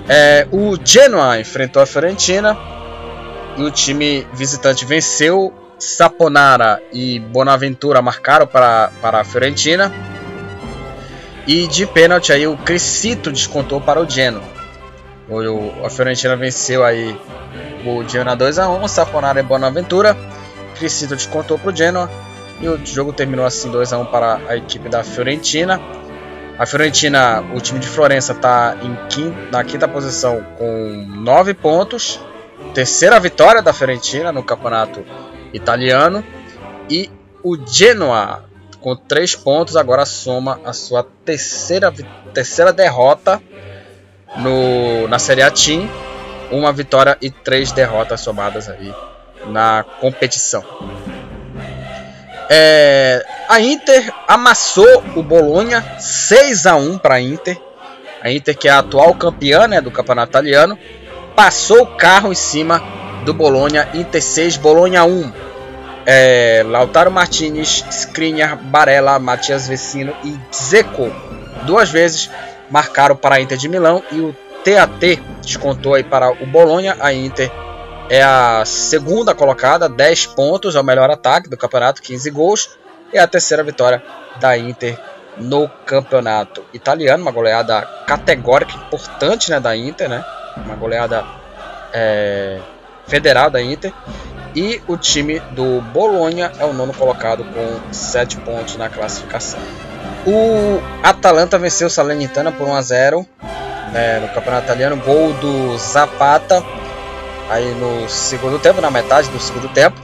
É, 0.08 0.48
o 0.52 0.78
Genoa 0.82 1.38
enfrentou 1.38 1.82
a 1.82 1.86
Fiorentina 1.86 2.58
e 3.58 3.64
o 3.64 3.70
time 3.70 4.26
visitante 4.34 4.86
venceu. 4.86 5.54
Saponara 5.78 6.82
e 6.94 7.20
Bonaventura 7.20 8.02
marcaram 8.02 8.48
para, 8.48 8.90
para 9.02 9.20
a 9.20 9.24
Fiorentina. 9.26 9.92
E 11.46 11.68
de 11.68 11.86
pênalti 11.86 12.32
aí 12.32 12.48
o 12.48 12.56
Crescito 12.56 13.30
descontou 13.30 13.82
para 13.82 14.00
o 14.00 14.10
Genoa. 14.10 14.44
O, 15.28 15.86
a 15.86 15.90
Fiorentina 15.90 16.38
venceu 16.38 16.86
aí 16.86 17.20
o 17.86 18.08
Genoa 18.08 18.36
2 18.36 18.60
a 18.60 18.70
1, 18.70 18.88
Saponara 18.88 19.42
e 19.42 19.44
Bonaventura. 19.44 20.16
Crisito 20.80 21.16
descontou 21.16 21.60
para 21.60 21.72
o 21.72 21.76
Genoa 21.76 22.10
e 22.62 22.68
o 22.70 22.86
jogo 22.86 23.12
terminou 23.12 23.46
assim 23.46 23.70
2 23.70 23.92
a 23.92 23.98
1 23.98 24.06
para 24.06 24.40
a 24.48 24.56
equipe 24.56 24.88
da 24.88 25.04
Fiorentina. 25.04 25.82
A 26.58 26.66
Fiorentina, 26.66 27.42
o 27.54 27.60
time 27.60 27.80
de 27.80 27.88
Florença 27.88 28.32
está 28.32 28.78
na 29.52 29.64
quinta 29.64 29.88
posição 29.88 30.42
com 30.58 31.06
9 31.08 31.54
pontos. 31.54 32.20
Terceira 32.74 33.20
vitória 33.20 33.62
da 33.62 33.74
Fiorentina 33.74 34.32
no 34.32 34.42
campeonato 34.42 35.06
italiano. 35.54 36.24
E 36.90 37.10
o 37.44 37.58
Genoa, 37.58 38.46
com 38.80 38.96
3 38.96 39.36
pontos, 39.36 39.76
agora 39.76 40.06
soma 40.06 40.62
a 40.64 40.72
sua 40.72 41.06
terceira, 41.26 41.94
terceira 42.34 42.72
derrota 42.72 43.42
no, 44.38 45.08
na 45.10 45.20
Série 45.20 45.42
A 45.42 45.52
Team. 45.52 45.90
Uma 46.52 46.72
vitória 46.72 47.18
e 47.22 47.30
três 47.30 47.72
derrotas 47.72 48.22
somadas 48.22 48.70
aí 48.70 48.94
na 49.48 49.84
competição. 50.00 50.64
É, 52.50 53.26
a 53.50 53.60
Inter 53.60 54.14
amassou 54.28 55.04
o 55.16 55.24
Bolonha 55.24 55.84
6 56.00 56.66
a 56.66 56.76
1 56.76 56.98
para 56.98 57.16
a 57.16 57.22
Inter. 57.22 57.60
A 58.22 58.32
Inter 58.32 58.58
que 58.58 58.68
é 58.68 58.72
a 58.72 58.80
atual 58.80 59.14
campeã 59.16 59.68
né, 59.68 59.82
do 59.82 59.92
campeonato 59.92 60.32
italiano, 60.32 60.78
passou 61.36 61.84
o 61.84 61.96
carro 61.96 62.32
em 62.32 62.36
cima 62.36 62.82
do 63.24 63.34
Bolonha, 63.34 63.90
Inter 63.94 64.22
6, 64.22 64.58
Bolonha 64.58 65.04
1. 65.04 65.32
É, 66.08 66.64
Lautaro 66.68 67.12
Martinez, 67.12 67.84
Skriniar, 67.90 68.56
Barella, 68.58 69.18
Matias 69.18 69.68
Vecino 69.68 70.14
e 70.24 70.40
Zeco 70.54 71.12
duas 71.66 71.90
vezes 71.90 72.30
marcaram 72.70 73.16
para 73.16 73.36
a 73.36 73.42
Inter 73.42 73.58
de 73.58 73.68
Milão 73.68 74.04
e 74.12 74.20
o 74.20 74.36
TAT 74.64 75.20
descontou 75.42 75.94
aí 75.94 76.04
para 76.04 76.32
o 76.32 76.46
Bolonha. 76.46 76.96
A 77.00 77.14
Inter 77.14 77.52
é 78.10 78.22
a 78.22 78.64
segunda 78.66 79.34
colocada, 79.34 79.90
10 79.90 80.28
pontos, 80.28 80.76
é 80.76 80.80
o 80.80 80.84
melhor 80.84 81.10
ataque 81.10 81.50
do 81.50 81.58
campeonato, 81.58 82.02
15 82.02 82.30
gols. 82.30 82.70
E 83.14 83.18
a 83.18 83.28
terceira 83.28 83.64
vitória 83.64 84.04
da 84.40 84.58
Inter 84.58 85.00
no 85.38 85.68
campeonato 85.86 86.64
italiano. 86.74 87.24
Uma 87.24 87.32
goleada 87.32 87.82
categórica, 88.06 88.74
importante 88.74 89.50
né, 89.50 89.60
da 89.60 89.76
Inter, 89.76 90.10
né? 90.10 90.24
Uma 90.58 90.76
goleada 90.76 91.24
é, 91.94 92.60
federal 93.08 93.50
da 93.50 93.62
Inter. 93.62 93.94
E 94.56 94.82
o 94.88 94.98
time 94.98 95.40
do 95.52 95.82
Bolonha 95.82 96.52
é 96.60 96.66
o 96.66 96.74
nono 96.74 96.94
colocado 96.94 97.44
com 97.44 97.94
7 97.94 98.38
pontos 98.38 98.78
na 98.78 98.90
classificação. 98.90 99.60
O 100.26 100.82
Atalanta 101.04 101.58
venceu 101.58 101.88
o 101.88 101.90
Salernitana 101.90 102.52
por 102.52 102.68
1 102.68 102.76
a 102.76 102.82
0 102.82 103.26
né, 103.92 104.20
no 104.20 104.30
campeonato 104.30 104.66
italiano. 104.66 104.98
Gol 104.98 105.34
do 105.34 105.78
Zapata 105.78 106.64
aí 107.50 107.74
no 107.76 108.08
segundo 108.10 108.60
tempo, 108.60 108.82
na 108.82 108.92
metade 108.92 109.30
do 109.30 109.40
segundo 109.40 109.70
tempo. 109.70 110.00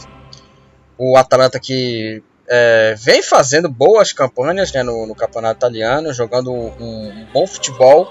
O 0.98 1.18
Atalanta 1.18 1.60
que 1.60 2.24
é, 2.48 2.96
vem 2.98 3.24
fazendo 3.24 3.70
boas 3.70 4.12
campanhas 4.12 4.72
né, 4.72 4.84
no, 4.84 5.08
no, 5.08 5.16
campeonato 5.16 5.58
italiano, 5.58 6.14
jogando 6.14 6.52
um, 6.52 7.26
bom 7.34 7.48
futebol. 7.48 8.08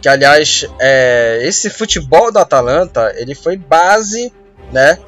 Que 0.00 0.08
aliás, 0.08 0.66
é, 0.80 1.40
esse 1.42 1.68
futebol 1.68 2.32
do 2.32 2.38
Atalanta 2.38 3.12
ele 3.16 3.34
foi 3.34 3.56
base, 3.56 4.32
né, 4.72 4.98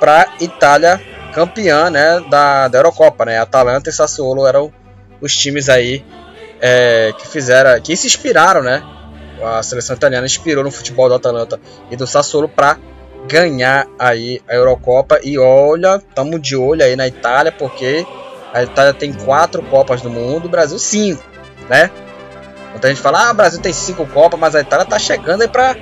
para 0.00 0.34
Itália 0.40 1.00
campeã, 1.32 1.88
né, 1.88 2.20
da, 2.28 2.68
da 2.68 2.78
Eurocopa, 2.78 3.24
né? 3.24 3.38
Atalanta 3.38 3.88
e 3.88 3.92
Sassuolo 3.92 4.46
eram 4.46 4.72
os 5.20 5.34
times 5.34 5.68
aí 5.68 6.04
é, 6.60 7.14
que 7.16 7.26
fizeram, 7.26 7.80
que 7.80 7.96
se 7.96 8.06
inspiraram, 8.06 8.62
né? 8.62 8.82
A 9.40 9.62
seleção 9.62 9.96
italiana 9.96 10.26
inspirou 10.26 10.64
no 10.64 10.70
futebol 10.70 11.08
do 11.08 11.14
Atalanta 11.14 11.60
e 11.90 11.96
do 11.96 12.06
Sassuolo 12.06 12.48
para 12.48 12.78
ganhar 13.28 13.86
aí 13.98 14.40
a 14.48 14.54
Eurocopa. 14.54 15.20
E 15.22 15.38
olha, 15.38 15.96
estamos 15.96 16.40
de 16.40 16.56
olho 16.56 16.84
aí 16.84 16.96
na 16.96 17.06
Itália, 17.06 17.52
porque 17.52 18.06
a 18.52 18.62
Itália 18.62 18.92
tem 18.92 19.12
quatro 19.12 19.62
Copas 19.62 20.02
do 20.02 20.10
Mundo, 20.10 20.46
o 20.46 20.48
Brasil 20.48 20.78
cinco, 20.78 21.22
né? 21.68 21.90
Muita 22.70 22.88
gente 22.88 23.00
fala, 23.00 23.28
ah, 23.28 23.30
o 23.30 23.34
Brasil 23.34 23.60
tem 23.60 23.72
cinco 23.72 24.06
Copas, 24.06 24.38
mas 24.38 24.54
a 24.54 24.60
Itália 24.60 24.84
tá 24.84 24.98
chegando 24.98 25.42
aí 25.42 25.48
para 25.48 25.76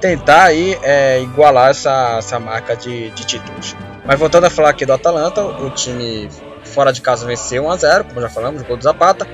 tentar 0.00 0.44
aí 0.44 0.78
é, 0.82 1.20
igualar 1.20 1.70
essa, 1.70 2.16
essa 2.18 2.38
marca 2.38 2.74
de, 2.76 3.10
de 3.10 3.24
títulos. 3.24 3.76
Mas 4.04 4.18
voltando 4.18 4.46
a 4.46 4.50
falar 4.50 4.70
aqui 4.70 4.86
do 4.86 4.92
Atalanta, 4.92 5.42
o 5.42 5.70
time 5.70 6.28
fora 6.64 6.92
de 6.92 7.00
casa 7.00 7.26
venceu 7.26 7.64
1 7.64 7.70
a 7.70 7.76
0, 7.76 8.04
como 8.04 8.20
já 8.20 8.28
falamos, 8.28 8.62
gol 8.62 8.76
do 8.76 8.82
Zapata. 8.82 9.26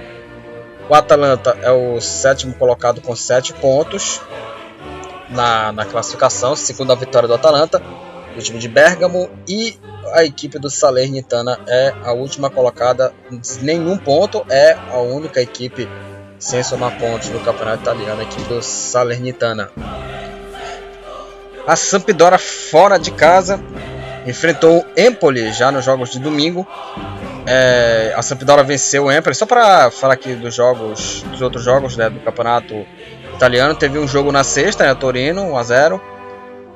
O 0.88 0.94
Atalanta 0.94 1.56
é 1.62 1.70
o 1.70 2.00
sétimo 2.00 2.54
colocado 2.54 3.00
com 3.00 3.14
7 3.16 3.54
pontos 3.54 4.20
na, 5.28 5.72
na 5.72 5.84
classificação, 5.84 6.54
segunda 6.54 6.94
vitória 6.94 7.26
do 7.26 7.34
Atalanta, 7.34 7.82
o 8.36 8.40
time 8.40 8.58
de 8.58 8.68
Bergamo 8.68 9.28
e 9.48 9.76
a 10.12 10.24
equipe 10.24 10.58
do 10.58 10.70
Salernitana 10.70 11.58
é 11.66 11.92
a 12.04 12.12
última 12.12 12.48
colocada, 12.48 13.12
nenhum 13.62 13.98
ponto, 13.98 14.44
é 14.48 14.76
a 14.92 14.98
única 14.98 15.40
equipe 15.40 15.88
sem 16.38 16.62
somar 16.62 16.96
pontos 16.98 17.30
no 17.30 17.40
campeonato 17.40 17.82
italiano, 17.82 18.20
a 18.20 18.24
equipe 18.24 18.42
do 18.48 18.62
Salernitana. 18.62 19.70
A 21.66 21.74
Sampdoria 21.74 22.38
fora 22.38 22.98
de 22.98 23.10
casa 23.10 23.58
enfrentou 24.24 24.80
o 24.80 25.00
Empoli 25.00 25.52
já 25.52 25.72
nos 25.72 25.84
jogos 25.84 26.10
de 26.10 26.20
domingo 26.20 26.66
é, 27.46 28.12
a 28.16 28.22
Sampdoria 28.22 28.64
venceu 28.64 29.04
o 29.04 29.12
Empoli. 29.12 29.34
Só 29.34 29.46
para 29.46 29.90
falar 29.90 30.14
aqui 30.14 30.34
dos 30.34 30.54
jogos, 30.54 31.24
dos 31.30 31.40
outros 31.40 31.64
jogos 31.64 31.96
né, 31.96 32.10
do 32.10 32.18
campeonato 32.20 32.86
italiano, 33.34 33.74
teve 33.74 33.98
um 33.98 34.08
jogo 34.08 34.32
na 34.32 34.42
sexta, 34.42 34.84
né, 34.84 34.94
Torino, 34.94 35.42
1 35.42 35.56
a 35.56 35.62
0. 35.62 36.00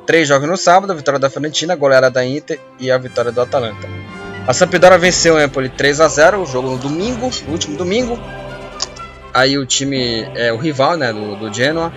Três 0.07 0.29
jogos 0.29 0.49
no 0.49 0.57
sábado, 0.57 0.93
a 0.93 0.97
vitória 0.97 1.19
da 1.19 1.29
Fiorentina, 1.29 1.73
a 1.73 1.77
goleada 1.77 2.11
da 2.11 2.25
Inter 2.25 2.59
e 2.79 2.91
a 2.91 2.99
vitória 2.99 3.33
do 3.33 3.41
Atalanta. 3.41 3.89
A 4.47 4.53
Sampdoria 4.53 4.99
venceu 4.99 5.35
o 5.35 5.41
Empoli 5.41 5.69
3 5.69 6.01
a 6.01 6.09
0, 6.09 6.43
o 6.43 6.47
jogo 6.47 6.71
no 6.71 6.79
domingo, 6.79 7.31
último 7.49 7.77
domingo. 7.77 8.19
Aí 9.35 9.59
o 9.59 9.67
time, 9.67 10.29
é, 10.35 10.53
o 10.53 10.57
rival, 10.57 10.97
né, 10.97 11.13
do, 11.13 11.37
do 11.37 11.53
Genoa. 11.53 11.93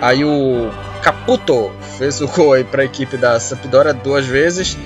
Aí 0.00 0.24
o 0.24 0.70
Caputo 1.02 1.72
fez 1.98 2.20
o 2.20 2.28
gol 2.28 2.62
para 2.64 2.82
a 2.82 2.84
equipe 2.84 3.16
da 3.16 3.40
Sampdoria 3.40 3.92
duas 3.92 4.24
vezes 4.24 4.76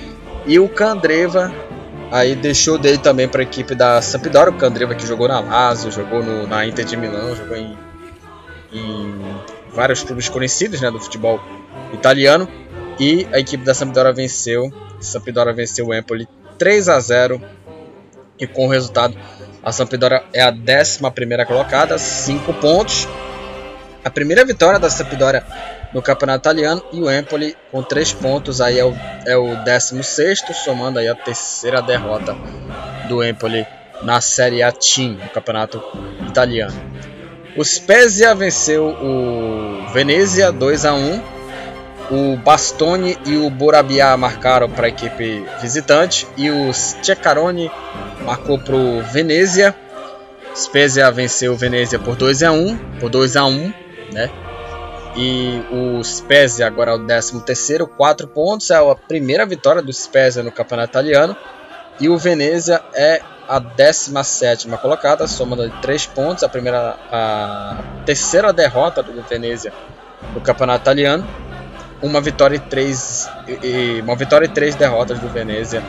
e 0.45 0.59
o 0.59 0.67
Candreva 0.67 1.53
Aí 2.13 2.35
deixou 2.35 2.77
dele 2.77 2.99
também 2.99 3.27
para 3.27 3.41
a 3.41 3.43
equipe 3.43 3.73
da 3.73 3.99
Sampdoria, 3.99 4.51
o 4.51 4.55
Candreva 4.55 4.93
que 4.93 5.03
jogou 5.03 5.27
na 5.27 5.39
Lazio, 5.39 5.91
jogou 5.91 6.21
no, 6.21 6.45
na 6.45 6.63
Inter 6.63 6.85
de 6.85 6.95
Milão, 6.95 7.35
jogou 7.35 7.57
em, 7.57 7.75
em 8.71 9.19
vários 9.73 10.03
clubes 10.03 10.29
conhecidos 10.29 10.79
né, 10.79 10.91
do 10.91 10.99
futebol 10.99 11.41
italiano. 11.91 12.47
E 12.99 13.27
a 13.33 13.39
equipe 13.39 13.63
da 13.65 13.73
Sampdoria 13.73 14.13
venceu, 14.13 14.71
Sampdoria 14.99 15.51
venceu 15.53 15.87
o 15.87 15.93
Empoli 15.93 16.27
3 16.59 16.87
a 16.87 16.99
0 16.99 17.41
e 18.39 18.45
com 18.45 18.67
o 18.67 18.69
resultado 18.69 19.17
a 19.63 19.71
Sampdoria 19.71 20.23
é 20.33 20.43
a 20.43 20.51
11 20.51 20.99
colocada, 21.47 21.97
5 21.97 22.53
pontos. 22.53 23.07
A 24.05 24.09
primeira 24.11 24.45
vitória 24.45 24.77
da 24.77 24.87
Sampdoria 24.87 25.43
no 25.93 26.01
campeonato 26.01 26.49
italiano 26.49 26.83
e 26.91 27.01
o 27.01 27.11
Empoli 27.11 27.55
com 27.71 27.83
3 27.83 28.13
pontos 28.13 28.59
aí 28.59 28.79
é 28.79 28.85
o, 28.85 28.93
é 29.25 29.37
o 29.37 29.55
16 29.63 30.43
somando 30.63 30.99
aí 30.99 31.07
a 31.07 31.15
terceira 31.15 31.81
derrota 31.81 32.35
do 33.07 33.23
Empoli 33.23 33.65
na 34.01 34.19
Série 34.19 34.61
A 34.61 34.71
Team, 34.71 35.13
no 35.13 35.29
campeonato 35.29 35.81
italiano. 36.27 36.73
O 37.55 37.63
Spezia 37.63 38.33
venceu 38.33 38.87
o 38.87 39.87
Venezia 39.93 40.51
2 40.51 40.85
a 40.85 40.93
1. 40.93 41.33
O 42.11 42.37
Bastoni 42.37 43.17
e 43.25 43.37
o 43.37 43.49
Borabia 43.49 44.15
marcaram 44.17 44.69
para 44.69 44.87
a 44.87 44.89
equipe 44.89 45.45
visitante 45.61 46.27
e 46.35 46.49
o 46.49 46.73
Ceccaroni 46.73 47.71
marcou 48.25 48.59
para 48.59 48.75
o 48.75 49.01
Venezia. 49.03 49.73
Spezia 50.55 51.09
venceu 51.11 51.53
o 51.53 51.55
Venezia 51.55 51.97
por 51.97 52.15
2 52.15 52.43
a 52.43 52.51
1, 52.51 52.77
por 52.99 53.09
2 53.09 53.37
a 53.37 53.45
1, 53.45 53.73
né? 54.11 54.29
E 55.15 55.61
o 55.71 56.03
Spezia 56.03 56.65
agora 56.65 56.91
é 56.91 56.95
o 56.95 57.05
13 57.05 57.41
terceiro, 57.41 57.87
4 57.87 58.27
pontos, 58.27 58.71
é 58.71 58.75
a 58.75 58.95
primeira 58.95 59.45
vitória 59.45 59.81
do 59.81 59.93
Spezia 59.93 60.41
no 60.41 60.51
campeonato 60.51 60.89
italiano. 60.89 61.35
E 61.99 62.09
o 62.09 62.17
Venezia 62.17 62.81
é 62.95 63.21
a 63.47 63.59
17 63.59 64.67
colocada, 64.81 65.27
somando 65.27 65.69
de 65.69 65.81
3 65.81 66.07
pontos, 66.07 66.43
a 66.43 66.49
primeira 66.49 66.97
a 67.11 67.77
terceira 68.05 68.51
derrota 68.51 69.03
do 69.03 69.21
Venezia 69.23 69.71
no 70.33 70.41
campeonato 70.41 70.81
italiano. 70.81 71.27
Uma 72.01 72.19
vitória 72.19 72.57
e 72.57 72.59
três 72.59 73.29
e, 73.47 74.01
uma 74.01 74.15
vitória 74.15 74.45
e 74.45 74.49
três 74.49 74.75
derrotas 74.75 75.19
do 75.19 75.29
Venezia 75.29 75.81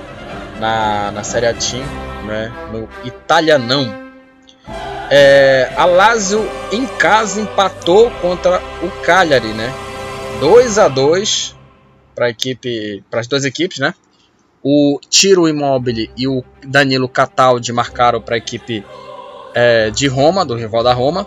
na, 0.61 1.11
na 1.11 1.25
Série 1.25 1.47
A 1.47 1.55
Team, 1.55 1.85
né, 2.25 2.53
no 2.71 2.89
italianão. 3.05 4.04
É, 5.11 5.71
a 5.77 5.85
Lazio 5.85 6.49
em 6.73 6.87
casa 6.87 7.41
empatou 7.41 8.11
contra 8.23 8.61
o 8.83 8.91
Cagliari, 9.03 9.53
né? 9.53 9.73
2 10.41 10.79
a 10.79 10.89
2 10.89 11.55
para 12.15 12.31
equipe, 12.31 13.05
para 13.11 13.21
as 13.21 13.27
duas 13.27 13.45
equipes, 13.45 13.79
né? 13.79 13.95
O 14.63 14.99
Tiro 15.11 15.47
Immobile 15.47 16.11
e 16.17 16.27
o 16.27 16.43
Danilo 16.65 17.09
Cataldi 17.09 17.73
marcaram 17.73 18.21
para 18.21 18.37
a 18.37 18.39
equipe 18.39 18.85
é, 19.55 19.91
de 19.91 20.07
Roma, 20.07 20.45
do 20.45 20.55
rival 20.55 20.83
da 20.83 20.93
Roma. 20.93 21.27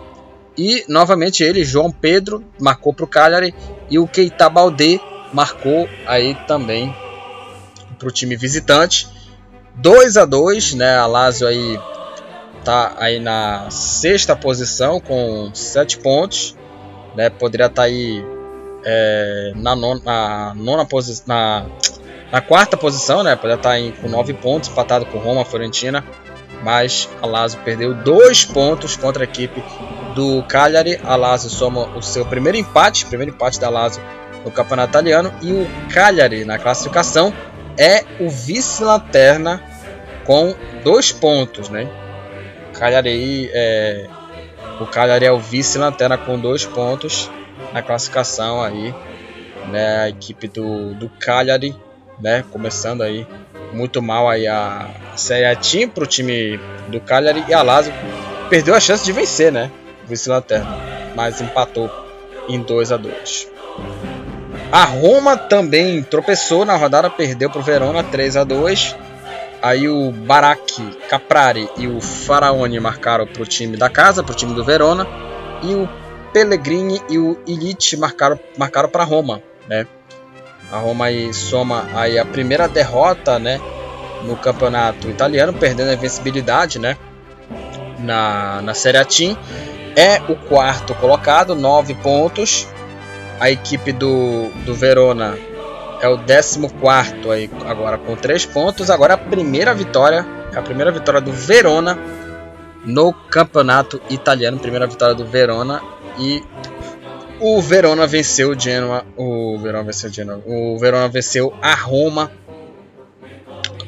E 0.56 0.84
novamente 0.88 1.44
ele, 1.44 1.64
João 1.64 1.90
Pedro, 1.90 2.44
marcou 2.60 2.92
para 2.92 3.04
o 3.04 3.08
Cagliari 3.08 3.54
e 3.88 3.98
o 3.98 4.08
Keita 4.08 4.48
Balde 4.48 5.00
marcou 5.32 5.88
aí 6.04 6.34
também 6.46 6.94
para 7.96 8.08
o 8.08 8.10
time 8.10 8.36
visitante. 8.36 9.06
2 9.76 10.16
a 10.16 10.24
2 10.24 10.74
né? 10.74 10.96
A 10.96 11.06
Lazio 11.06 11.46
aí 11.46 11.78
tá 12.68 12.94
aí 12.98 13.18
na 13.18 13.70
sexta 13.70 14.36
posição 14.36 15.00
com 15.00 15.50
7 15.54 15.98
pontos. 15.98 16.54
Né? 17.16 17.30
Poderia 17.30 17.66
estar 17.66 17.82
tá 17.82 17.88
aí 17.88 18.22
é, 18.84 19.52
na, 19.56 19.74
nona, 19.74 20.00
na 20.04 20.54
nona 20.54 20.84
posição. 20.84 21.24
Na, 21.26 21.66
na 22.30 22.42
quarta 22.42 22.76
posição, 22.76 23.22
né? 23.22 23.34
Poderia 23.34 23.56
estar 23.56 23.70
tá 23.70 23.74
aí 23.74 23.92
com 23.92 24.08
9 24.08 24.34
pontos, 24.34 24.68
empatado 24.68 25.06
com 25.06 25.16
Roma, 25.16 25.46
Fiorentina. 25.46 26.04
Mas 26.62 27.08
a 27.22 27.26
Lazio 27.26 27.58
perdeu 27.64 27.94
2 27.94 28.44
pontos 28.44 28.96
contra 28.98 29.22
a 29.22 29.24
equipe 29.24 29.64
do 30.14 30.42
Cagliari. 30.42 31.00
A 31.04 31.16
Lazio 31.16 31.48
soma 31.48 31.86
o 31.96 32.02
seu 32.02 32.26
primeiro 32.26 32.58
empate, 32.58 33.06
primeiro 33.06 33.32
empate 33.32 33.58
da 33.58 33.70
Lazio 33.70 34.02
no 34.44 34.50
campeonato 34.50 34.90
italiano. 34.90 35.32
E 35.40 35.52
o 35.52 35.66
Cagliari, 35.90 36.44
na 36.44 36.58
classificação, 36.58 37.32
é 37.78 38.04
o 38.20 38.28
vice-lanterna 38.28 39.62
com 40.26 40.54
dois 40.84 41.10
pontos, 41.10 41.70
né? 41.70 41.88
Cagliari 42.78 43.50
é, 43.52 44.06
o 44.80 44.86
Cagliari 44.86 45.24
é 45.24 45.32
o 45.32 45.38
vice-lanterna 45.38 46.16
com 46.16 46.38
dois 46.38 46.64
pontos 46.64 47.30
na 47.72 47.82
classificação 47.82 48.62
aí, 48.62 48.94
né? 49.70 50.02
A 50.02 50.08
equipe 50.08 50.46
do, 50.46 50.94
do 50.94 51.08
Cagliari, 51.08 51.74
né? 52.20 52.44
Começando 52.50 53.02
aí 53.02 53.26
muito 53.72 54.00
mal 54.00 54.28
aí 54.28 54.46
a 54.46 54.88
Série 55.16 55.44
A 55.44 55.56
Team 55.56 55.88
para 55.88 56.04
o 56.04 56.06
time 56.06 56.58
do 56.88 57.00
Cagliari 57.00 57.44
e 57.48 57.52
a 57.52 57.62
Lazio 57.62 57.92
perdeu 58.48 58.74
a 58.74 58.80
chance 58.80 59.04
de 59.04 59.12
vencer, 59.12 59.50
né? 59.50 59.70
Vice-lanterna, 60.06 60.78
mas 61.14 61.40
empatou 61.40 61.90
em 62.48 62.60
2 62.62 62.92
a 62.92 62.96
2. 62.96 63.48
A 64.70 64.84
Roma 64.84 65.36
também 65.36 66.02
tropeçou 66.02 66.64
na 66.64 66.76
rodada, 66.76 67.10
perdeu 67.10 67.50
para 67.50 67.60
o 67.60 67.64
Verona 67.64 68.04
3 68.04 68.36
a 68.36 68.44
2. 68.44 68.96
Aí 69.60 69.88
o 69.88 70.12
Barak, 70.12 70.80
Caprari 71.08 71.68
e 71.76 71.88
o 71.88 72.00
Faraone 72.00 72.78
marcaram 72.78 73.26
para 73.26 73.42
o 73.42 73.46
time 73.46 73.76
da 73.76 73.90
casa, 73.90 74.22
para 74.22 74.32
o 74.32 74.36
time 74.36 74.54
do 74.54 74.64
Verona. 74.64 75.06
E 75.62 75.74
o 75.74 75.88
Pellegrini 76.32 77.02
e 77.08 77.18
o 77.18 77.38
Illich 77.46 77.96
marcaram 77.96 78.38
marcaram 78.56 78.88
para 78.88 79.02
Roma, 79.02 79.42
né? 79.68 79.86
A 80.70 80.78
Roma 80.78 81.06
aí 81.06 81.32
soma 81.32 81.86
aí 81.94 82.18
a 82.18 82.24
primeira 82.24 82.68
derrota, 82.68 83.38
né, 83.38 83.58
no 84.24 84.36
campeonato 84.36 85.08
italiano, 85.08 85.52
perdendo 85.54 85.88
a 85.88 85.94
invencibilidade, 85.94 86.78
né, 86.78 86.96
na, 87.98 88.60
na 88.62 88.74
Série 88.74 88.98
A 88.98 89.04
Team. 89.04 89.36
É 89.96 90.20
o 90.30 90.36
quarto 90.36 90.94
colocado, 90.94 91.54
nove 91.56 91.94
pontos. 91.94 92.68
A 93.40 93.50
equipe 93.50 93.92
do, 93.92 94.48
do 94.66 94.74
Verona 94.74 95.38
é 96.00 96.08
o 96.08 96.16
14 96.16 96.60
aí 97.32 97.50
agora 97.66 97.98
com 97.98 98.16
três 98.16 98.46
pontos. 98.46 98.90
Agora 98.90 99.14
a 99.14 99.18
primeira 99.18 99.74
vitória, 99.74 100.26
a 100.54 100.62
primeira 100.62 100.90
vitória 100.90 101.20
do 101.20 101.32
Verona 101.32 101.98
no 102.84 103.12
campeonato 103.12 104.00
italiano, 104.08 104.58
primeira 104.58 104.86
vitória 104.86 105.14
do 105.14 105.26
Verona 105.26 105.82
e 106.18 106.42
o 107.40 107.60
Verona 107.60 108.06
venceu 108.06 108.50
o 108.50 108.58
Genoa, 108.58 109.04
o 109.16 109.58
Verona 109.58 109.84
venceu 109.84 110.10
o 110.10 110.12
Genoa, 110.12 110.42
o 110.46 110.78
Verona 110.78 111.08
venceu 111.08 111.54
a 111.62 111.74
Roma 111.74 112.30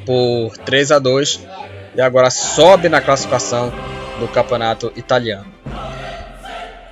por 0.07 0.57
3 0.59 0.93
a 0.93 0.99
2 0.99 1.47
e 1.95 2.01
agora 2.01 2.31
sobe 2.31 2.89
na 2.89 3.01
classificação 3.01 3.73
do 4.19 4.29
campeonato 4.29 4.93
italiano. 4.97 5.47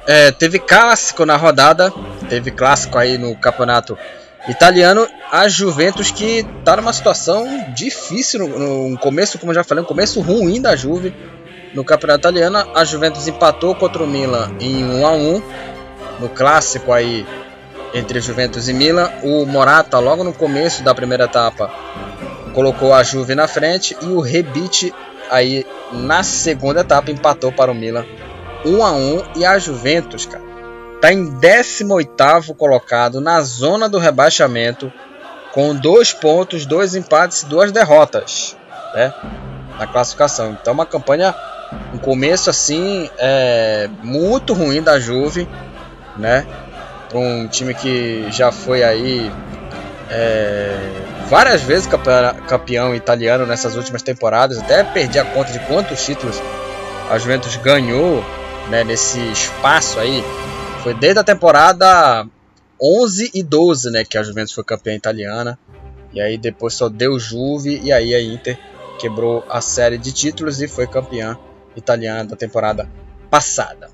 É, 0.06 0.32
teve 0.32 0.58
clássico 0.58 1.26
na 1.26 1.36
rodada, 1.36 1.92
teve 2.28 2.50
clássico 2.50 2.96
aí 2.96 3.18
no 3.18 3.36
campeonato. 3.36 3.96
A 5.30 5.48
Juventus 5.48 6.10
que 6.10 6.46
está 6.58 6.76
numa 6.76 6.92
situação 6.92 7.46
difícil 7.74 8.40
no, 8.40 8.88
no, 8.90 8.98
começo, 8.98 9.38
como 9.38 9.52
já 9.52 9.62
falei, 9.62 9.84
um 9.84 9.86
começo 9.86 10.20
ruim 10.20 10.60
da 10.60 10.74
Juve 10.74 11.14
no 11.74 11.84
campeonato 11.84 12.20
italiano. 12.20 12.70
A 12.74 12.84
Juventus 12.84 13.28
empatou 13.28 13.74
contra 13.74 14.02
o 14.02 14.06
Milan 14.06 14.50
em 14.58 14.84
1 14.84 15.06
a 15.06 15.12
1 15.12 15.42
no 16.20 16.28
clássico 16.30 16.92
aí 16.92 17.26
entre 17.92 18.20
Juventus 18.20 18.68
e 18.68 18.72
Milan. 18.72 19.10
O 19.22 19.44
Morata 19.44 19.98
logo 19.98 20.24
no 20.24 20.32
começo 20.32 20.82
da 20.82 20.94
primeira 20.94 21.24
etapa 21.24 21.70
colocou 22.54 22.94
a 22.94 23.02
Juve 23.02 23.34
na 23.34 23.46
frente 23.46 23.96
e 24.00 24.06
o 24.06 24.20
Rebite 24.20 24.94
aí 25.30 25.66
na 25.92 26.22
segunda 26.22 26.80
etapa 26.80 27.10
empatou 27.10 27.52
para 27.52 27.70
o 27.70 27.74
Milan 27.74 28.06
1 28.64 28.84
a 28.84 28.92
1 28.92 29.22
e 29.36 29.44
a 29.44 29.58
Juventus, 29.58 30.26
cara, 30.26 30.42
tá 31.00 31.12
em 31.12 31.26
18º 31.38 32.54
colocado 32.56 33.20
na 33.20 33.40
zona 33.40 33.88
do 33.88 33.98
rebaixamento 33.98 34.92
com 35.52 35.74
dois 35.74 36.12
pontos, 36.12 36.66
dois 36.66 36.94
empates 36.94 37.42
e 37.42 37.46
duas 37.46 37.72
derrotas, 37.72 38.56
né? 38.94 39.12
Na 39.78 39.86
classificação. 39.86 40.56
Então 40.60 40.72
uma 40.72 40.86
campanha, 40.86 41.34
um 41.94 41.98
começo 41.98 42.50
assim 42.50 43.08
é, 43.18 43.88
muito 44.02 44.52
ruim 44.54 44.82
da 44.82 44.98
Juve, 44.98 45.48
né? 46.16 46.46
Um 47.14 47.46
time 47.46 47.74
que 47.74 48.26
já 48.30 48.52
foi 48.52 48.82
aí 48.82 49.32
é, 50.10 50.76
várias 51.28 51.62
vezes 51.62 51.86
campeão, 51.86 52.34
campeão 52.46 52.94
italiano 52.94 53.46
nessas 53.46 53.76
últimas 53.76 54.02
temporadas. 54.02 54.58
Até 54.58 54.82
perdi 54.84 55.18
a 55.18 55.24
conta 55.24 55.52
de 55.52 55.58
quantos 55.60 56.04
títulos 56.04 56.40
a 57.10 57.18
Juventus 57.18 57.56
ganhou 57.56 58.22
né, 58.68 58.84
nesse 58.84 59.18
espaço 59.32 59.98
aí, 59.98 60.22
foi 60.82 60.94
desde 60.94 61.20
a 61.20 61.24
temporada 61.24 62.26
11 62.80 63.30
e 63.34 63.42
12, 63.42 63.90
né, 63.90 64.04
que 64.04 64.16
a 64.16 64.22
Juventus 64.22 64.52
foi 64.52 64.64
campeã 64.64 64.94
italiana. 64.94 65.58
E 66.12 66.20
aí 66.20 66.38
depois 66.38 66.74
só 66.74 66.88
deu 66.88 67.18
Juve 67.18 67.80
e 67.82 67.92
aí 67.92 68.14
a 68.14 68.20
Inter 68.20 68.58
quebrou 68.98 69.44
a 69.48 69.60
série 69.60 69.98
de 69.98 70.10
títulos 70.12 70.60
e 70.60 70.66
foi 70.66 70.86
campeã 70.86 71.38
italiana 71.76 72.24
da 72.24 72.36
temporada 72.36 72.88
passada. 73.30 73.90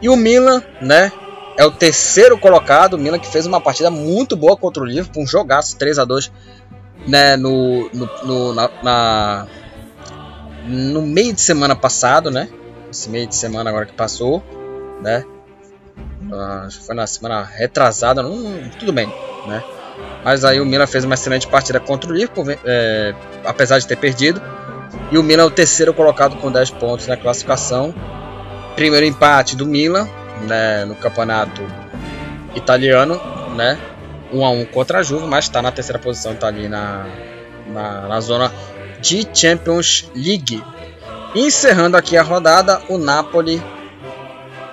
E 0.00 0.08
o 0.08 0.16
Milan, 0.16 0.62
né, 0.80 1.12
é 1.56 1.64
o 1.64 1.70
terceiro 1.70 2.38
colocado, 2.38 2.94
o 2.94 2.98
Milan 2.98 3.18
que 3.18 3.28
fez 3.28 3.46
uma 3.46 3.60
partida 3.60 3.90
muito 3.90 4.36
boa 4.36 4.56
contra 4.56 4.82
o 4.82 4.86
Liverpool, 4.86 5.22
um 5.22 5.26
jogaço 5.26 5.76
3 5.76 5.98
a 5.98 6.04
2 6.04 6.32
né, 7.06 7.36
no, 7.36 7.90
no, 7.92 8.10
no 8.24 8.54
na, 8.54 8.70
na, 8.82 9.46
no 10.66 11.02
meio 11.02 11.32
de 11.32 11.40
semana 11.40 11.76
passado, 11.76 12.30
né? 12.30 12.48
esse 12.90 13.10
meio 13.10 13.26
de 13.26 13.34
semana 13.34 13.70
agora 13.70 13.86
que 13.86 13.92
passou, 13.92 14.42
né? 15.00 15.24
Acho 16.66 16.80
que 16.80 16.86
foi 16.86 16.94
na 16.94 17.06
semana 17.06 17.42
retrasada, 17.42 18.22
não, 18.22 18.68
tudo 18.78 18.92
bem, 18.92 19.06
né? 19.46 19.62
Mas 20.24 20.44
aí 20.44 20.60
o 20.60 20.66
Milan 20.66 20.86
fez 20.86 21.04
uma 21.04 21.14
excelente 21.14 21.46
partida 21.46 21.78
contra 21.78 22.10
o 22.10 22.12
Liverpool, 22.12 22.44
é, 22.64 23.14
apesar 23.44 23.78
de 23.78 23.86
ter 23.86 23.96
perdido. 23.96 24.42
E 25.10 25.18
o 25.18 25.22
Milan 25.22 25.44
é 25.44 25.46
o 25.46 25.50
terceiro 25.50 25.94
colocado 25.94 26.36
com 26.36 26.50
10 26.50 26.70
pontos 26.72 27.06
na 27.06 27.16
classificação. 27.16 27.94
Primeiro 28.74 29.06
empate 29.06 29.56
do 29.56 29.64
Milan 29.64 30.08
né, 30.42 30.84
no 30.84 30.94
campeonato 30.96 31.62
italiano, 32.54 33.20
né? 33.54 33.78
1 34.32 34.44
a 34.44 34.50
1 34.50 34.64
contra 34.66 34.98
a 34.98 35.02
Juve, 35.02 35.26
mas 35.26 35.44
está 35.44 35.62
na 35.62 35.70
terceira 35.70 35.98
posição, 35.98 36.32
está 36.32 36.48
ali 36.48 36.68
na, 36.68 37.06
na, 37.68 38.08
na 38.08 38.20
zona 38.20 38.52
de 39.00 39.26
Champions 39.32 40.10
League. 40.14 40.62
Encerrando 41.34 41.96
aqui 41.96 42.16
a 42.16 42.22
rodada, 42.22 42.80
o 42.88 42.98
Napoli, 42.98 43.62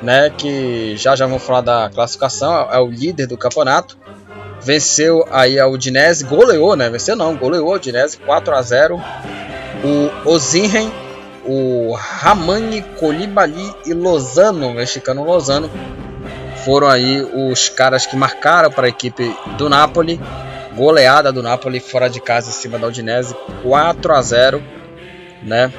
né, 0.03 0.29
que 0.29 0.97
já 0.97 1.15
já 1.15 1.25
vamos 1.25 1.43
falar 1.43 1.61
da 1.61 1.89
classificação, 1.89 2.67
é 2.69 2.77
o 2.77 2.87
líder 2.87 3.25
do 3.25 3.37
campeonato. 3.37 3.97
Venceu 4.61 5.25
aí 5.31 5.59
a 5.59 5.67
Udinese, 5.67 6.25
goleou, 6.25 6.75
né? 6.75 6.89
Venceu 6.89 7.15
não, 7.15 7.35
goleou 7.35 7.73
a 7.73 7.75
Udinese 7.77 8.17
4 8.17 8.55
a 8.55 8.61
0. 8.61 9.01
O 9.83 10.29
Ozinhen, 10.29 10.91
o 11.45 11.93
Ramani 11.93 12.81
Colibali 12.99 13.73
e 13.85 13.93
Lozano, 13.93 14.73
mexicano 14.73 15.23
Lozano, 15.23 15.69
foram 16.63 16.87
aí 16.87 17.21
os 17.21 17.67
caras 17.69 18.05
que 18.05 18.15
marcaram 18.15 18.71
para 18.71 18.85
a 18.85 18.89
equipe 18.89 19.35
do 19.57 19.69
Napoli. 19.69 20.19
Goleada 20.75 21.31
do 21.31 21.43
Napoli 21.43 21.79
fora 21.79 22.09
de 22.09 22.19
casa 22.19 22.49
em 22.49 22.53
cima 22.53 22.79
da 22.79 22.87
Udinese, 22.87 23.35
4 23.61 24.13
a 24.13 24.21
0, 24.21 24.63
né? 25.43 25.71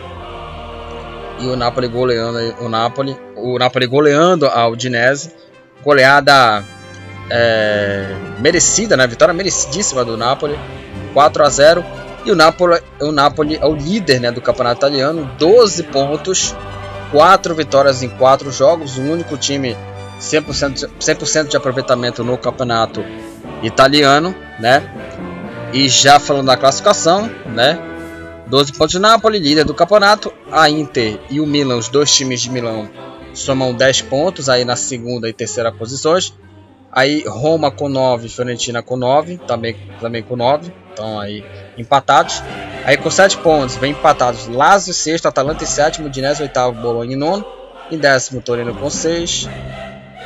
E 1.40 1.46
o 1.46 1.56
Napoli 1.56 1.88
goleando 1.88 2.38
o 2.60 2.68
Napoli, 2.68 3.16
o 3.36 3.58
Napoli 3.58 3.86
goleando 3.86 4.46
a 4.46 4.66
Udinese, 4.68 5.32
goleada 5.82 6.64
é, 7.30 8.14
merecida, 8.38 8.96
né? 8.96 9.06
Vitória 9.06 9.34
merecidíssima 9.34 10.04
do 10.04 10.16
Napoli, 10.16 10.58
4 11.12 11.44
a 11.44 11.48
0. 11.48 11.84
E 12.24 12.30
o 12.30 12.34
Napoli, 12.34 12.80
o 13.00 13.12
Napoli 13.12 13.56
é 13.56 13.66
o 13.66 13.74
líder 13.74 14.18
né, 14.18 14.30
do 14.30 14.40
campeonato 14.40 14.78
italiano, 14.78 15.30
12 15.38 15.82
pontos, 15.84 16.56
4 17.10 17.54
vitórias 17.54 18.02
em 18.02 18.08
4 18.08 18.50
jogos, 18.50 18.96
o 18.96 19.02
único 19.02 19.36
time 19.36 19.76
100%, 20.18 21.26
100 21.26 21.44
de 21.44 21.56
aproveitamento 21.56 22.24
no 22.24 22.38
campeonato 22.38 23.04
italiano, 23.62 24.34
né? 24.58 24.82
E 25.72 25.88
já 25.88 26.18
falando 26.18 26.46
da 26.46 26.56
classificação, 26.56 27.30
né? 27.46 27.93
12 28.46 28.72
pontos 28.72 28.94
Napoli, 29.00 29.38
líder 29.38 29.64
do 29.64 29.74
campeonato. 29.74 30.32
A 30.50 30.68
Inter 30.68 31.20
e 31.30 31.40
o 31.40 31.46
Milan, 31.46 31.76
os 31.76 31.88
dois 31.88 32.12
times 32.12 32.42
de 32.42 32.50
Milão, 32.50 32.88
somam 33.32 33.74
10 33.74 34.02
pontos 34.02 34.48
aí 34.48 34.64
na 34.64 34.76
segunda 34.76 35.28
e 35.28 35.32
terceira 35.32 35.72
posições. 35.72 36.34
Aí 36.92 37.24
Roma 37.26 37.72
com 37.72 37.88
9, 37.88 38.28
Fiorentina 38.28 38.80
com 38.82 38.96
9, 38.96 39.38
também, 39.38 39.76
também 40.00 40.22
com 40.22 40.36
9. 40.36 40.72
Estão 40.90 41.18
aí 41.18 41.44
empatados. 41.76 42.42
Aí 42.84 42.96
com 42.96 43.10
7 43.10 43.38
pontos 43.38 43.76
vem 43.76 43.90
empatados 43.90 44.46
Lazio 44.46 44.94
sexto, 44.94 45.26
Atalanta 45.26 45.64
em 45.64 45.66
sétimo, 45.66 46.08
Dinese 46.08 46.42
oitavo, 46.42 46.80
Bolonha 46.80 47.14
em 47.14 47.16
nono. 47.16 47.44
Em 47.90 47.98
décimo 47.98 48.40
Torino 48.40 48.74
com 48.74 48.88
6. 48.88 49.48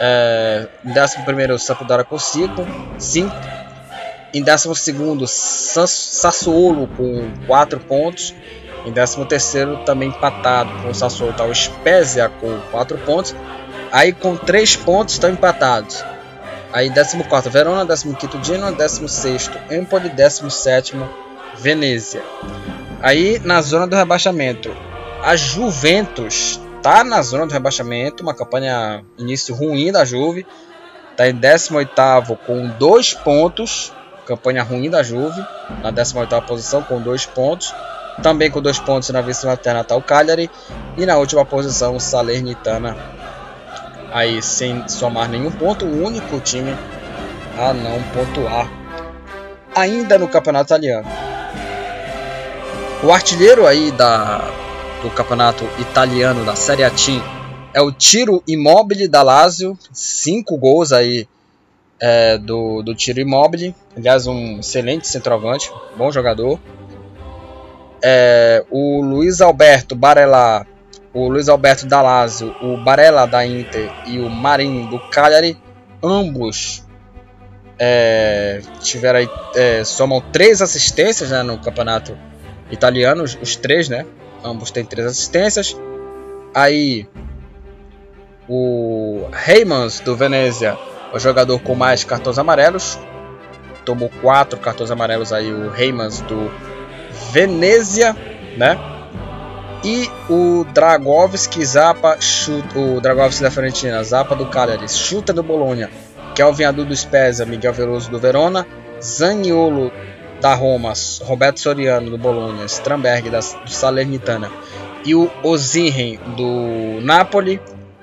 É, 0.01 0.69
em 0.85 0.93
décimo 0.93 1.25
primeiro 1.25 1.59
Sampdoria 1.59 2.05
com 2.05 2.19
5. 2.19 2.55
5. 2.99 3.58
Em 4.33 4.43
décimo 4.43 4.75
segundo 4.75 5.27
Sassuolo 5.27 6.89
com 6.97 7.31
4 7.47 7.81
pontos. 7.81 8.35
Em 8.85 8.93
décimo 8.93 9.25
terceiro 9.25 9.79
também 9.85 10.09
empatado 10.11 10.71
com 10.83 10.91
o 10.91 10.95
Sassuolo 10.95 11.33
está 11.33 11.45
o 11.45 11.55
Spezia 11.55 12.29
com 12.29 12.59
4 12.71 12.99
pontos. 12.99 13.35
Aí 13.91 14.13
com 14.13 14.37
3 14.37 14.77
pontos 14.77 15.15
estão 15.15 15.31
empatados. 15.31 16.05
Aí 16.73 16.91
14 16.91 17.49
Verona, 17.49 17.87
15 17.87 18.17
Genoa, 18.45 18.73
16 18.73 19.51
Empoli, 19.71 20.11
17 20.11 20.95
Venezia. 21.57 22.23
Aí 23.01 23.41
na 23.43 23.63
zona 23.63 23.87
do 23.87 23.97
rebaixamento, 23.97 24.71
a 25.23 25.35
Juventus 25.35 26.61
tá 26.83 27.03
na 27.03 27.23
zona 27.23 27.47
do 27.47 27.53
rebaixamento, 27.53 28.23
uma 28.23 28.35
campanha 28.35 29.03
início 29.19 29.55
ruim 29.55 29.91
da 29.91 30.05
Juve, 30.05 30.47
tá 31.17 31.29
em 31.29 31.35
18 31.35 32.37
com 32.47 32.69
2 32.69 33.15
pontos, 33.15 33.93
campanha 34.29 34.63
ruim 34.63 34.91
da 34.91 35.03
Juve, 35.03 35.43
na 35.83 35.91
18 35.91 36.43
posição 36.43 36.83
com 36.83 37.01
2 37.01 37.25
pontos. 37.27 37.75
Também 38.23 38.51
com 38.51 38.61
2 38.61 38.79
pontos 38.81 39.09
na 39.09 39.23
vice-lanterna 39.23 39.81
está 39.81 39.97
o 39.97 40.03
Cagliari 40.03 40.51
e 40.99 41.07
na 41.07 41.17
última 41.17 41.47
posição 41.47 41.97
o 41.97 42.01
Salernitana 42.01 42.95
aí 44.13 44.43
sem 44.43 44.87
somar 44.89 45.29
nenhum 45.29 45.51
ponto, 45.51 45.85
o 45.85 46.05
único 46.05 46.41
time 46.41 46.75
a 47.59 47.73
não 47.73 48.03
pontuar 48.15 48.71
ainda 49.75 50.19
no 50.19 50.29
campeonato 50.29 50.67
italiano. 50.73 51.07
O 53.03 53.13
artilheiro 53.13 53.67
aí 53.67 53.93
da, 53.93 54.39
do 55.03 55.11
campeonato 55.11 55.65
italiano 55.79 56.45
da 56.45 56.57
Serie 56.57 56.85
A 56.85 56.91
Team 56.91 57.23
é 57.73 57.81
o 57.81 57.93
Tiro 57.93 58.43
Immobile 58.47 59.07
da 59.07 59.23
Lazio, 59.23 59.79
cinco 59.93 60.57
gols 60.57 60.93
aí 60.93 61.29
é, 62.01 62.39
do, 62.39 62.83
do 62.83 62.95
Tiro 62.95 63.21
Immobile, 63.21 63.75
aliás 63.97 64.27
um 64.27 64.61
excelente 64.61 65.07
centroavante, 65.07 65.71
bom 65.97 66.11
jogador. 66.11 66.59
É, 68.03 68.65
o 68.71 69.03
Luiz 69.03 69.41
Alberto 69.41 69.97
Barella 69.97 70.65
o 71.13 71.29
Luiz 71.29 71.49
Alberto 71.49 71.87
da 71.87 72.03
Lazio, 72.03 72.55
o 72.63 72.77
Barella 72.77 73.27
da 73.27 73.45
Inter 73.45 73.91
e 74.07 74.19
o 74.21 74.29
Marin 74.29 74.87
do 74.87 74.99
Cagliari, 75.11 75.57
ambos 76.03 76.87
é, 77.79 78.61
tiveram 78.81 79.21
aí, 79.21 79.29
é, 79.55 79.85
somam 79.85 80.21
três 80.21 80.61
assistências 80.61 81.31
né, 81.31 81.43
no 81.43 81.59
campeonato 81.59 82.17
italiano, 82.71 83.23
os, 83.23 83.39
os, 83.41 83.57
três, 83.57 83.89
né? 83.89 84.05
Ambos 84.45 84.71
têm 84.71 84.85
três 84.85 85.07
assistências. 85.07 85.77
Aí 86.55 87.09
o 88.49 89.29
Heymans 89.47 90.01
do 90.01 90.17
Venezia, 90.17 90.77
o 91.13 91.19
jogador 91.19 91.59
com 91.61 91.75
mais 91.75 92.05
cartões 92.05 92.39
amarelos, 92.39 92.99
tomou 93.85 94.11
quatro 94.21 94.59
cartões 94.59 94.91
amarelos 94.91 95.33
aí 95.33 95.53
o 95.53 95.75
Heymans 95.75 96.21
do 96.21 96.51
Venezia, 97.33 98.15
né? 98.57 98.79
E 99.85 100.11
o 100.29 100.65
Dragovski 100.75 101.65
Zappa 101.65 102.21
chuta, 102.21 102.79
o 102.79 103.01
Dragovski 103.01 103.43
da 103.43 103.51
Fiorentina, 103.51 104.03
Zappa 104.03 104.35
do 104.35 104.47
Cagliari, 104.47 104.89
chuta 104.89 105.33
do 105.33 105.43
Bologna, 105.43 105.89
Kelvin 106.35 106.65
Adu 106.65 106.85
do 106.85 106.97
Spezia, 106.97 107.47
Miguel 107.47 107.73
Veloso 107.73 108.11
do 108.11 108.19
Verona, 108.19 108.67
Zaniolo 109.01 109.93
da 110.41 110.55
Roma, 110.55 110.93
Roberto 111.23 111.61
Soriano 111.61 112.11
do 112.11 112.19
Bologna, 112.19 112.65
Stramberg 112.65 113.31
da, 113.31 113.39
do 113.39 113.71
Salernitana 113.71 114.51
e 115.05 115.15
o 115.15 115.31
Ozihen 115.43 116.19
do 116.37 117.01
Napoli, 117.01 117.61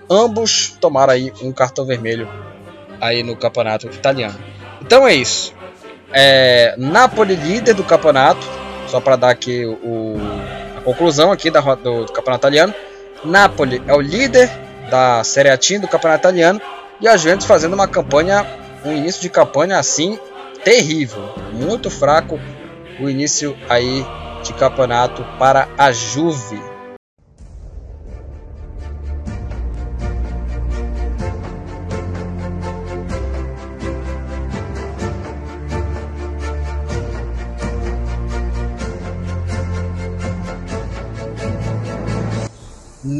ambos 0.10 0.76
tomaram 0.80 1.14
aí 1.14 1.32
um 1.42 1.52
cartão 1.52 1.86
vermelho 1.86 2.28
aí 3.06 3.24
no 3.24 3.36
campeonato 3.36 3.88
italiano. 3.88 4.36
Então 4.82 5.08
é 5.08 5.14
isso. 5.14 5.54
É, 6.12 6.76
Napoli 6.78 7.36
líder 7.36 7.74
do 7.74 7.84
campeonato, 7.84 8.46
só 8.88 9.00
para 9.00 9.16
dar 9.16 9.30
aqui 9.30 9.66
o 9.66 10.18
conclusão 10.86 11.32
aqui 11.32 11.50
da, 11.50 11.62
do, 11.62 12.06
do 12.06 12.12
campeonato 12.12 12.44
italiano. 12.48 12.74
Napoli 13.24 13.82
é 13.88 13.94
o 13.94 14.00
líder 14.00 14.50
da 14.90 15.24
Série 15.24 15.50
A 15.50 15.56
do 15.56 15.88
campeonato 15.88 16.22
italiano 16.22 16.62
e 17.02 17.08
a 17.08 17.18
Juventus 17.18 17.48
fazendo 17.48 17.74
uma 17.74 17.88
campanha, 17.88 18.46
um 18.86 18.94
início 18.94 19.22
de 19.22 19.30
campanha 19.30 19.80
assim 19.80 20.20
terrível, 20.64 21.34
muito 21.52 21.90
fraco 21.90 22.40
o 23.00 23.10
início 23.10 23.58
aí 23.68 24.06
de 24.44 24.54
campeonato 24.54 25.26
para 25.40 25.68
a 25.78 25.92
Juve. 25.92 26.62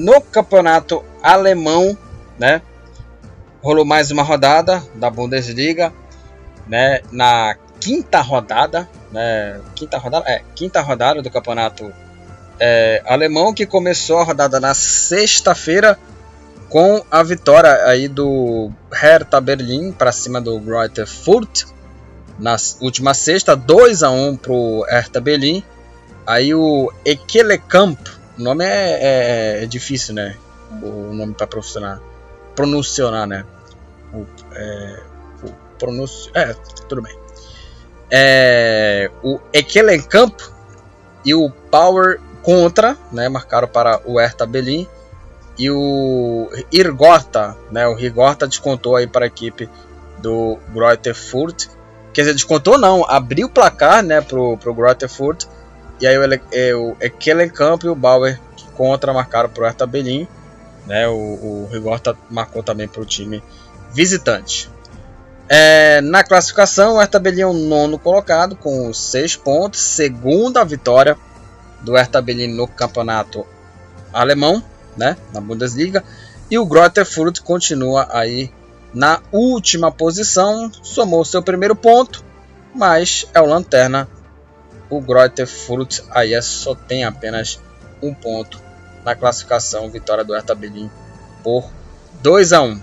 No 0.06 0.22
campeonato 0.22 1.04
alemão, 1.24 1.98
né? 2.38 2.62
Rolou 3.64 3.84
mais 3.84 4.12
uma 4.12 4.22
rodada 4.22 4.84
da 4.94 5.10
Bundesliga, 5.10 5.92
né? 6.68 7.02
Na 7.12 7.56
quinta 7.80 8.22
rodada, 8.22 8.88
né? 9.12 9.60
Quinta 9.74 9.98
rodada, 9.98 10.30
é, 10.30 10.44
quinta 10.54 10.80
rodada 10.80 11.24
do 11.24 11.32
campeonato 11.32 11.92
é, 12.60 13.02
alemão 13.08 13.52
que 13.52 13.66
começou 13.66 14.20
a 14.20 14.24
rodada 14.24 14.60
na 14.60 14.76
sexta-feira 14.76 15.98
com 16.70 17.04
a 17.10 17.24
vitória 17.24 17.74
aí 17.88 18.08
do 18.08 18.72
Hertha 18.94 19.42
Berlim 19.42 19.92
para 19.92 20.12
cima 20.12 20.40
do 20.40 20.60
Greuther 20.60 21.08
Furt 21.08 21.64
na 22.38 22.56
última 22.80 23.16
sexta, 23.16 23.56
2 23.56 24.04
a 24.04 24.12
1 24.12 24.38
pro 24.38 24.86
Hertha 24.88 25.20
Berlim. 25.20 25.64
Aí 26.28 26.54
o 26.54 26.94
Ekelekamp 27.04 27.98
o 28.38 28.42
nome 28.42 28.66
é, 28.66 29.60
é, 29.60 29.64
é 29.64 29.66
difícil, 29.66 30.14
né? 30.14 30.36
O 30.82 31.14
nome 31.14 31.34
para 31.34 31.48
profissional. 31.48 32.00
Pronunciar, 32.56 33.28
né? 33.28 33.46
O, 34.14 34.26
é, 34.54 35.00
o 35.44 35.52
pronuncio. 35.78 36.32
É, 36.34 36.54
tudo 36.88 37.02
bem. 37.02 37.18
É, 38.12 39.10
o 39.24 39.40
Ekelenkamp 39.54 40.40
e 41.24 41.34
o 41.34 41.50
Power 41.50 42.20
contra, 42.42 42.98
né? 43.12 43.30
Marcaram 43.30 43.68
para 43.68 44.02
o 44.06 44.20
Hertha 44.20 44.46
Berlin. 44.46 44.88
E 45.58 45.72
o 45.72 46.50
Irgota, 46.72 47.56
né? 47.72 47.88
O 47.88 47.96
Rigorta 47.96 48.46
descontou 48.46 48.98
aí 48.98 49.08
para 49.08 49.26
a 49.26 49.28
equipe 49.28 49.70
do 50.18 50.60
Greuther 50.74 51.16
Furt. 51.16 51.68
Quer 52.14 52.22
dizer, 52.22 52.34
descontou 52.34 52.78
não, 52.78 53.06
abriu 53.10 53.48
o 53.48 53.50
placar, 53.50 54.02
né, 54.02 54.22
pro, 54.22 54.58
pro 54.58 54.74
Greuther 54.74 55.10
Furt 55.10 55.46
e 56.00 56.08
aí 56.08 56.18
o, 56.18 56.34
é, 56.52 56.76
o 56.76 56.96
Ekelenkamp 57.00 57.84
e 57.84 57.90
o 57.90 57.96
Bauer 57.96 58.40
contra 58.76 59.14
marcaram 59.14 59.50
para 59.50 59.64
o 59.64 59.66
Hertha 59.66 59.86
Berlim. 59.86 60.28
Né, 60.86 61.08
o, 61.08 61.14
o 61.14 61.70
Rigorta 61.72 62.16
marcou 62.30 62.62
também 62.62 62.88
para 62.88 63.02
o 63.02 63.06
time 63.06 63.42
visitante. 63.92 64.70
É, 65.48 66.02
na 66.02 66.24
classificação, 66.24 66.96
o 66.96 67.00
Hertha 67.00 67.20
Berlim 67.20 67.42
é 67.42 67.48
o 67.48 67.54
nono 67.54 67.98
colocado 67.98 68.56
com 68.56 68.94
6 68.94 69.36
pontos. 69.38 69.80
Segunda 69.80 70.64
vitória 70.64 71.18
do 71.82 71.94
Hertha 71.94 72.22
Berlim 72.22 72.48
no 72.48 72.68
campeonato 72.68 73.46
alemão, 74.14 74.64
né, 74.98 75.18
na 75.34 75.42
Bundesliga. 75.42 76.04
E 76.50 76.58
o 76.58 76.66
Greuther 76.66 77.08
continua 77.44 78.08
aí 78.12 78.52
na 78.94 79.22
última 79.32 79.92
posição. 79.92 80.72
Somou 80.84 81.26
seu 81.26 81.42
primeiro 81.42 81.76
ponto, 81.76 82.24
mas 82.74 83.28
é 83.34 83.42
o 83.42 83.46
lanterna 83.46 84.08
o 84.90 85.02
Greuther 85.02 85.48
Fürth 85.48 86.04
aí 86.12 86.34
é 86.34 86.42
só 86.42 86.76
tem 86.76 87.04
apenas 87.04 87.60
um 88.02 88.14
ponto 88.14 88.62
na 89.04 89.16
classificação, 89.16 89.90
vitória 89.90 90.24
do 90.24 90.34
Hertha 90.34 90.56
Berlim 90.56 90.90
por 91.44 91.70
2 92.22 92.54
a 92.54 92.62
1. 92.62 92.82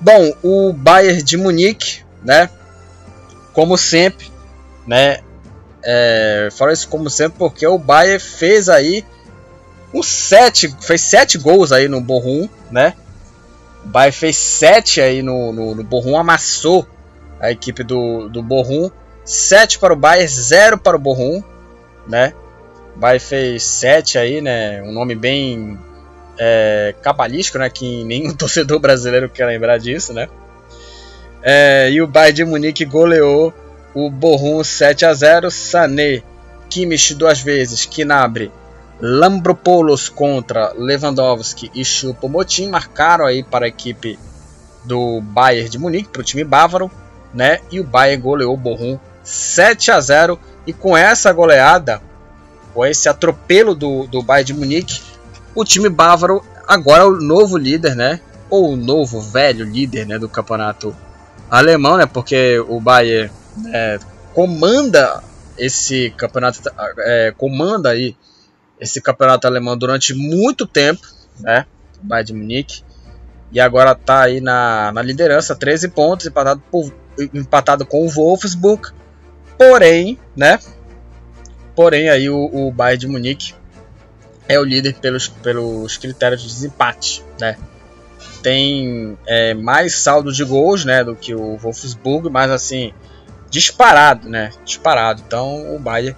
Bom, 0.00 0.34
o 0.42 0.72
Bayern 0.72 1.22
de 1.22 1.36
Munique, 1.36 2.02
né? 2.22 2.50
Como 3.52 3.76
sempre, 3.78 4.30
né? 4.86 5.20
É, 5.82 6.48
falo 6.52 6.72
isso 6.72 6.88
como 6.88 7.10
sempre 7.10 7.38
porque 7.38 7.66
o 7.66 7.78
Bayern 7.78 8.18
fez 8.18 8.68
aí 8.68 9.04
um 9.92 10.02
sete, 10.02 10.74
fez 10.80 11.00
sete 11.00 11.38
gols 11.38 11.72
aí 11.72 11.88
no 11.88 12.00
Borrom, 12.00 12.48
né? 12.70 12.94
O 13.84 13.88
Bayern 13.88 14.16
fez 14.16 14.36
sete 14.36 15.00
aí 15.00 15.22
no, 15.22 15.52
no, 15.52 15.74
no 15.74 15.84
Borrom, 15.84 16.18
amassou 16.18 16.86
a 17.40 17.50
equipe 17.50 17.82
do, 17.82 18.28
do 18.28 18.42
Borrom 18.42 18.90
7 19.24 19.78
para 19.78 19.92
o 19.92 19.96
Bayern, 19.96 20.28
0 20.28 20.78
para 20.78 20.96
o 20.96 21.00
Bochum, 21.00 21.42
né? 22.06 22.32
O 22.94 22.98
Bayern 22.98 23.20
fez 23.20 23.62
7 23.62 24.18
aí, 24.18 24.40
né? 24.40 24.82
Um 24.82 24.92
nome 24.92 25.14
bem 25.14 25.78
é, 26.38 26.94
cabalístico, 27.02 27.58
né? 27.58 27.68
Que 27.70 28.04
nenhum 28.04 28.32
torcedor 28.36 28.78
brasileiro 28.78 29.28
quer 29.28 29.46
lembrar 29.46 29.78
disso, 29.78 30.12
né? 30.12 30.28
É, 31.42 31.90
e 31.90 32.00
o 32.00 32.06
Bayern 32.06 32.34
de 32.34 32.44
Munique 32.44 32.84
goleou 32.84 33.52
o 33.94 34.10
Borrom 34.10 34.62
7 34.64 35.04
a 35.04 35.14
0, 35.14 35.50
Sané, 35.50 36.22
Kimmich 36.68 37.14
duas 37.14 37.40
vezes, 37.40 37.84
Kinabre, 37.84 38.50
Lambropoulos 39.00 40.08
contra 40.08 40.72
Lewandowski 40.72 41.70
e 41.74 41.84
Choupo-Moting 41.84 42.68
marcaram 42.68 43.26
aí 43.26 43.42
para 43.42 43.66
a 43.66 43.68
equipe 43.68 44.18
do 44.84 45.20
Bayern 45.20 45.68
de 45.68 45.78
Munique, 45.78 46.08
para 46.08 46.20
o 46.20 46.24
time 46.24 46.44
bávaro, 46.44 46.90
né? 47.32 47.60
E 47.70 47.80
o 47.80 47.84
Bayern 47.84 48.22
goleou 48.22 48.54
o 48.54 48.56
Borrom 48.56 48.98
7 49.24 49.90
a 49.90 50.00
0 50.00 50.38
e 50.66 50.72
com 50.72 50.96
essa 50.96 51.32
goleada, 51.32 52.00
com 52.72 52.84
esse 52.84 53.08
atropelo 53.08 53.74
do, 53.74 54.06
do 54.06 54.22
Bayern 54.22 54.46
de 54.46 54.54
Munique, 54.54 55.02
o 55.54 55.64
time 55.64 55.88
bávaro 55.88 56.44
agora 56.66 57.02
é 57.02 57.06
o 57.06 57.20
novo 57.20 57.56
líder, 57.56 57.96
né? 57.96 58.20
Ou 58.50 58.72
o 58.72 58.76
novo 58.76 59.20
velho 59.20 59.64
líder, 59.64 60.06
né, 60.06 60.18
do 60.18 60.28
campeonato 60.28 60.94
alemão, 61.50 61.96
né? 61.96 62.06
Porque 62.06 62.58
o 62.68 62.80
Bayern 62.80 63.32
é, 63.72 63.98
comanda 64.32 65.22
esse 65.56 66.12
campeonato, 66.16 66.60
é, 66.98 67.32
comanda 67.36 67.90
aí 67.90 68.16
esse 68.80 69.00
campeonato 69.00 69.46
alemão 69.46 69.76
durante 69.76 70.12
muito 70.12 70.66
tempo, 70.66 71.06
né? 71.40 71.66
O 72.02 72.06
Bayern 72.06 72.26
de 72.26 72.34
Munique. 72.34 72.82
E 73.52 73.60
agora 73.60 73.92
está 73.92 74.22
aí 74.22 74.40
na, 74.40 74.90
na 74.92 75.00
liderança, 75.00 75.54
13 75.54 75.88
pontos, 75.88 76.26
empatado, 76.26 76.60
por, 76.70 76.92
empatado 77.32 77.86
com 77.86 78.04
o 78.04 78.08
Wolfsburg. 78.08 78.88
Porém, 79.58 80.18
né? 80.36 80.58
Porém, 81.74 82.08
aí 82.08 82.28
o, 82.30 82.50
o 82.52 82.70
Bayern 82.70 82.98
de 82.98 83.08
Munique 83.08 83.54
é 84.48 84.58
o 84.58 84.64
líder 84.64 84.94
pelos, 84.94 85.28
pelos 85.28 85.96
critérios 85.96 86.42
de 86.42 86.48
desempate, 86.48 87.24
né? 87.40 87.56
Tem 88.42 89.18
é, 89.26 89.54
mais 89.54 89.94
saldo 89.94 90.32
de 90.32 90.44
gols, 90.44 90.84
né, 90.84 91.02
do 91.02 91.16
que 91.16 91.34
o 91.34 91.56
Wolfsburg, 91.56 92.28
mas 92.28 92.50
assim, 92.50 92.92
disparado, 93.48 94.28
né? 94.28 94.50
Disparado. 94.64 95.22
Então, 95.26 95.74
o 95.74 95.78
Bayern 95.78 96.16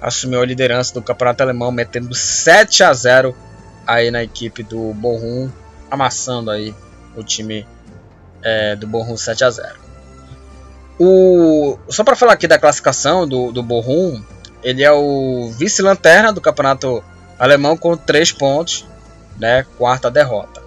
assumiu 0.00 0.40
a 0.40 0.46
liderança 0.46 0.94
do 0.94 1.02
campeonato 1.02 1.42
alemão, 1.42 1.70
metendo 1.70 2.14
7 2.14 2.82
a 2.82 2.92
0 2.92 3.36
aí 3.86 4.10
na 4.10 4.22
equipe 4.22 4.62
do 4.62 4.94
Bochum, 4.94 5.50
amassando 5.90 6.50
aí 6.50 6.74
o 7.14 7.22
time 7.22 7.66
é, 8.42 8.74
do 8.76 8.86
Bochum 8.86 9.16
7 9.16 9.44
a 9.44 9.50
0. 9.50 9.89
O, 11.02 11.78
só 11.88 12.04
para 12.04 12.14
falar 12.14 12.34
aqui 12.34 12.46
da 12.46 12.58
classificação 12.58 13.26
do, 13.26 13.50
do 13.50 13.62
Bochum, 13.62 14.22
ele 14.62 14.82
é 14.82 14.92
o 14.92 15.50
vice-lanterna 15.56 16.30
do 16.30 16.42
campeonato 16.42 17.02
alemão 17.38 17.74
com 17.74 17.96
3 17.96 18.32
pontos, 18.32 18.86
né, 19.38 19.64
quarta 19.78 20.10
derrota. 20.10 20.60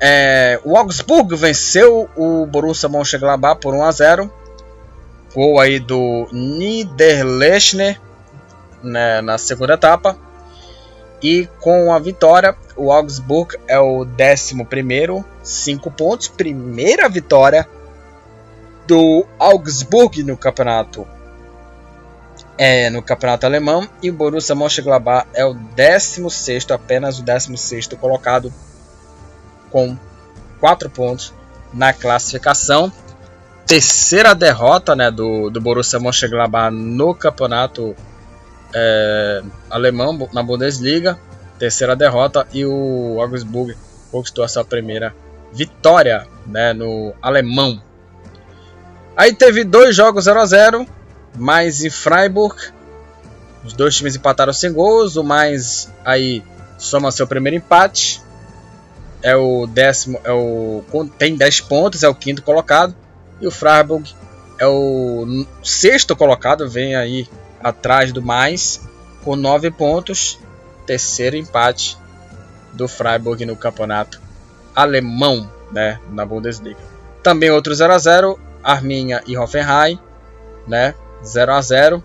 É, 0.00 0.60
o 0.64 0.76
Augsburg 0.76 1.34
venceu 1.34 2.08
o 2.14 2.46
Borussia 2.46 2.88
Mönchengladbach 2.88 3.60
por 3.60 3.74
1 3.74 3.84
a 3.84 3.90
0 3.90 4.32
Gol 5.34 5.58
aí 5.58 5.80
do 5.80 6.28
Niederlechner 6.30 8.00
né, 8.80 9.20
na 9.20 9.36
segunda 9.36 9.74
etapa. 9.74 10.16
E 11.20 11.48
com 11.60 11.92
a 11.92 11.98
vitória, 11.98 12.54
o 12.76 12.92
Augsburg 12.92 13.56
é 13.66 13.80
o 13.80 14.04
11, 14.04 15.24
5 15.42 15.90
pontos. 15.90 16.28
Primeira 16.28 17.08
vitória 17.08 17.66
do 18.86 19.26
Augsburg 19.38 20.22
no 20.22 20.36
campeonato 20.36 21.06
é, 22.56 22.88
no 22.90 23.02
campeonato 23.02 23.46
alemão. 23.46 23.88
E 24.02 24.10
o 24.10 24.12
Borussia 24.12 24.54
Mönchengladbach 24.54 25.26
é 25.34 25.44
o 25.44 25.54
16, 25.54 26.70
apenas 26.70 27.18
o 27.18 27.22
16 27.22 27.88
colocado, 28.00 28.52
com 29.70 29.96
4 30.60 30.88
pontos 30.90 31.32
na 31.72 31.92
classificação 31.92 32.92
terceira 33.66 34.34
derrota 34.34 34.94
né, 34.94 35.10
do, 35.10 35.50
do 35.50 35.60
Borussia 35.60 35.98
Mönchengladbach 35.98 36.74
no 36.74 37.14
campeonato 37.14 37.94
é, 38.74 39.42
alemão, 39.70 40.28
na 40.32 40.42
Bundesliga. 40.42 41.18
Terceira 41.58 41.94
derrota 41.94 42.46
e 42.52 42.66
o 42.66 43.18
Augsburg 43.20 43.76
conquistou 44.10 44.44
a 44.44 44.48
sua 44.48 44.64
primeira 44.64 45.14
vitória 45.52 46.26
né, 46.46 46.72
no 46.72 47.14
alemão. 47.22 47.80
Aí 49.16 49.32
teve 49.32 49.64
dois 49.64 49.94
jogos 49.94 50.24
0 50.24 50.40
a 50.40 50.46
0 50.46 50.86
mais 51.36 51.84
em 51.84 51.90
Freiburg. 51.90 52.56
Os 53.64 53.72
dois 53.72 53.94
times 53.96 54.16
empataram 54.16 54.52
sem 54.52 54.72
gols. 54.72 55.16
O 55.16 55.24
mais 55.24 55.90
aí 56.04 56.42
soma 56.78 57.10
seu 57.10 57.26
primeiro 57.26 57.56
empate. 57.56 58.22
É 59.22 59.34
o 59.34 59.66
décimo, 59.66 60.20
é 60.22 60.32
o 60.32 60.84
tem 61.16 61.34
10 61.34 61.62
pontos, 61.62 62.02
é 62.02 62.08
o 62.08 62.14
quinto 62.14 62.42
colocado. 62.42 62.94
E 63.40 63.46
o 63.46 63.50
Freiburg 63.50 64.14
é 64.58 64.66
o 64.66 65.46
sexto 65.62 66.14
colocado, 66.14 66.68
vem 66.68 66.94
aí 66.94 67.26
atrás 67.62 68.12
do 68.12 68.22
mais, 68.22 68.82
com 69.22 69.34
nove 69.34 69.70
pontos. 69.70 70.38
Terceiro 70.86 71.36
empate 71.36 71.96
do 72.74 72.86
Freiburg 72.86 73.46
no 73.46 73.56
campeonato 73.56 74.20
alemão, 74.76 75.50
né, 75.72 75.98
na 76.10 76.26
Bundesliga. 76.26 76.78
Também 77.22 77.50
outro 77.50 77.74
0 77.74 77.92
a 77.94 77.98
0 77.98 78.38
Arminia 78.64 79.22
e 79.26 79.36
Hoffenheim, 79.36 79.98
né, 80.66 80.94
0 81.22 81.52
a 81.52 81.60
0 81.60 82.02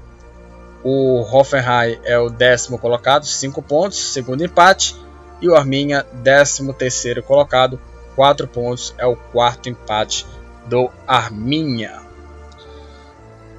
O 0.84 1.22
Hoffenheim 1.22 2.00
é 2.04 2.20
o 2.20 2.30
décimo 2.30 2.78
colocado, 2.78 3.26
5 3.26 3.62
pontos, 3.62 4.12
segundo 4.12 4.44
empate. 4.44 4.96
E 5.42 5.48
o 5.48 5.56
Arminia, 5.56 6.06
décimo 6.14 6.74
terceiro 6.74 7.24
colocado, 7.24 7.80
4 8.16 8.48
pontos, 8.48 8.94
é 8.98 9.06
o 9.06 9.16
quarto 9.16 9.70
empate 9.70 10.26
do 10.68 10.90
Arminha. 11.08 12.02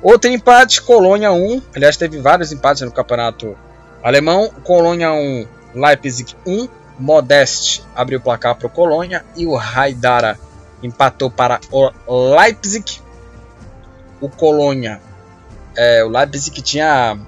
Outro 0.03 0.30
empate, 0.30 0.80
Colônia 0.80 1.32
1. 1.32 1.62
Aliás, 1.74 1.96
teve 1.96 2.18
vários 2.20 2.53
empates 2.53 2.82
no 2.82 2.92
campeonato 2.92 3.57
alemão. 4.03 4.51
Colônia 4.64 5.12
1, 5.12 5.46
Leipzig 5.74 6.34
1. 6.46 6.68
Modeste 6.98 7.82
abriu 7.94 8.18
o 8.18 8.22
placar 8.22 8.55
para 8.55 8.66
o 8.66 8.70
Colônia 8.70 9.24
e 9.34 9.46
o 9.46 9.59
Haidara 9.59 10.38
empatou 10.82 11.30
para 11.30 11.60
o 11.70 11.90
Leipzig. 12.36 13.00
O 14.20 14.28
Colônia, 14.28 15.00
é, 15.76 16.04
o 16.04 16.08
Leipzig 16.08 16.60
tinha 16.60 17.18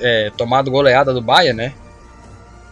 é, 0.00 0.32
tomado 0.36 0.70
goleada 0.70 1.12
do 1.12 1.20
Bayern, 1.20 1.56
né? 1.56 1.74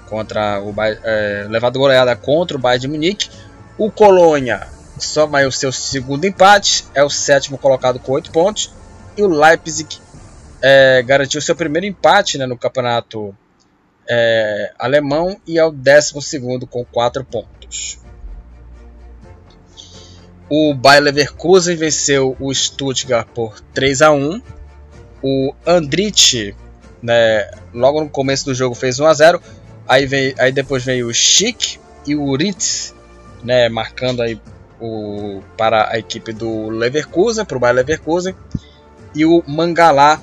Contra 0.09 0.61
o 0.63 0.75
é, 0.81 1.47
levado 1.49 1.79
goleada 1.79 2.17
contra 2.17 2.57
o 2.57 2.61
Bayern 2.61 2.81
de 2.81 2.89
Munique. 2.89 3.31
O 3.77 3.91
Colônia 3.91 4.67
soma 4.99 5.47
o 5.47 5.53
seu 5.53 5.71
segundo 5.71 6.25
empate, 6.25 6.85
é 6.95 7.05
o 7.05 7.11
sétimo 7.11 7.59
colocado 7.59 7.99
com 7.99 8.13
8 8.13 8.31
pontos. 8.31 8.73
E 9.17 9.23
o 9.23 9.29
Leipzig 9.29 9.99
é, 10.63 11.03
garantiu 11.03 11.41
seu 11.41 11.55
primeiro 11.55 11.87
empate 11.87 12.39
né, 12.39 12.47
no 12.47 12.57
campeonato 12.57 13.37
é, 14.09 14.73
alemão 14.79 15.39
e 15.47 15.59
é 15.59 15.65
o 15.65 15.71
décimo 15.71 16.23
segundo 16.23 16.67
com 16.67 16.85
4 16.85 17.25
pontos. 17.25 17.99
O 20.51 20.75
Bayer 20.75 21.03
Leverkusen 21.03 21.77
venceu 21.77 22.37
o 22.41 22.53
Stuttgart 22.55 23.29
por 23.35 23.61
3 23.75 24.03
a 24.03 24.13
1. 24.13 24.43
O 25.23 25.55
Andrich, 25.67 26.55
né, 27.03 27.51
logo 27.75 28.01
no 28.01 28.09
começo 28.09 28.47
do 28.47 28.55
jogo, 28.55 28.75
fez 28.75 28.99
1 28.99 29.07
a 29.07 29.15
0. 29.15 29.43
Aí, 29.87 30.07
veio, 30.07 30.35
aí 30.39 30.51
depois 30.53 30.85
veio 30.85 31.09
o 31.09 31.15
Schick 31.15 31.79
e 32.07 32.15
o 32.15 32.35
Ritz, 32.35 32.95
né, 33.43 33.69
marcando 33.69 34.23
aí 34.23 34.41
o, 34.81 35.43
para 35.57 35.91
a 35.91 35.99
equipe 35.99 36.33
do 36.33 36.71
Leverkusen, 36.71 37.45
para 37.45 37.57
o 37.57 37.61
Bayer 37.61 37.77
Leverkusen, 37.77 38.35
e 39.15 39.25
o 39.25 39.43
Mangalá 39.47 40.21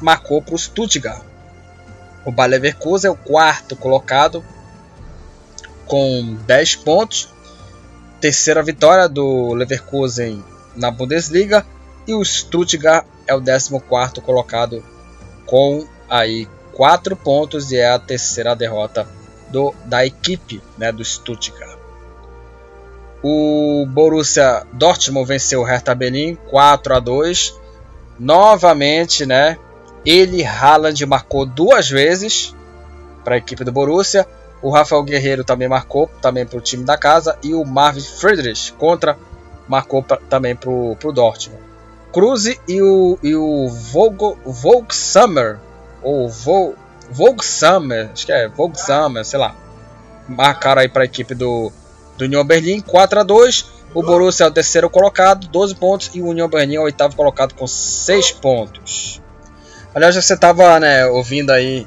marcou 0.00 0.42
para 0.42 0.54
o 0.54 0.58
Stuttgart. 0.58 1.22
O 2.24 2.32
Bayer 2.32 2.50
Leverkusen 2.50 3.08
é 3.08 3.12
o 3.12 3.16
quarto 3.16 3.76
colocado 3.76 4.44
com 5.86 6.36
10 6.46 6.76
pontos. 6.76 7.28
Terceira 8.20 8.62
vitória 8.62 9.08
do 9.08 9.52
Leverkusen 9.54 10.42
na 10.74 10.90
Bundesliga 10.90 11.66
e 12.06 12.14
o 12.14 12.24
Stuttgart 12.24 13.06
é 13.26 13.34
o 13.34 13.42
14 13.42 13.80
colocado 14.22 14.82
com 15.44 15.86
aí 16.08 16.48
4 16.72 17.16
pontos 17.16 17.72
e 17.72 17.76
é 17.76 17.90
a 17.90 17.98
terceira 17.98 18.54
derrota 18.54 19.06
do, 19.48 19.74
da 19.84 20.04
equipe 20.04 20.62
né, 20.78 20.92
do 20.92 21.04
Stuttgart. 21.04 21.78
O 23.22 23.86
Borussia 23.88 24.66
Dortmund 24.72 25.26
venceu 25.26 25.60
o 25.60 25.64
Hertha 25.64 25.94
Berlin 25.94 26.36
4 26.48 26.94
a 26.94 27.00
2. 27.00 27.54
Novamente, 28.18 29.26
né? 29.26 29.58
Ele 30.04 30.44
Haaland 30.44 31.04
marcou 31.06 31.44
duas 31.44 31.90
vezes 31.90 32.54
para 33.24 33.34
a 33.34 33.38
equipe 33.38 33.64
do 33.64 33.72
Borussia. 33.72 34.26
O 34.66 34.70
Rafael 34.70 35.04
Guerreiro 35.04 35.44
também 35.44 35.68
marcou 35.68 36.10
também 36.20 36.44
para 36.44 36.58
o 36.58 36.60
time 36.60 36.82
da 36.82 36.98
casa 36.98 37.38
e 37.40 37.54
o 37.54 37.64
Marvin 37.64 38.00
Friedrich 38.00 38.72
contra 38.72 39.16
marcou 39.68 40.02
pra, 40.02 40.16
também 40.28 40.56
para 40.56 40.68
o 40.68 41.12
Dortmund. 41.14 41.62
Cruze 42.12 42.60
e 42.66 42.82
o, 42.82 43.16
e 43.22 43.36
o 43.36 43.68
Vogue, 43.68 44.36
Vogue 44.44 44.92
Summer 44.92 45.60
ou 46.02 46.28
Vogue, 46.28 46.74
Vogue 47.08 47.44
Summer, 47.44 48.10
acho 48.12 48.26
que 48.26 48.32
é 48.32 48.48
Vogue 48.48 48.76
Summer, 48.76 49.24
sei 49.24 49.38
lá, 49.38 49.54
marcaram 50.28 50.82
aí 50.82 50.88
para 50.88 51.02
a 51.02 51.04
equipe 51.04 51.32
do 51.32 51.70
do 52.18 52.24
União 52.24 52.44
Berlim 52.44 52.80
4 52.80 53.20
a 53.20 53.22
2 53.22 53.70
O 53.94 54.02
Borussia 54.02 54.46
é 54.46 54.48
o 54.48 54.50
terceiro 54.50 54.90
colocado, 54.90 55.46
12 55.46 55.76
pontos, 55.76 56.10
e 56.12 56.20
o 56.20 56.26
União 56.26 56.48
Berlim 56.48 56.74
é 56.74 56.80
o 56.80 56.82
oitavo 56.82 57.14
colocado 57.14 57.54
com 57.54 57.68
6 57.68 58.32
pontos. 58.32 59.22
Aliás, 59.94 60.16
você 60.16 60.34
estava 60.34 60.80
né, 60.80 61.06
ouvindo 61.06 61.50
aí 61.50 61.86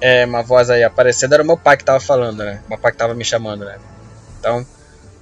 é, 0.00 0.24
uma 0.24 0.42
voz 0.42 0.70
aí 0.70 0.82
aparecendo, 0.82 1.32
era 1.34 1.42
o 1.42 1.46
meu 1.46 1.56
pai 1.56 1.76
que 1.76 1.82
estava 1.82 2.00
falando, 2.00 2.44
né? 2.44 2.62
Meu 2.68 2.78
pai 2.78 2.92
que 2.92 2.96
estava 2.96 3.14
me 3.14 3.24
chamando, 3.24 3.64
né? 3.64 3.78
Então, 4.38 4.66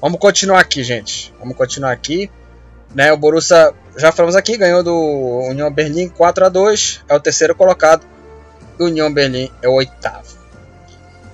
vamos 0.01 0.19
continuar 0.19 0.61
aqui, 0.61 0.85
gente. 0.85 1.33
Vamos 1.39 1.57
continuar 1.57 1.93
aqui. 1.93 2.31
Né, 2.95 3.13
o 3.13 3.17
Borussia, 3.17 3.75
já 3.97 4.11
falamos 4.13 4.37
aqui, 4.37 4.57
ganhou 4.57 4.83
do 4.83 4.95
União 5.51 5.71
Berlim 5.71 6.09
4 6.09 6.47
a 6.47 6.49
2 6.49 7.05
é 7.09 7.15
o 7.15 7.21
terceiro 7.21 7.55
colocado. 7.55 8.07
E 8.79 8.83
União 8.83 9.13
Berlim 9.13 9.51
é 9.61 9.69
o 9.69 9.75
oitavo. 9.75 10.37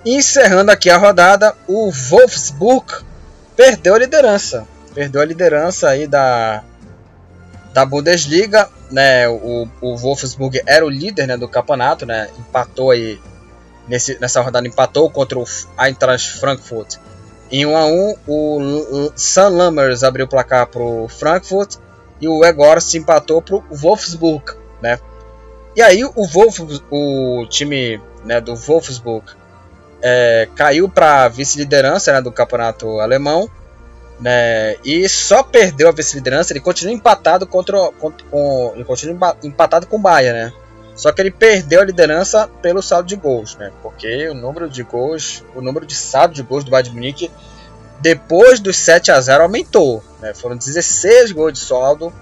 Encerrando 0.05 0.71
aqui 0.71 0.91
a 0.91 0.97
rodada, 0.97 1.55
o 1.69 1.91
Wolfsburg 1.91 3.05
perdeu 3.57 3.95
a 3.95 3.99
liderança. 3.99 4.67
Perdeu 4.95 5.21
a 5.21 5.25
liderança 5.25 5.89
aí 5.89 6.07
da, 6.07 6.65
da 7.73 7.85
Bundesliga. 7.85 8.69
Né, 8.91 9.29
o, 9.29 9.69
o 9.81 9.97
Wolfsburg 9.97 10.61
era 10.67 10.85
o 10.85 10.91
líder 10.91 11.27
né, 11.27 11.37
do 11.37 11.49
campeonato, 11.49 12.05
né, 12.05 12.29
empatou 12.39 12.91
aí 12.91 13.19
nesse, 13.89 14.19
nessa 14.21 14.41
rodada 14.41 14.67
empatou 14.67 15.11
contra 15.11 15.39
o 15.39 15.45
Eintracht 15.79 16.39
Frankfurt 16.39 16.99
em 17.53 17.67
1 17.67 17.77
a 17.77 17.85
1 17.85 18.15
o 18.27 19.13
San 19.15 19.49
Lammers 19.49 20.03
abriu 20.03 20.25
o 20.25 20.29
placar 20.29 20.67
para 20.67 20.83
o 20.83 21.07
Frankfurt 21.07 21.77
e 22.19 22.27
o 22.27 22.43
Egor 22.43 22.81
se 22.81 22.97
empatou 22.97 23.43
para 23.43 23.57
o 23.57 23.65
Wolfsburg, 23.71 24.55
né? 24.81 24.99
E 25.77 25.83
aí 25.83 26.03
o 26.03 26.27
Wolf, 26.27 26.61
o 26.91 27.47
time 27.51 28.01
né, 28.25 28.41
do 28.41 28.57
Wolfsburg 28.57 29.27
é, 30.01 30.49
caiu 30.55 30.89
para 30.89 31.29
vice-liderança 31.29 32.13
né, 32.13 32.23
do 32.23 32.33
campeonato 32.33 33.01
alemão, 33.01 33.51
né? 34.19 34.77
E 34.83 35.07
só 35.07 35.43
perdeu 35.43 35.89
a 35.89 35.93
vice-liderança. 35.93 36.55
Ele 36.55 36.61
continua 36.61 36.95
empatado 36.95 37.47
contra, 37.47 37.91
contra 37.99 38.27
com, 38.29 38.73
ele 38.75 38.85
continua 38.85 39.37
empatado 39.43 39.87
com 39.87 39.97
o 39.97 40.01
Bayern, 40.01 40.39
né? 40.39 40.53
Só 40.95 41.11
que 41.11 41.23
ele 41.23 41.31
perdeu 41.31 41.81
a 41.81 41.85
liderança 41.85 42.49
pelo 42.61 42.83
saldo 42.83 43.09
de 43.09 43.17
gols, 43.17 43.57
né? 43.57 43.73
Porque 43.83 44.29
o 44.29 44.35
número 44.35 44.69
de 44.69 44.83
gols, 44.83 45.43
o 45.55 45.61
número 45.61 45.87
de 45.87 45.95
saldo 45.95 46.35
de 46.35 46.43
gols 46.43 46.65
do 46.65 46.71
Bayern 46.71 46.91
de 46.91 46.95
Munique 46.95 47.31
depois 48.01 48.59
dos 48.59 48.77
7 48.77 49.13
a 49.13 49.21
0 49.21 49.45
aumentou, 49.45 50.03
né? 50.21 50.35
Foram 50.35 50.57
16 50.57 51.33
gols 51.33 51.53
de 51.53 51.61
saldo. 51.61 52.13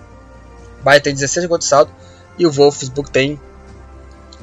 O 0.81 0.85
Bayern 0.85 1.03
tem 1.03 1.15
16 1.15 1.47
gols 1.47 1.61
de 1.61 1.67
saldo 1.67 1.91
e 2.39 2.47
o 2.47 2.53
Wolfsburg 2.53 3.11
tem 3.11 3.41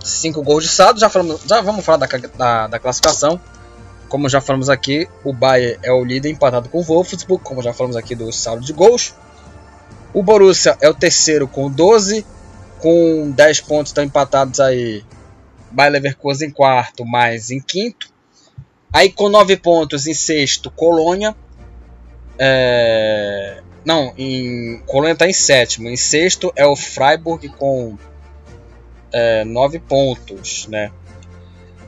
5 0.03 0.41
gols 0.41 0.63
de 0.63 0.69
saldo. 0.69 0.99
Já, 0.99 1.09
falamos, 1.09 1.41
já 1.45 1.61
vamos 1.61 1.85
falar 1.85 1.97
da, 1.97 2.07
da, 2.35 2.67
da, 2.67 2.79
classificação. 2.79 3.39
Como 4.09 4.27
já 4.27 4.41
falamos 4.41 4.69
aqui, 4.69 5.07
o 5.23 5.31
Bayern 5.31 5.79
é 5.83 5.91
o 5.91 6.03
líder 6.03 6.29
empatado 6.29 6.69
com 6.69 6.79
o 6.79 6.83
Wolfsburg, 6.83 7.43
como 7.43 7.61
já 7.61 7.71
falamos 7.71 7.95
aqui 7.95 8.15
do 8.15 8.31
saldo 8.31 8.65
de 8.65 8.73
gols. 8.73 9.13
O 10.13 10.23
Borussia 10.23 10.75
é 10.81 10.89
o 10.89 10.93
terceiro 10.93 11.47
com 11.47 11.69
12 11.69 12.25
com 12.79 13.31
10 13.31 13.61
pontos 13.61 13.89
estão 13.89 14.03
empatados 14.03 14.59
aí 14.59 15.03
Bayer 15.71 15.91
Leverkusen 15.93 16.49
em 16.49 16.51
quarto, 16.51 17.05
mais 17.05 17.51
em 17.51 17.59
quinto. 17.59 18.09
Aí 18.91 19.11
com 19.11 19.29
9 19.29 19.57
pontos 19.57 20.07
em 20.07 20.13
sexto, 20.13 20.71
Colônia. 20.71 21.35
É... 22.39 23.61
Não, 23.85 24.13
em... 24.17 24.81
Colônia 24.85 25.13
está 25.13 25.27
em 25.27 25.33
sétimo. 25.33 25.89
Em 25.89 25.97
sexto 25.97 26.51
é 26.55 26.65
o 26.65 26.75
Freiburg 26.75 27.47
com 27.49 27.97
é, 29.11 29.43
9 29.43 29.79
pontos, 29.79 30.67
né? 30.67 30.91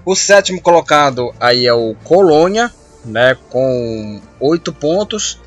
O 0.05 0.15
sétimo 0.15 0.61
colocado 0.61 1.33
aí 1.39 1.67
é 1.67 1.73
o 1.73 1.95
Colônia, 2.03 2.73
né? 3.05 3.37
Com 3.49 4.21
8 4.39 4.73
pontos. 4.73 5.39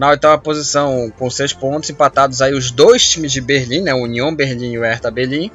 Na 0.00 0.08
oitava 0.08 0.38
posição, 0.38 1.12
com 1.18 1.28
6 1.28 1.52
pontos, 1.52 1.90
empatados 1.90 2.40
aí 2.40 2.54
os 2.54 2.70
dois 2.70 3.06
times 3.06 3.30
de 3.32 3.38
Berlim, 3.38 3.82
né? 3.82 3.92
União 3.92 4.34
Berlim 4.34 4.72
e 4.72 4.78
o 4.78 4.82
Hertha 4.82 5.10
Berlim. 5.10 5.50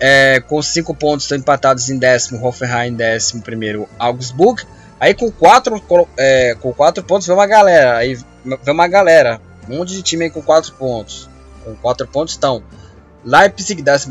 É, 0.00 0.40
com 0.40 0.62
5 0.62 0.94
pontos 0.94 1.26
estão 1.26 1.36
empatados 1.36 1.90
em 1.90 1.98
décimo, 1.98 2.42
Hoffenheim 2.42 2.92
em 2.92 2.94
décimo 2.94 3.42
primeiro, 3.42 3.86
Augsburg. 3.98 4.64
Aí 4.98 5.12
com 5.12 5.30
4 5.30 6.08
é, 6.16 6.56
com 6.58 6.72
quatro 6.72 7.04
pontos 7.04 7.26
vem 7.26 7.36
uma 7.36 7.46
galera, 7.46 7.98
aí 7.98 8.14
vem 8.14 8.72
uma 8.72 8.88
galera, 8.88 9.38
um 9.68 9.76
monte 9.76 9.92
de 9.92 10.00
time 10.00 10.24
aí 10.24 10.30
com 10.30 10.40
4 10.40 10.72
pontos. 10.72 11.28
Com 11.62 11.76
4 11.76 12.06
pontos 12.06 12.32
estão 12.32 12.62
Leipzig, 13.22 13.82
12 13.82 14.08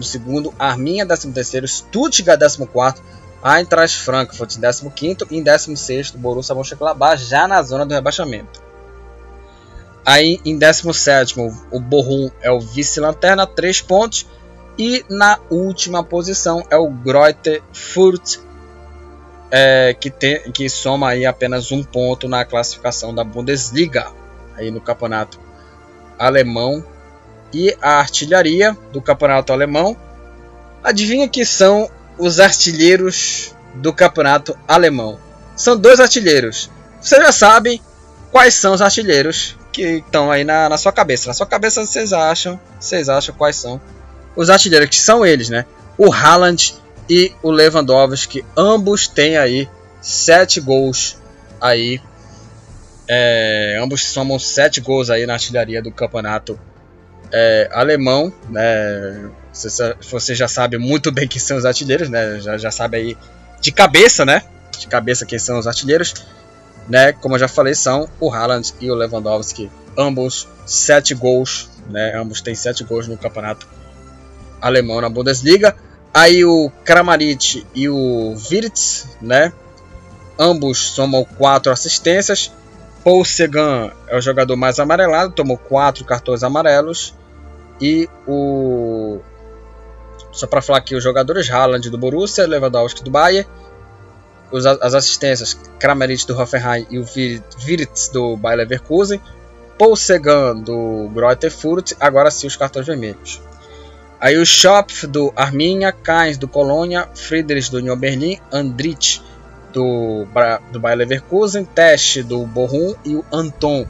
Arminha, 0.60 1.08
13 1.08 1.68
Stuttgart, 1.68 2.40
14 2.40 3.02
Eintracht 3.44 4.00
Frankfurt, 4.00 4.58
15 4.60 5.26
e 5.32 5.38
em 5.38 5.42
16 5.42 6.12
Borussia 6.12 6.54
Mönchengladbach, 6.54 7.18
já 7.18 7.48
na 7.48 7.64
zona 7.64 7.84
do 7.84 7.96
rebaixamento. 7.96 8.73
Aí 10.06 10.40
em 10.44 10.58
17 10.58 11.36
o 11.72 11.80
Bochum 11.80 12.30
é 12.42 12.52
o 12.52 12.60
vice-lanterna, 12.60 13.48
3 13.48 13.82
pontos. 13.82 14.28
E 14.78 15.06
na 15.10 15.40
última 15.50 16.04
posição 16.04 16.66
é 16.70 16.76
o 16.76 16.90
Greuther 16.90 17.62
Furt, 17.72 18.38
é, 19.52 19.96
que, 19.98 20.10
tem, 20.10 20.52
que 20.52 20.68
soma 20.68 21.10
aí 21.10 21.26
apenas 21.26 21.72
um 21.72 21.84
ponto 21.84 22.28
na 22.28 22.44
classificação 22.44 23.14
da 23.14 23.24
Bundesliga, 23.24 24.08
aí 24.58 24.72
no 24.72 24.82
campeonato 24.82 25.40
alemão. 26.18 26.84
E 27.54 27.78
a 27.80 28.00
artilharia 28.00 28.76
do 28.92 29.00
campeonato 29.00 29.54
alemão, 29.54 29.96
adivinha 30.84 31.30
que 31.30 31.46
são 31.46 31.88
os 32.18 32.40
artilheiros 32.40 33.56
do 33.76 33.94
campeonato 33.94 34.58
alemão? 34.68 35.20
São 35.56 35.78
dois 35.78 36.00
artilheiros. 36.00 36.72
Vocês 37.00 37.22
já 37.22 37.32
sabem 37.32 37.80
quais 38.32 38.56
são 38.56 38.74
os 38.74 38.82
artilheiros 38.82 39.56
que 39.74 39.98
estão 39.98 40.32
aí 40.32 40.44
na, 40.44 40.70
na, 40.70 40.78
sua 40.78 40.94
cabeça. 40.94 41.28
Na 41.28 41.34
sua 41.34 41.48
cabeça 41.48 41.86
vocês 41.86 42.14
acham, 42.14 42.60
vocês 42.80 43.10
acham 43.10 43.36
quais 43.36 43.56
são 43.56 43.82
os 44.36 44.50
artilheiros 44.50 44.88
que 44.88 44.96
são 44.96 45.26
eles, 45.26 45.50
né? 45.50 45.66
O 45.98 46.14
Haaland 46.14 46.76
e 47.10 47.34
o 47.42 47.52
Lewandowski, 47.52 48.46
ambos 48.56 49.08
têm 49.08 49.38
aí 49.38 49.68
sete 50.02 50.62
gols 50.62 51.18
aí. 51.60 52.00
É, 53.08 53.80
ambos 53.82 54.06
somam 54.06 54.40
sete 54.40 54.80
gols 54.80 55.10
aí 55.10 55.26
na 55.26 55.34
artilharia 55.34 55.82
do 55.82 55.92
campeonato 55.92 56.58
é, 57.32 57.68
alemão, 57.74 58.32
né? 58.50 59.30
Você, 59.52 59.96
você, 60.10 60.36
já 60.36 60.48
sabe 60.48 60.78
muito 60.78 61.12
bem 61.12 61.28
quem 61.28 61.40
são 61.40 61.58
os 61.58 61.66
artilheiros, 61.66 62.10
né? 62.10 62.40
Já, 62.40 62.58
já 62.58 62.72
sabe 62.72 62.98
aí 62.98 63.18
de 63.60 63.72
cabeça, 63.72 64.24
né? 64.24 64.44
De 64.78 64.88
cabeça 64.88 65.26
quem 65.26 65.40
são 65.40 65.60
os 65.60 65.68
artilheiros 65.68 66.14
né? 66.88 67.14
Como 67.14 67.36
eu 67.36 67.40
já 67.40 67.48
falei, 67.48 67.76
são 67.76 68.08
o 68.20 68.32
Haaland 68.32 68.74
e 68.80 68.90
o 68.90 68.96
Lewandowski, 68.96 69.70
ambos 69.98 70.48
sete 70.66 71.14
gols, 71.14 71.70
né? 71.90 72.16
Ambos 72.16 72.42
têm 72.42 72.56
sete 72.56 72.84
gols 72.84 73.08
no 73.08 73.18
campeonato 73.18 73.68
alemão 74.62 75.02
na 75.02 75.10
Bundesliga. 75.10 75.76
Aí 76.14 76.46
o 76.46 76.72
Kramaric 76.86 77.66
e 77.74 77.90
o 77.90 78.36
Wirtz, 78.50 79.08
né? 79.22 79.52
Ambos 80.38 80.78
somam 80.78 81.26
quatro 81.26 81.72
assistências. 81.72 82.52
Paul 83.04 83.26
Segan 83.26 83.92
é 84.08 84.18
o 84.18 84.22
jogador 84.22 84.56
mais 84.56 84.80
amarelado, 84.80 85.34
tomou 85.34 85.58
quatro 85.58 86.06
cartões 86.06 86.44
amarelos. 86.44 87.14
E 87.82 88.08
o 88.28 89.20
só 90.32 90.48
para 90.48 90.62
falar 90.62 90.80
aqui 90.80 90.96
os 90.96 91.04
jogadores 91.04 91.50
Haaland 91.50 91.90
do 91.90 91.98
Borussia, 91.98 92.48
Lewandowski 92.48 93.04
do 93.04 93.12
Bayern 93.12 93.48
os, 94.54 94.66
as 94.66 94.94
assistências 94.94 95.60
Kramaric 95.80 96.28
do 96.28 96.40
Hoffenheim 96.40 96.86
e 96.90 97.00
o 97.00 97.06
Wirtz 97.06 98.10
do 98.10 98.38
Bayer 98.38 98.60
Leverkusen, 98.60 99.20
Paul 99.78 99.96
Segan 99.96 100.56
do 100.56 101.10
Greuther 101.14 101.52
Fürth, 101.52 101.94
agora 102.00 102.30
sim 102.30 102.46
os 102.46 102.56
cartões 102.56 102.86
vermelhos. 102.86 103.42
Aí 104.22 104.38
o 104.38 104.46
Schopf 104.46 105.06
do 105.08 105.34
Arminia, 105.36 105.92
Kainz 105.92 106.38
do 106.38 106.48
Colônia, 106.48 107.10
Friedrich 107.16 107.70
do 107.70 107.78
Union 107.78 107.98
Berlin, 107.98 108.40
Andrich 108.52 109.22
do, 109.74 110.26
do 110.72 110.80
Bayer 110.80 111.00
Leverkusen, 111.00 111.66
Teste 111.66 112.22
do 112.22 112.46
Bochum 112.46 112.94
e 113.04 113.16
o 113.16 113.26
Anton 113.34 113.86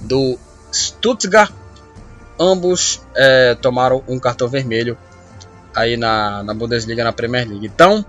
do 0.00 0.38
Stuttgart. 0.72 1.52
Ambos 2.40 3.02
é, 3.14 3.54
tomaram 3.54 4.02
um 4.08 4.18
cartão 4.18 4.48
vermelho 4.48 4.98
aí 5.74 5.96
na, 5.96 6.42
na 6.42 6.54
Bundesliga, 6.54 7.04
na 7.04 7.12
Premier 7.12 7.46
League. 7.46 7.66
Então, 7.66 8.04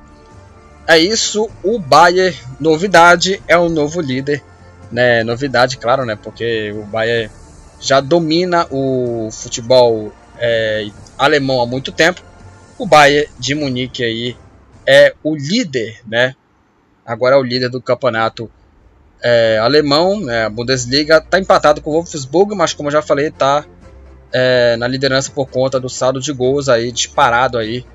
é 0.88 0.97
isso, 0.97 1.49
o 1.63 1.77
Bayern, 1.77 2.35
novidade, 2.59 3.41
é 3.47 3.57
o 3.57 3.67
novo 3.67 3.99
líder. 3.99 4.41
Né? 4.89 5.23
Novidade, 5.23 5.77
claro, 5.77 6.05
né? 6.05 6.15
Porque 6.15 6.71
o 6.71 6.83
Bayern 6.85 7.29
já 7.79 7.99
domina 7.99 8.65
o 8.71 9.29
futebol 9.31 10.13
é, 10.39 10.89
alemão 11.17 11.61
há 11.61 11.65
muito 11.65 11.91
tempo. 11.91 12.21
O 12.77 12.85
Bayern 12.85 13.29
de 13.38 13.53
Munique 13.53 14.03
aí 14.03 14.38
é 14.85 15.13
o 15.21 15.35
líder, 15.35 15.99
né? 16.07 16.35
Agora 17.05 17.35
é 17.35 17.39
o 17.39 17.43
líder 17.43 17.69
do 17.69 17.81
campeonato 17.81 18.49
é, 19.21 19.59
alemão, 19.59 20.21
né? 20.21 20.45
A 20.45 20.49
Bundesliga 20.49 21.17
está 21.17 21.38
empatado 21.38 21.81
com 21.81 21.89
o 21.89 21.93
Wolfsburg, 21.93 22.55
mas 22.55 22.73
como 22.73 22.88
eu 22.88 22.93
já 22.93 23.01
falei, 23.01 23.27
está 23.27 23.65
é, 24.31 24.77
na 24.77 24.88
liderança 24.88 25.31
por 25.31 25.47
conta 25.47 25.79
do 25.79 25.89
saldo 25.89 26.21
de 26.21 26.31
gols 26.31 26.69
aí 26.69 26.91
disparado 26.93 27.57
aí 27.57 27.85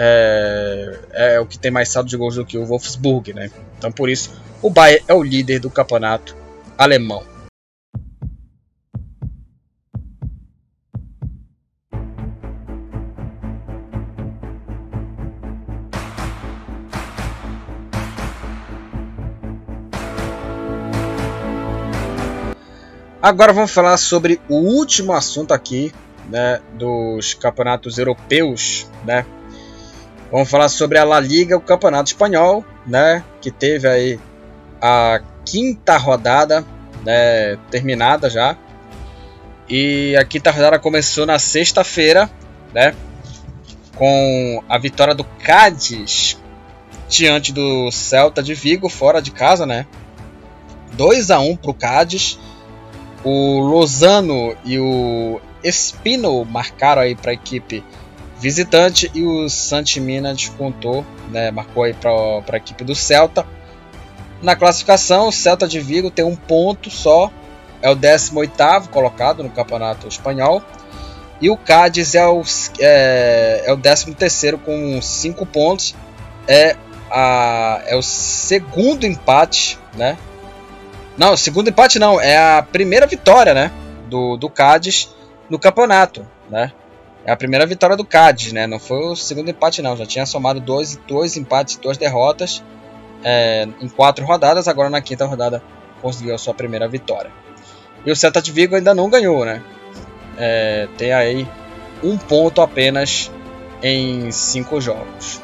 é, 0.00 1.34
é 1.34 1.40
o 1.40 1.46
que 1.46 1.58
tem 1.58 1.72
mais 1.72 1.88
saldo 1.88 2.08
de 2.08 2.16
gols 2.16 2.36
do 2.36 2.46
que 2.46 2.56
o 2.56 2.64
Wolfsburg, 2.64 3.34
né? 3.34 3.50
Então 3.76 3.90
por 3.90 4.08
isso 4.08 4.40
o 4.62 4.70
Bayern 4.70 5.04
é 5.08 5.14
o 5.14 5.22
líder 5.22 5.58
do 5.58 5.68
campeonato 5.68 6.36
alemão. 6.78 7.24
Agora 23.20 23.52
vamos 23.52 23.72
falar 23.72 23.96
sobre 23.96 24.40
o 24.48 24.54
último 24.54 25.12
assunto 25.12 25.52
aqui 25.52 25.92
né, 26.30 26.60
dos 26.74 27.34
campeonatos 27.34 27.98
europeus, 27.98 28.86
né? 29.04 29.26
Vamos 30.30 30.50
falar 30.50 30.68
sobre 30.68 30.98
a 30.98 31.04
La 31.04 31.18
Liga, 31.18 31.56
o 31.56 31.60
campeonato 31.60 32.10
espanhol, 32.10 32.64
né, 32.86 33.24
que 33.40 33.50
teve 33.50 33.88
aí 33.88 34.20
a 34.80 35.20
quinta 35.44 35.96
rodada, 35.96 36.64
né, 37.04 37.56
terminada 37.70 38.28
já. 38.28 38.56
E 39.68 40.14
a 40.16 40.24
quinta 40.24 40.50
rodada 40.50 40.78
começou 40.78 41.24
na 41.24 41.38
sexta-feira, 41.38 42.30
né, 42.74 42.94
com 43.96 44.62
a 44.68 44.78
vitória 44.78 45.14
do 45.14 45.24
Cádiz 45.24 46.38
diante 47.08 47.52
do 47.52 47.90
Celta 47.90 48.42
de 48.42 48.54
Vigo 48.54 48.88
fora 48.88 49.20
de 49.20 49.30
casa, 49.30 49.64
né? 49.64 49.86
2 50.92 51.30
a 51.30 51.40
1 51.40 51.56
para 51.56 51.70
o 51.70 51.74
Cádiz. 51.74 52.38
O 53.24 53.60
Lozano 53.60 54.54
e 54.64 54.78
o 54.78 55.40
Espino 55.64 56.44
marcaram 56.44 57.02
aí 57.02 57.16
para 57.16 57.32
a 57.32 57.34
equipe 57.34 57.82
visitante 58.38 59.10
e 59.14 59.22
o 59.22 59.48
Santimina 59.48 60.32
descontou, 60.32 61.04
né, 61.30 61.50
marcou 61.50 61.82
aí 61.82 61.94
para 61.94 62.10
a 62.10 62.56
equipe 62.56 62.84
do 62.84 62.94
Celta. 62.94 63.46
Na 64.40 64.54
classificação, 64.54 65.28
o 65.28 65.32
Celta 65.32 65.66
de 65.66 65.80
Vigo 65.80 66.10
tem 66.10 66.24
um 66.24 66.36
ponto 66.36 66.90
só, 66.90 67.30
é 67.82 67.90
o 67.90 67.96
18º 67.96 68.88
colocado 68.88 69.42
no 69.42 69.50
Campeonato 69.50 70.06
Espanhol. 70.06 70.62
E 71.40 71.50
o 71.50 71.56
Cádiz 71.56 72.14
é 72.14 72.26
o, 72.26 72.42
é, 72.80 73.62
é 73.66 73.72
o 73.72 73.78
13º 73.78 74.58
com 74.58 75.00
5 75.00 75.46
pontos. 75.46 75.94
É, 76.48 76.76
a, 77.10 77.82
é 77.86 77.94
o 77.94 78.02
segundo 78.02 79.06
empate, 79.06 79.78
né? 79.94 80.18
Não, 81.16 81.36
segundo 81.36 81.68
empate 81.68 81.98
não, 81.98 82.20
é 82.20 82.36
a 82.36 82.62
primeira 82.62 83.06
vitória, 83.06 83.54
né? 83.54 83.70
Do, 84.08 84.36
do 84.36 84.50
Cádiz 84.50 85.14
no 85.48 85.58
campeonato, 85.58 86.26
né? 86.50 86.72
É 87.28 87.30
a 87.30 87.36
primeira 87.36 87.66
vitória 87.66 87.94
do 87.94 88.06
Cádiz, 88.06 88.54
né? 88.54 88.66
Não 88.66 88.78
foi 88.78 89.00
o 89.00 89.14
segundo 89.14 89.50
empate 89.50 89.82
não, 89.82 89.94
já 89.94 90.06
tinha 90.06 90.24
somado 90.24 90.60
dois, 90.60 90.98
dois 91.06 91.36
empates, 91.36 91.76
duas 91.76 91.98
derrotas 91.98 92.64
é, 93.22 93.68
em 93.82 93.86
quatro 93.86 94.24
rodadas, 94.24 94.66
agora 94.66 94.88
na 94.88 95.02
quinta 95.02 95.26
rodada 95.26 95.62
conseguiu 96.00 96.34
a 96.34 96.38
sua 96.38 96.54
primeira 96.54 96.88
vitória. 96.88 97.30
E 98.06 98.10
o 98.10 98.16
Celta 98.16 98.40
de 98.40 98.50
Vigo 98.50 98.74
ainda 98.74 98.94
não 98.94 99.10
ganhou, 99.10 99.44
né? 99.44 99.62
É, 100.38 100.88
tem 100.96 101.12
aí 101.12 101.46
um 102.02 102.16
ponto 102.16 102.62
apenas 102.62 103.30
em 103.82 104.30
cinco 104.30 104.80
jogos. 104.80 105.38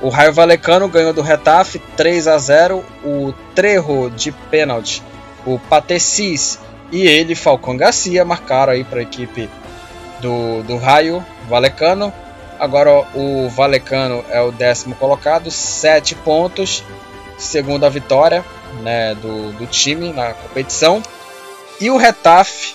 O 0.00 0.08
Raio 0.08 0.32
Valecano 0.32 0.88
ganhou 0.88 1.12
do 1.12 1.20
Retafe 1.20 1.78
3 1.94 2.26
a 2.26 2.38
0. 2.38 2.82
O 3.04 3.34
Trejo 3.54 4.08
de 4.16 4.32
pênalti, 4.32 5.02
o 5.44 5.58
Patecis 5.58 6.58
e 6.90 7.06
ele, 7.06 7.34
Falcão 7.34 7.76
Garcia, 7.76 8.24
marcaram 8.24 8.72
aí 8.72 8.82
para 8.82 9.00
a 9.00 9.02
equipe 9.02 9.50
do, 10.20 10.62
do 10.62 10.76
Raio 10.76 11.24
Valecano. 11.48 12.12
Agora 12.58 12.90
o 13.14 13.48
Valecano 13.50 14.24
é 14.30 14.40
o 14.40 14.50
décimo 14.50 14.94
colocado, 14.94 15.50
7 15.50 16.14
pontos, 16.16 16.82
segunda 17.36 17.90
vitória 17.90 18.44
né, 18.82 19.14
do, 19.14 19.52
do 19.52 19.66
time 19.66 20.12
na 20.12 20.32
competição. 20.32 21.02
E 21.80 21.90
o 21.90 21.96
Retafe 21.96 22.74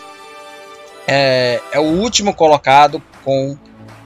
é, 1.07 1.59
é 1.71 1.79
o 1.79 1.83
último 1.83 2.33
colocado 2.33 3.01
com 3.23 3.57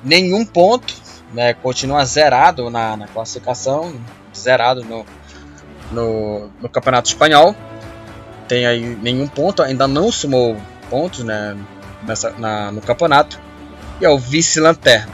nenhum 0.04 0.46
ponto, 0.46 0.94
né, 1.34 1.54
continua 1.54 2.06
zerado 2.06 2.70
na, 2.70 2.96
na 2.96 3.08
classificação, 3.08 3.94
zerado 4.36 4.84
no, 4.84 5.06
no, 5.92 6.50
no, 6.62 6.70
Campeonato 6.70 7.10
Espanhol. 7.10 7.56
Tem 8.48 8.66
aí 8.66 8.98
nenhum 9.02 9.28
ponto, 9.28 9.62
ainda 9.62 9.88
não 9.88 10.12
somou 10.12 10.56
pontos 10.90 11.24
né, 11.24 11.58
nessa, 12.08 12.32
na, 12.32 12.72
no 12.72 12.82
campeonato. 12.82 13.40
E 14.00 14.06
é 14.06 14.10
o 14.10 14.18
vice-lanterna. 14.18 15.14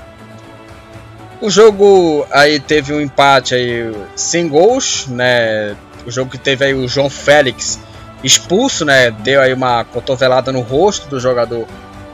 O 1.42 1.50
jogo 1.50 2.26
aí 2.32 2.60
teve 2.60 2.94
um 2.94 3.02
empate 3.02 3.56
aí 3.56 3.92
sem 4.16 4.48
gols, 4.48 5.08
né? 5.08 5.76
O 6.06 6.12
jogo 6.12 6.30
que 6.32 6.38
teve 6.38 6.66
aí 6.66 6.74
o 6.74 6.88
João 6.88 7.10
Félix 7.10 7.80
expulso, 8.24 8.86
né? 8.86 9.12
Deu 9.12 9.42
aí 9.42 9.54
uma 9.54 9.84
cotovelada 9.84 10.52
no 10.52 10.62
rosto 10.62 11.08
do 11.10 11.20
jogador 11.20 11.68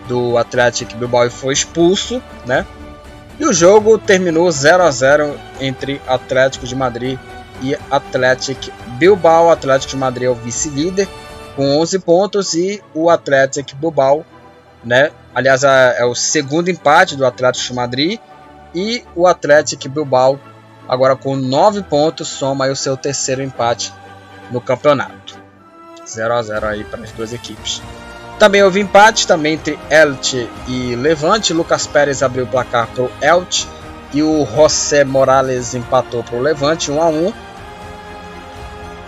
do 0.07 0.37
Atlético 0.37 0.95
Bilbao 0.95 1.25
e 1.25 1.29
foi 1.29 1.53
expulso, 1.53 2.21
né? 2.45 2.65
E 3.39 3.45
o 3.45 3.53
jogo 3.53 3.97
terminou 3.97 4.49
0 4.49 4.83
a 4.83 4.91
0 4.91 5.37
entre 5.59 6.01
Atlético 6.07 6.65
de 6.65 6.75
Madrid 6.75 7.19
e 7.61 7.77
Atlético 7.91 8.71
Bilbao. 8.97 9.47
O 9.47 9.51
Atlético 9.51 9.91
de 9.91 9.97
Madrid 9.97 10.27
é 10.27 10.29
o 10.29 10.35
vice-líder 10.35 11.07
com 11.55 11.77
11 11.79 11.99
pontos 11.99 12.53
e 12.53 12.81
o 12.93 13.09
Atlético 13.09 13.75
Bilbao, 13.75 14.25
né? 14.87 15.11
Aliás, 15.35 15.63
é, 15.63 16.03
o 16.05 16.15
segundo 16.15 16.69
empate 16.69 17.15
do 17.15 17.25
Atlético 17.25 17.67
de 17.67 17.73
Madrid 17.73 18.19
e 18.73 19.03
o 19.15 19.27
Atlético 19.27 19.89
Bilbao 19.89 20.39
agora 20.87 21.15
com 21.15 21.35
9 21.35 21.83
pontos 21.83 22.29
soma 22.29 22.67
o 22.67 22.75
seu 22.75 22.95
terceiro 22.95 23.43
empate 23.43 23.93
no 24.49 24.61
campeonato. 24.61 25.37
0 26.07 26.33
a 26.33 26.41
0 26.41 26.67
aí 26.67 26.83
para 26.85 27.03
as 27.03 27.11
duas 27.11 27.33
equipes. 27.33 27.81
Também 28.39 28.63
houve 28.63 28.79
empate 28.79 29.27
também 29.27 29.55
entre 29.55 29.77
Elche 29.89 30.49
e 30.67 30.95
Levante. 30.95 31.53
Lucas 31.53 31.85
Pérez 31.85 32.23
abriu 32.23 32.45
o 32.45 32.47
placar 32.47 32.87
para 32.87 33.03
o 33.03 33.11
Elche 33.21 33.67
e 34.13 34.23
o 34.23 34.45
José 34.45 35.03
Morales 35.03 35.73
empatou 35.73 36.23
para 36.23 36.37
o 36.37 36.41
Levante 36.41 36.91
1 36.91 37.01
a 37.01 37.07
1. 37.07 37.33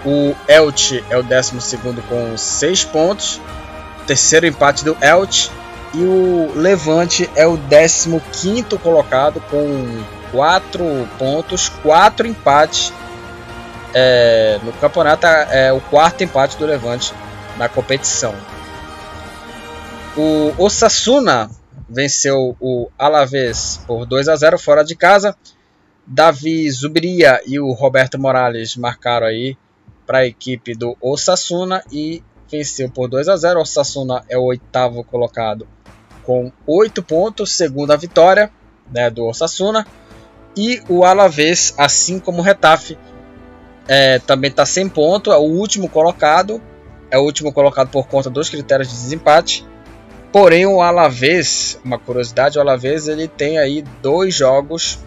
O 0.06 0.36
Elche 0.48 1.04
é 1.10 1.18
o 1.18 1.24
12 1.24 1.78
com 2.10 2.38
6 2.38 2.84
pontos. 2.86 3.40
Terceiro 4.06 4.46
empate 4.46 4.84
do 4.84 4.98
Elche. 5.02 5.52
E 5.94 6.04
o 6.04 6.52
Levante 6.56 7.30
é 7.36 7.48
o 7.48 7.58
15 7.58 8.64
colocado 8.82 9.42
com 9.50 10.04
4 10.32 11.10
pontos, 11.18 11.70
4 11.70 12.28
empates. 12.28 12.94
É, 13.92 14.60
no 14.64 14.72
campeonato 14.74 15.26
é 15.26 15.74
o 15.74 15.82
quarto 15.82 16.24
empate 16.24 16.58
do 16.58 16.66
Levante 16.66 17.12
na 17.58 17.68
competição. 17.68 18.36
O 20.16 20.54
Osasuna 20.64 21.50
venceu 21.90 22.56
o 22.60 22.90
Alavés 22.98 23.82
por 23.88 24.06
2 24.06 24.28
a 24.28 24.36
0 24.36 24.60
fora 24.60 24.84
de 24.84 24.96
casa. 24.96 25.36
Davi 26.06 26.70
Zubria 26.70 27.42
e 27.48 27.60
o 27.60 27.72
Roberto 27.72 28.20
Morales 28.20 28.76
marcaram 28.76 29.26
aí 29.26 29.58
para 30.06 30.20
a 30.20 30.26
equipe 30.26 30.76
do 30.76 30.96
Osasuna 31.02 31.84
e 31.92 32.24
venceu 32.50 32.92
por 32.92 33.08
2 33.08 33.28
a 33.28 33.36
0. 33.36 33.58
O 33.58 33.62
Osasuna 33.64 34.24
é 34.30 34.38
o 34.38 34.44
oitavo 34.44 35.04
colocado 35.04 35.68
com 36.30 36.52
8 36.68 37.02
pontos, 37.02 37.52
segunda 37.52 37.98
vitória 37.98 38.52
né, 38.94 39.10
do 39.10 39.26
Osasuna. 39.26 39.84
E 40.56 40.80
o 40.88 41.04
Alavés, 41.04 41.74
assim 41.76 42.20
como 42.20 42.38
o 42.38 42.44
Retafe, 42.44 43.00
é, 43.88 44.20
também 44.20 44.52
está 44.52 44.64
sem 44.64 44.88
ponto, 44.88 45.32
é 45.32 45.38
o 45.38 45.42
último 45.42 45.90
colocado. 45.90 46.62
É 47.10 47.18
o 47.18 47.24
último 47.24 47.52
colocado 47.52 47.90
por 47.90 48.08
conta 48.08 48.30
dos 48.30 48.48
critérios 48.48 48.90
de 48.90 48.94
desempate. 48.94 49.66
Porém, 50.32 50.68
o 50.68 50.84
Alavés, 50.84 51.80
uma 51.84 51.98
curiosidade, 51.98 52.60
o 52.60 52.62
Alavés 52.62 53.08
ele 53.08 53.28
tem 53.28 53.58
aí 53.58 53.84
dois 54.00 54.36
jogos, 54.36 55.00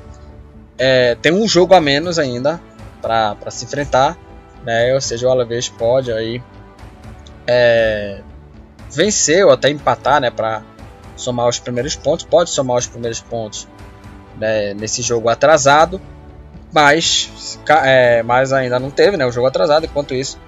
é, 0.77 1.15
tem 1.23 1.33
um 1.33 1.47
jogo 1.47 1.73
a 1.73 1.81
menos 1.81 2.19
ainda 2.19 2.61
para 3.01 3.37
se 3.51 3.65
enfrentar, 3.65 4.19
né? 4.65 4.93
Ou 4.93 5.01
seja, 5.01 5.29
o 5.29 5.31
Alavés 5.31 5.69
pode 5.69 6.11
aí 6.13 6.43
é, 7.47 8.23
vencer 8.91 9.47
ou 9.47 9.53
até 9.53 9.71
empatar, 9.71 10.21
né? 10.21 10.29
Para 10.29 10.72
somar 11.23 11.49
os 11.49 11.59
primeiros 11.59 11.97
pontos, 11.97 12.25
pode 12.25 12.51
somar 12.51 12.77
os 12.77 12.87
primeiros 12.87 13.21
pontos 13.21 13.69
né, 14.37 14.75
nesse 14.75 15.03
jogo 15.03 15.29
atrasado, 15.29 16.01
mas, 16.73 17.59
é, 17.85 18.23
mas 18.23 18.53
ainda 18.53 18.79
não 18.79 18.91
teve, 18.91 19.17
né? 19.17 19.27
O 19.27 19.33
jogo 19.33 19.47
atrasado, 19.47 19.85
enquanto 19.87 20.15
isso 20.15 20.39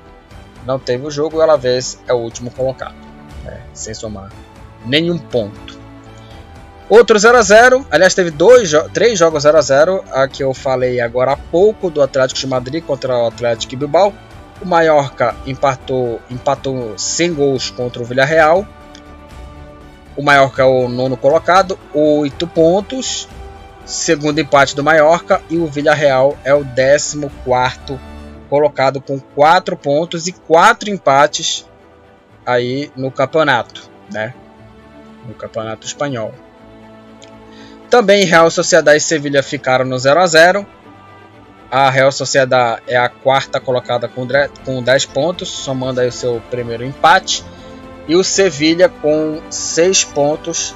não 0.67 0.79
teve 0.79 1.07
o 1.07 1.11
jogo, 1.11 1.39
o 1.39 1.43
Alavés 1.43 1.99
é 2.09 2.13
o 2.13 2.17
último 2.17 2.51
colocado, 2.51 2.95
né, 3.45 3.61
sem 3.73 3.95
somar 3.95 4.31
nenhum 4.85 5.19
ponto. 5.19 5.85
Outro 6.89 7.19
0 7.19 7.39
a 7.39 7.43
0 7.43 7.87
aliás, 7.91 8.15
teve 8.15 8.31
dois, 8.31 8.71
três 8.93 9.19
jogos 9.19 9.43
0 9.43 9.57
a 9.57 9.63
0 9.63 10.05
a 10.13 10.29
que 10.29 10.45
eu 10.45 10.53
falei 10.53 11.01
agora 11.01 11.33
há 11.33 11.37
pouco 11.37 11.89
do 11.91 12.03
Atlético 12.03 12.41
de 12.41 12.47
Madrid 12.47 12.85
contra 12.85 13.17
o 13.17 13.27
Atlético 13.27 13.77
Bilbao. 13.77 14.13
O 14.61 14.67
Mallorca 14.67 15.35
empatou, 15.47 16.21
empatou 16.31 16.95
sem 16.99 17.33
gols 17.33 17.71
contra 17.71 18.03
o 18.03 18.05
Villarreal. 18.05 18.67
O 20.17 20.23
Mallorca 20.23 20.63
é 20.63 20.65
o 20.65 20.89
nono 20.89 21.17
colocado, 21.17 21.79
8 21.93 22.47
pontos. 22.47 23.29
Segundo 23.85 24.39
empate 24.39 24.75
do 24.75 24.83
Mallorca 24.83 25.43
e 25.51 25.59
o 25.59 25.67
Villarreal 25.67 26.39
é 26.45 26.55
o 26.55 26.65
14 26.65 27.29
quarto 27.45 28.01
colocado 28.49 29.01
com 29.01 29.19
4 29.19 29.77
pontos 29.77 30.27
e 30.27 30.33
4 30.33 30.89
empates 30.89 31.69
aí 32.47 32.91
no 32.97 33.11
campeonato, 33.11 33.91
né? 34.11 34.33
no 35.27 35.35
Campeonato 35.35 35.87
Espanhol. 35.87 36.33
Também 37.91 38.25
Real 38.25 38.51
Sociedade 38.51 38.99
e 38.99 39.01
Sevilha 39.01 39.43
ficaram 39.43 39.85
no 39.85 39.99
0 39.99 40.21
a 40.21 40.27
0. 40.27 40.67
A 41.71 41.91
Real 41.91 42.13
Sociedade 42.13 42.83
é 42.87 42.97
a 42.97 43.09
quarta 43.09 43.61
colocada 43.61 44.09
com 44.09 44.83
10 44.83 45.07
pontos, 45.07 45.49
somando 45.49 46.01
aí 46.01 46.09
o 46.09 46.13
seu 46.13 46.41
primeiro 46.51 46.85
empate. 46.85 47.45
E 48.07 48.17
o 48.17 48.25
Sevilha 48.25 48.89
com 48.89 49.41
6 49.51 50.05
pontos. 50.05 50.75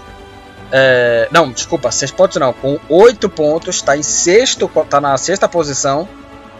É, 0.70 1.28
não, 1.30 1.50
desculpa, 1.50 1.90
6 1.90 2.10
pontos 2.10 2.36
não, 2.38 2.52
com 2.52 2.78
8 2.88 3.28
pontos, 3.28 3.76
está 3.76 3.96
em 3.96 4.02
sexto, 4.02 4.70
tá 4.88 5.00
na 5.00 5.16
sexta 5.16 5.48
posição. 5.48 6.08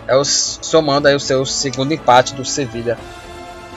É 0.07 0.17
o, 0.17 0.25
somando 0.25 1.09
aí 1.09 1.15
o 1.15 1.21
seu 1.21 1.45
segundo 1.45 1.93
empate 1.93 2.35
do 2.35 2.45
Sevilha 2.45 2.97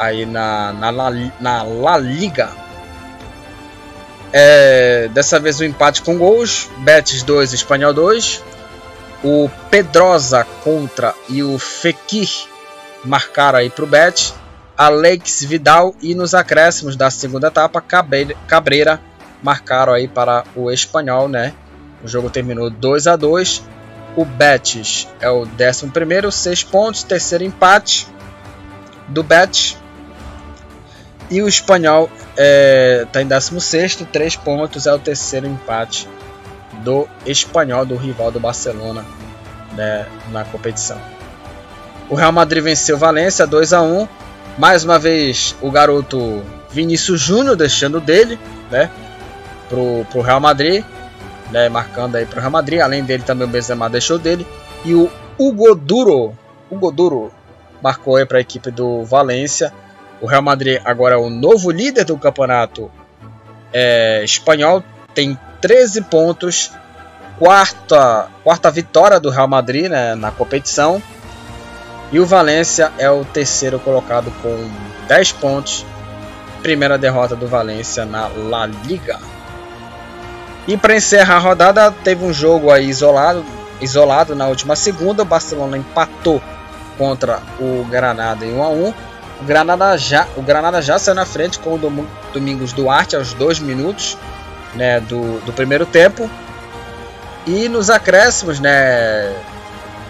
aí 0.01 0.25
na, 0.25 0.73
na, 0.73 0.91
na 1.39 1.63
La 1.63 1.97
Liga. 1.97 2.49
É, 4.33 5.09
dessa 5.13 5.39
vez 5.39 5.59
o 5.59 5.63
um 5.63 5.67
empate 5.67 6.01
com 6.01 6.17
gols. 6.17 6.69
Betis 6.79 7.21
2, 7.21 7.53
Espanhol 7.53 7.93
2. 7.93 8.43
O 9.23 9.49
Pedrosa 9.69 10.45
contra 10.63 11.13
e 11.29 11.43
o 11.43 11.59
Fekir 11.59 12.29
marcaram 13.05 13.59
aí 13.59 13.69
para 13.69 13.83
o 13.83 13.87
Betis. 13.87 14.33
Alex 14.81 15.43
Vidal 15.43 15.93
e 16.01 16.15
nos 16.15 16.33
acréscimos 16.33 16.95
da 16.95 17.11
segunda 17.11 17.49
etapa, 17.49 17.79
Cabreira 18.47 18.99
marcaram 19.43 19.93
aí 19.93 20.07
para 20.07 20.43
o 20.55 20.71
Espanhol, 20.71 21.27
né? 21.27 21.53
O 22.03 22.07
jogo 22.07 22.31
terminou 22.31 22.67
2 22.67 23.05
a 23.05 23.15
2. 23.15 23.63
O 24.15 24.25
Betis 24.25 25.07
é 25.19 25.29
o 25.29 25.43
11 25.43 26.31
6 26.31 26.63
pontos, 26.63 27.03
terceiro 27.03 27.43
empate 27.43 28.07
do 29.07 29.21
Betis. 29.21 29.77
E 31.29 31.43
o 31.43 31.47
Espanhol 31.47 32.09
está 32.31 32.33
é, 32.37 33.05
tá 33.11 33.21
em 33.21 33.27
16, 33.27 33.97
3 34.11 34.35
pontos, 34.37 34.87
é 34.87 34.93
o 34.95 34.97
terceiro 34.97 35.45
empate 35.45 36.09
do 36.83 37.07
Espanhol, 37.23 37.85
do 37.85 37.95
rival 37.95 38.31
do 38.31 38.39
Barcelona 38.39 39.05
né, 39.73 40.07
na 40.31 40.43
competição. 40.43 40.99
O 42.09 42.15
Real 42.15 42.31
Madrid 42.31 42.63
venceu 42.63 42.97
Valência 42.97 43.45
2 43.45 43.73
a 43.73 43.81
1 43.83 44.07
Mais 44.57 44.83
uma 44.83 44.99
vez 44.99 45.55
o 45.61 45.71
garoto 45.71 46.43
Vinícius 46.69 47.21
Júnior 47.21 47.55
deixando 47.55 47.99
dele 47.99 48.39
né, 48.69 48.89
pro, 49.69 50.05
pro 50.11 50.21
Real 50.21 50.39
Madrid, 50.39 50.83
né, 51.51 51.69
marcando 51.69 52.15
aí 52.15 52.25
pro 52.25 52.39
Real 52.39 52.51
Madrid. 52.51 52.79
Além 52.79 53.03
dele 53.03 53.23
também 53.23 53.47
o 53.47 53.49
Benzema 53.49 53.89
deixou 53.89 54.19
dele. 54.19 54.45
E 54.85 54.93
o 54.93 55.09
Hugo 55.37 55.75
Duro, 55.75 56.33
Hugo 56.69 56.91
Duro 56.91 57.31
marcou 57.81 58.15
aí 58.15 58.25
para 58.25 58.37
a 58.37 58.41
equipe 58.41 58.69
do 58.69 59.03
Valência 59.03 59.73
o 60.21 60.27
Real 60.27 60.43
Madrid 60.43 60.79
agora 60.85 61.15
é 61.15 61.17
o 61.17 61.29
novo 61.29 61.71
líder 61.71 62.05
do 62.05 62.15
campeonato 62.15 62.91
é, 63.73 64.23
espanhol, 64.23 64.83
tem 65.15 65.37
13 65.59 66.03
pontos, 66.03 66.71
quarta, 67.39 68.27
quarta 68.43 68.69
vitória 68.69 69.19
do 69.19 69.31
Real 69.31 69.47
Madrid 69.47 69.89
né, 69.89 70.13
na 70.13 70.29
competição. 70.31 71.01
E 72.11 72.19
o 72.19 72.25
Valência 72.25 72.91
é 72.97 73.09
o 73.09 73.23
terceiro 73.23 73.79
colocado 73.79 74.31
com 74.41 74.69
10 75.07 75.31
pontos. 75.33 75.85
Primeira 76.61 76.97
derrota 76.97 77.35
do 77.35 77.47
Valência 77.47 78.05
na 78.05 78.27
La 78.27 78.65
Liga. 78.65 79.19
E 80.67 80.77
para 80.77 80.95
encerrar 80.95 81.37
a 81.37 81.39
rodada, 81.39 81.91
teve 82.03 82.23
um 82.23 82.33
jogo 82.33 82.69
aí 82.69 82.87
isolado, 82.87 83.43
isolado 83.79 84.35
na 84.35 84.47
última 84.47 84.75
segunda. 84.75 85.23
O 85.23 85.25
Barcelona 85.25 85.77
empatou 85.77 86.41
contra 86.97 87.39
o 87.59 87.85
Granada 87.89 88.45
em 88.45 88.53
1 88.53 88.63
a 88.63 88.69
1 88.69 88.93
o 89.41 89.43
Granada 89.43 89.97
já, 89.97 90.27
o 90.37 90.41
Granada 90.41 90.81
já 90.81 90.99
saiu 90.99 91.15
na 91.15 91.25
frente 91.25 91.57
com 91.57 91.73
o 91.73 92.07
Domingos 92.31 92.73
Duarte 92.73 93.15
aos 93.15 93.33
dois 93.33 93.59
minutos 93.59 94.15
né, 94.75 94.99
do, 94.99 95.39
do 95.39 95.51
primeiro 95.51 95.85
tempo. 95.85 96.29
E 97.47 97.67
nos 97.67 97.89
acréscimos, 97.89 98.59
né, 98.59 99.33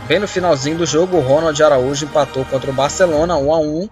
bem 0.07 0.19
no 0.19 0.27
finalzinho 0.27 0.77
do 0.77 0.85
jogo, 0.85 1.17
o 1.17 1.21
Ronald 1.21 1.61
Araújo 1.61 2.05
empatou 2.05 2.45
contra 2.45 2.69
o 2.69 2.73
Barcelona 2.73 3.37
1 3.37 3.53
a 3.53 3.59
1. 3.59 3.83
O 3.83 3.89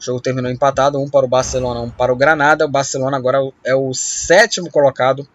jogo 0.00 0.20
terminou 0.20 0.50
empatado, 0.50 1.00
um 1.00 1.08
para 1.08 1.26
o 1.26 1.28
Barcelona, 1.28 1.80
um 1.80 1.90
para 1.90 2.12
o 2.12 2.16
Granada. 2.16 2.64
O 2.64 2.70
Barcelona 2.70 3.16
agora 3.16 3.38
é 3.64 3.74
o 3.74 3.92
sétimo 3.94 4.70
colocado 4.70 5.26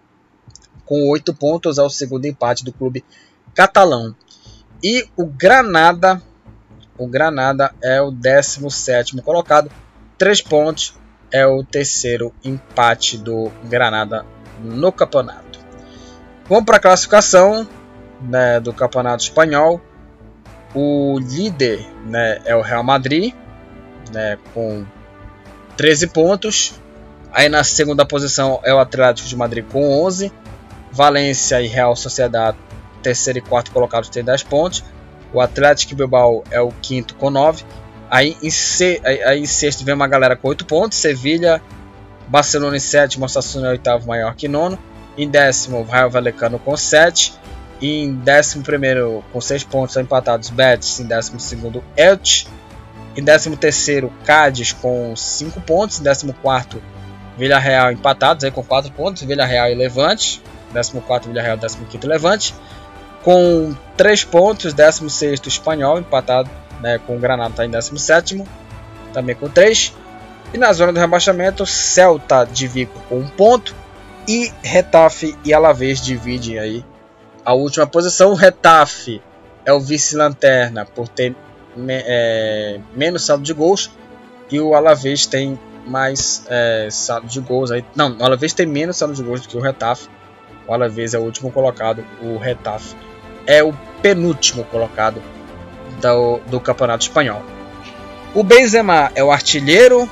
com 0.86 1.10
oito 1.10 1.34
pontos, 1.34 1.78
é 1.78 1.84
o 1.84 1.90
segundo 1.90 2.26
empate 2.26 2.64
do 2.64 2.74
clube 2.74 3.04
catalão. 3.54 4.16
E 4.84 5.08
o 5.18 5.26
Granada 5.26 6.22
o 6.98 7.08
Granada 7.08 7.74
é 7.82 8.02
o 8.02 8.10
17 8.10 9.22
colocado, 9.22 9.70
3 10.18 10.42
pontos, 10.42 10.96
é 11.32 11.46
o 11.46 11.64
terceiro 11.64 12.34
empate 12.44 13.18
do 13.18 13.52
Granada 13.66 14.26
no 14.64 14.92
campeonato. 14.92 15.60
Vamos 16.50 16.66
para 16.66 16.78
a 16.78 16.80
classificação 16.80 17.68
né, 18.22 18.60
do 18.60 18.74
campeonato 18.74 19.24
espanhol. 19.24 19.82
O 20.74 21.20
líder 21.20 21.86
né, 22.06 22.40
é 22.46 22.56
o 22.56 22.62
Real 22.62 22.84
Madrid, 22.84 23.34
né, 24.12 24.38
com 24.54 24.86
13 25.76 26.08
pontos. 26.08 26.80
Aí 27.32 27.50
na 27.50 27.64
segunda 27.64 28.06
posição 28.06 28.60
é 28.64 28.74
o 28.74 28.80
Atlético 28.80 29.28
de 29.28 29.36
Madrid 29.36 29.66
com 29.72 30.04
11. 30.06 30.32
Valência 30.92 31.62
e 31.62 31.68
Real 31.68 31.96
Sociedade, 31.96 32.58
terceiro 33.04 33.40
e 33.40 33.42
quarto 33.42 33.72
colocados, 33.72 34.10
têm 34.10 34.24
10 34.24 34.44
pontos. 34.44 34.84
O 35.34 35.42
Atlético 35.42 35.96
Bilbao 35.96 36.44
é 36.50 36.62
o 36.62 36.72
quinto 36.82 37.16
com 37.16 37.30
9. 37.30 37.64
Aí 38.10 38.38
em, 38.42 38.50
C, 38.50 39.02
aí, 39.04 39.22
aí 39.24 39.42
em 39.42 39.46
sexto 39.46 39.84
vem 39.84 39.94
uma 39.94 40.08
galera 40.08 40.36
com 40.36 40.48
8 40.48 40.66
pontos. 40.66 40.98
Sevilha, 40.98 41.62
Barcelona 42.28 42.78
em 42.78 42.80
sétimo, 42.80 43.26
Osasuna 43.26 43.68
em 43.68 43.72
oitavo, 43.72 44.08
maior 44.08 44.36
que 44.36 44.48
nono. 44.48 44.80
Em 45.18 45.30
décimo, 45.30 45.84
Raio 45.84 46.10
Vallecano 46.10 46.58
com 46.58 46.76
7. 46.76 47.34
Em 47.82 48.14
décimo 48.14 48.64
primeiro, 48.64 49.24
com 49.32 49.40
6 49.40 49.64
pontos, 49.64 49.94
são 49.94 50.02
empatados 50.02 50.50
Betis. 50.50 51.00
Em 51.00 51.06
décimo 51.06 51.40
segundo, 51.40 51.84
Elche. 51.96 52.48
Em 53.16 53.24
décimo 53.24 53.58
terceiro, 53.58 54.12
Cádiz 54.26 54.74
com 54.74 55.16
5 55.16 55.62
pontos. 55.62 56.00
Em 56.00 56.04
décimo 56.04 56.34
quarto, 56.34 56.82
Villarreal 57.38 57.92
empatados 57.92 58.44
aí 58.44 58.52
com 58.52 58.64
4 58.64 58.92
pontos. 58.92 59.24
Villarreal 59.24 59.70
e 59.70 59.76
Levante. 59.76 60.42
Décimo 60.72 61.02
quarto, 61.02 61.28
Villarreal. 61.28 61.58
Décimo 61.58 61.86
quinto, 61.86 62.08
Levante 62.08 62.54
com 63.28 63.76
3 63.98 64.24
pontos, 64.24 64.74
16 64.74 65.42
espanhol, 65.46 66.00
empatado 66.00 66.50
né, 66.80 66.98
com 67.06 67.18
o 67.18 67.20
Granada 67.20 67.50
está 67.50 67.66
em 67.66 67.70
17, 67.70 68.42
também 69.12 69.36
com 69.36 69.50
3. 69.50 69.94
E 70.54 70.58
na 70.58 70.72
zona 70.72 70.94
do 70.94 71.00
rebaixamento, 71.00 71.66
Celta 71.66 72.46
de 72.46 72.70
Vigo 72.70 72.94
com 73.10 73.18
1 73.18 73.28
ponto 73.32 73.76
e 74.26 74.50
Retafe 74.64 75.36
e 75.44 75.54
Alavés 75.54 76.02
dividem 76.02 76.58
aí 76.58 76.86
a 77.48 77.54
última 77.54 77.88
posição. 77.88 78.32
O 78.32 78.36
Retafe 78.36 79.22
é 79.66 79.72
o 79.72 79.80
vice-lanterna 79.80 80.86
por 80.86 81.08
ter 81.08 81.34
é, 81.88 82.78
menos 82.94 83.24
saldo 83.24 83.44
de 83.44 83.54
gols 83.54 83.90
e 84.52 84.60
o 84.60 84.76
Alavés 84.76 85.26
tem 85.26 85.58
mais 85.86 86.46
é, 86.50 86.90
saldo 86.92 87.28
de 87.28 87.40
gols 87.40 87.72
aí. 87.72 87.86
Não, 87.96 88.18
o 88.18 88.24
Alavés 88.24 88.54
tem 88.54 88.66
menos 88.66 88.98
saldo 88.98 89.14
de 89.14 89.24
gols 89.24 89.40
do 89.40 89.48
que 89.48 89.56
o 89.56 89.62
Retafe. 89.62 90.10
O 90.68 90.74
Alavés 90.74 91.14
é 91.14 91.20
o 91.20 91.22
último 91.22 91.50
colocado, 91.50 92.04
o 92.22 92.38
Retafe 92.38 92.94
é 93.46 93.64
o 93.64 93.72
penúltimo 94.02 94.66
colocado 94.66 95.24
do, 96.02 96.40
do 96.50 96.60
Campeonato 96.60 97.04
Espanhol. 97.04 97.42
O 98.36 98.44
Benzema 98.44 99.10
é 99.16 99.24
o 99.24 99.32
artilheiro 99.32 100.10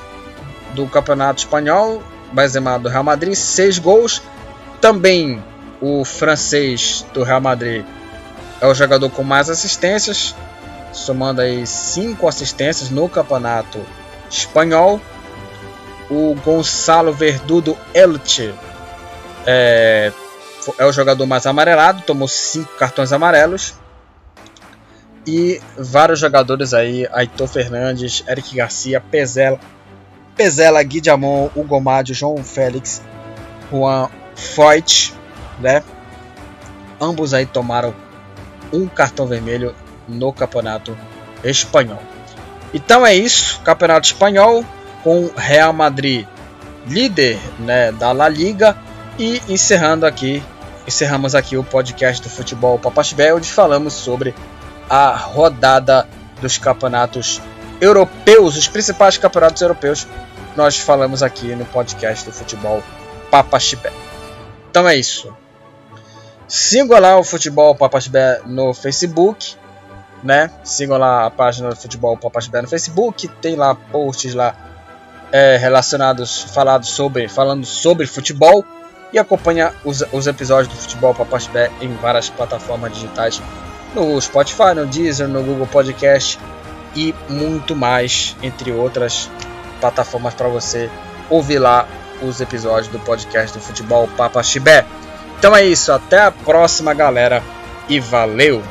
do 0.74 0.86
Campeonato 0.86 1.40
Espanhol, 1.40 2.02
Benzema 2.32 2.78
do 2.78 2.88
Real 2.88 3.04
Madrid, 3.04 3.34
6 3.34 3.78
gols. 3.78 4.22
Também 4.80 5.42
o 5.80 6.04
francês 6.04 7.04
do 7.12 7.22
Real 7.22 7.40
Madrid 7.40 7.84
é 8.60 8.66
o 8.66 8.74
jogador 8.74 9.10
com 9.10 9.22
mais 9.22 9.50
assistências, 9.50 10.34
somando 10.92 11.40
aí 11.40 11.66
5 11.66 12.26
assistências 12.26 12.90
no 12.90 13.08
Campeonato 13.08 13.80
Espanhol. 14.30 15.00
O 16.08 16.36
Gonçalo 16.44 17.12
Verdudo 17.12 17.76
Elche 17.92 18.54
é, 19.44 20.12
é 20.78 20.84
o 20.84 20.92
jogador 20.92 21.26
mais 21.26 21.46
amarelado, 21.46 22.02
tomou 22.02 22.28
cinco 22.28 22.76
cartões 22.76 23.12
amarelos. 23.12 23.74
E 25.26 25.60
vários 25.76 26.20
jogadores 26.20 26.72
aí, 26.72 27.08
Aitor 27.12 27.48
Fernandes, 27.48 28.22
Eric 28.28 28.54
Garcia, 28.54 29.00
Pezela, 29.00 29.58
Pezela, 30.36 30.82
Guidiamon, 30.82 31.50
Hugo 31.56 31.80
Madio, 31.80 32.14
João 32.14 32.36
Félix, 32.44 33.02
Juan 33.72 34.08
Foyt, 34.36 35.12
né? 35.60 35.82
Ambos 37.00 37.34
aí 37.34 37.46
tomaram 37.46 37.94
um 38.72 38.86
cartão 38.86 39.26
vermelho 39.26 39.74
no 40.08 40.32
campeonato 40.32 40.96
espanhol. 41.44 42.02
Então 42.72 43.06
é 43.06 43.14
isso, 43.14 43.60
campeonato 43.60 44.06
espanhol 44.06 44.64
com 45.02 45.30
Real 45.36 45.72
Madrid 45.72 46.26
líder 46.86 47.38
né, 47.58 47.92
da 47.92 48.12
La 48.12 48.28
Liga 48.28 48.76
e 49.18 49.42
encerrando 49.48 50.06
aqui 50.06 50.42
encerramos 50.86 51.34
aqui 51.34 51.56
o 51.56 51.64
podcast 51.64 52.22
do 52.22 52.30
Futebol 52.30 52.78
Papachibé, 52.78 53.34
onde 53.34 53.50
falamos 53.50 53.92
sobre 53.92 54.34
a 54.88 55.16
rodada 55.16 56.06
dos 56.40 56.58
campeonatos 56.58 57.42
europeus, 57.80 58.56
os 58.56 58.68
principais 58.68 59.18
campeonatos 59.18 59.60
europeus. 59.60 60.06
Nós 60.54 60.78
falamos 60.78 61.24
aqui 61.24 61.54
no 61.56 61.64
podcast 61.64 62.24
do 62.24 62.32
Futebol 62.32 62.82
Papachibé. 63.30 63.92
Então 64.70 64.88
é 64.88 64.96
isso. 64.96 65.34
Siga 66.48 66.98
lá 66.98 67.18
o 67.18 67.24
Futebol 67.24 67.74
Papachibé 67.74 68.40
no 68.46 68.72
Facebook, 68.72 69.56
né? 70.22 70.50
Sigam 70.62 70.98
lá 70.98 71.26
a 71.26 71.30
página 71.30 71.70
do 71.70 71.76
Futebol 71.76 72.16
Papachibé 72.16 72.62
no 72.62 72.68
Facebook, 72.68 73.28
tem 73.40 73.56
lá 73.56 73.74
posts 73.74 74.34
lá 74.34 74.54
é, 75.32 75.56
relacionados, 75.56 76.42
falados 76.42 76.88
sobre, 76.90 77.28
falando 77.28 77.66
sobre 77.66 78.06
futebol 78.06 78.64
e 79.12 79.18
acompanha 79.18 79.72
os, 79.84 80.04
os 80.12 80.26
episódios 80.26 80.72
do 80.72 80.80
Futebol 80.80 81.14
Papaxibé 81.14 81.70
em 81.80 81.92
várias 81.96 82.28
plataformas 82.28 82.92
digitais, 82.92 83.40
no 83.94 84.20
Spotify, 84.20 84.74
no 84.74 84.86
Deezer, 84.86 85.28
no 85.28 85.42
Google 85.42 85.66
Podcast 85.66 86.38
e 86.94 87.14
muito 87.28 87.74
mais, 87.74 88.36
entre 88.42 88.72
outras 88.72 89.30
plataformas 89.80 90.34
para 90.34 90.48
você 90.48 90.90
ouvir 91.28 91.58
lá 91.58 91.86
os 92.22 92.40
episódios 92.40 92.88
do 92.88 92.98
podcast 92.98 93.56
do 93.56 93.62
Futebol 93.62 94.08
Papaxibé. 94.16 94.84
Então 95.38 95.54
é 95.54 95.64
isso, 95.64 95.92
até 95.92 96.20
a 96.20 96.30
próxima, 96.30 96.94
galera, 96.94 97.42
e 97.88 98.00
valeu! 98.00 98.62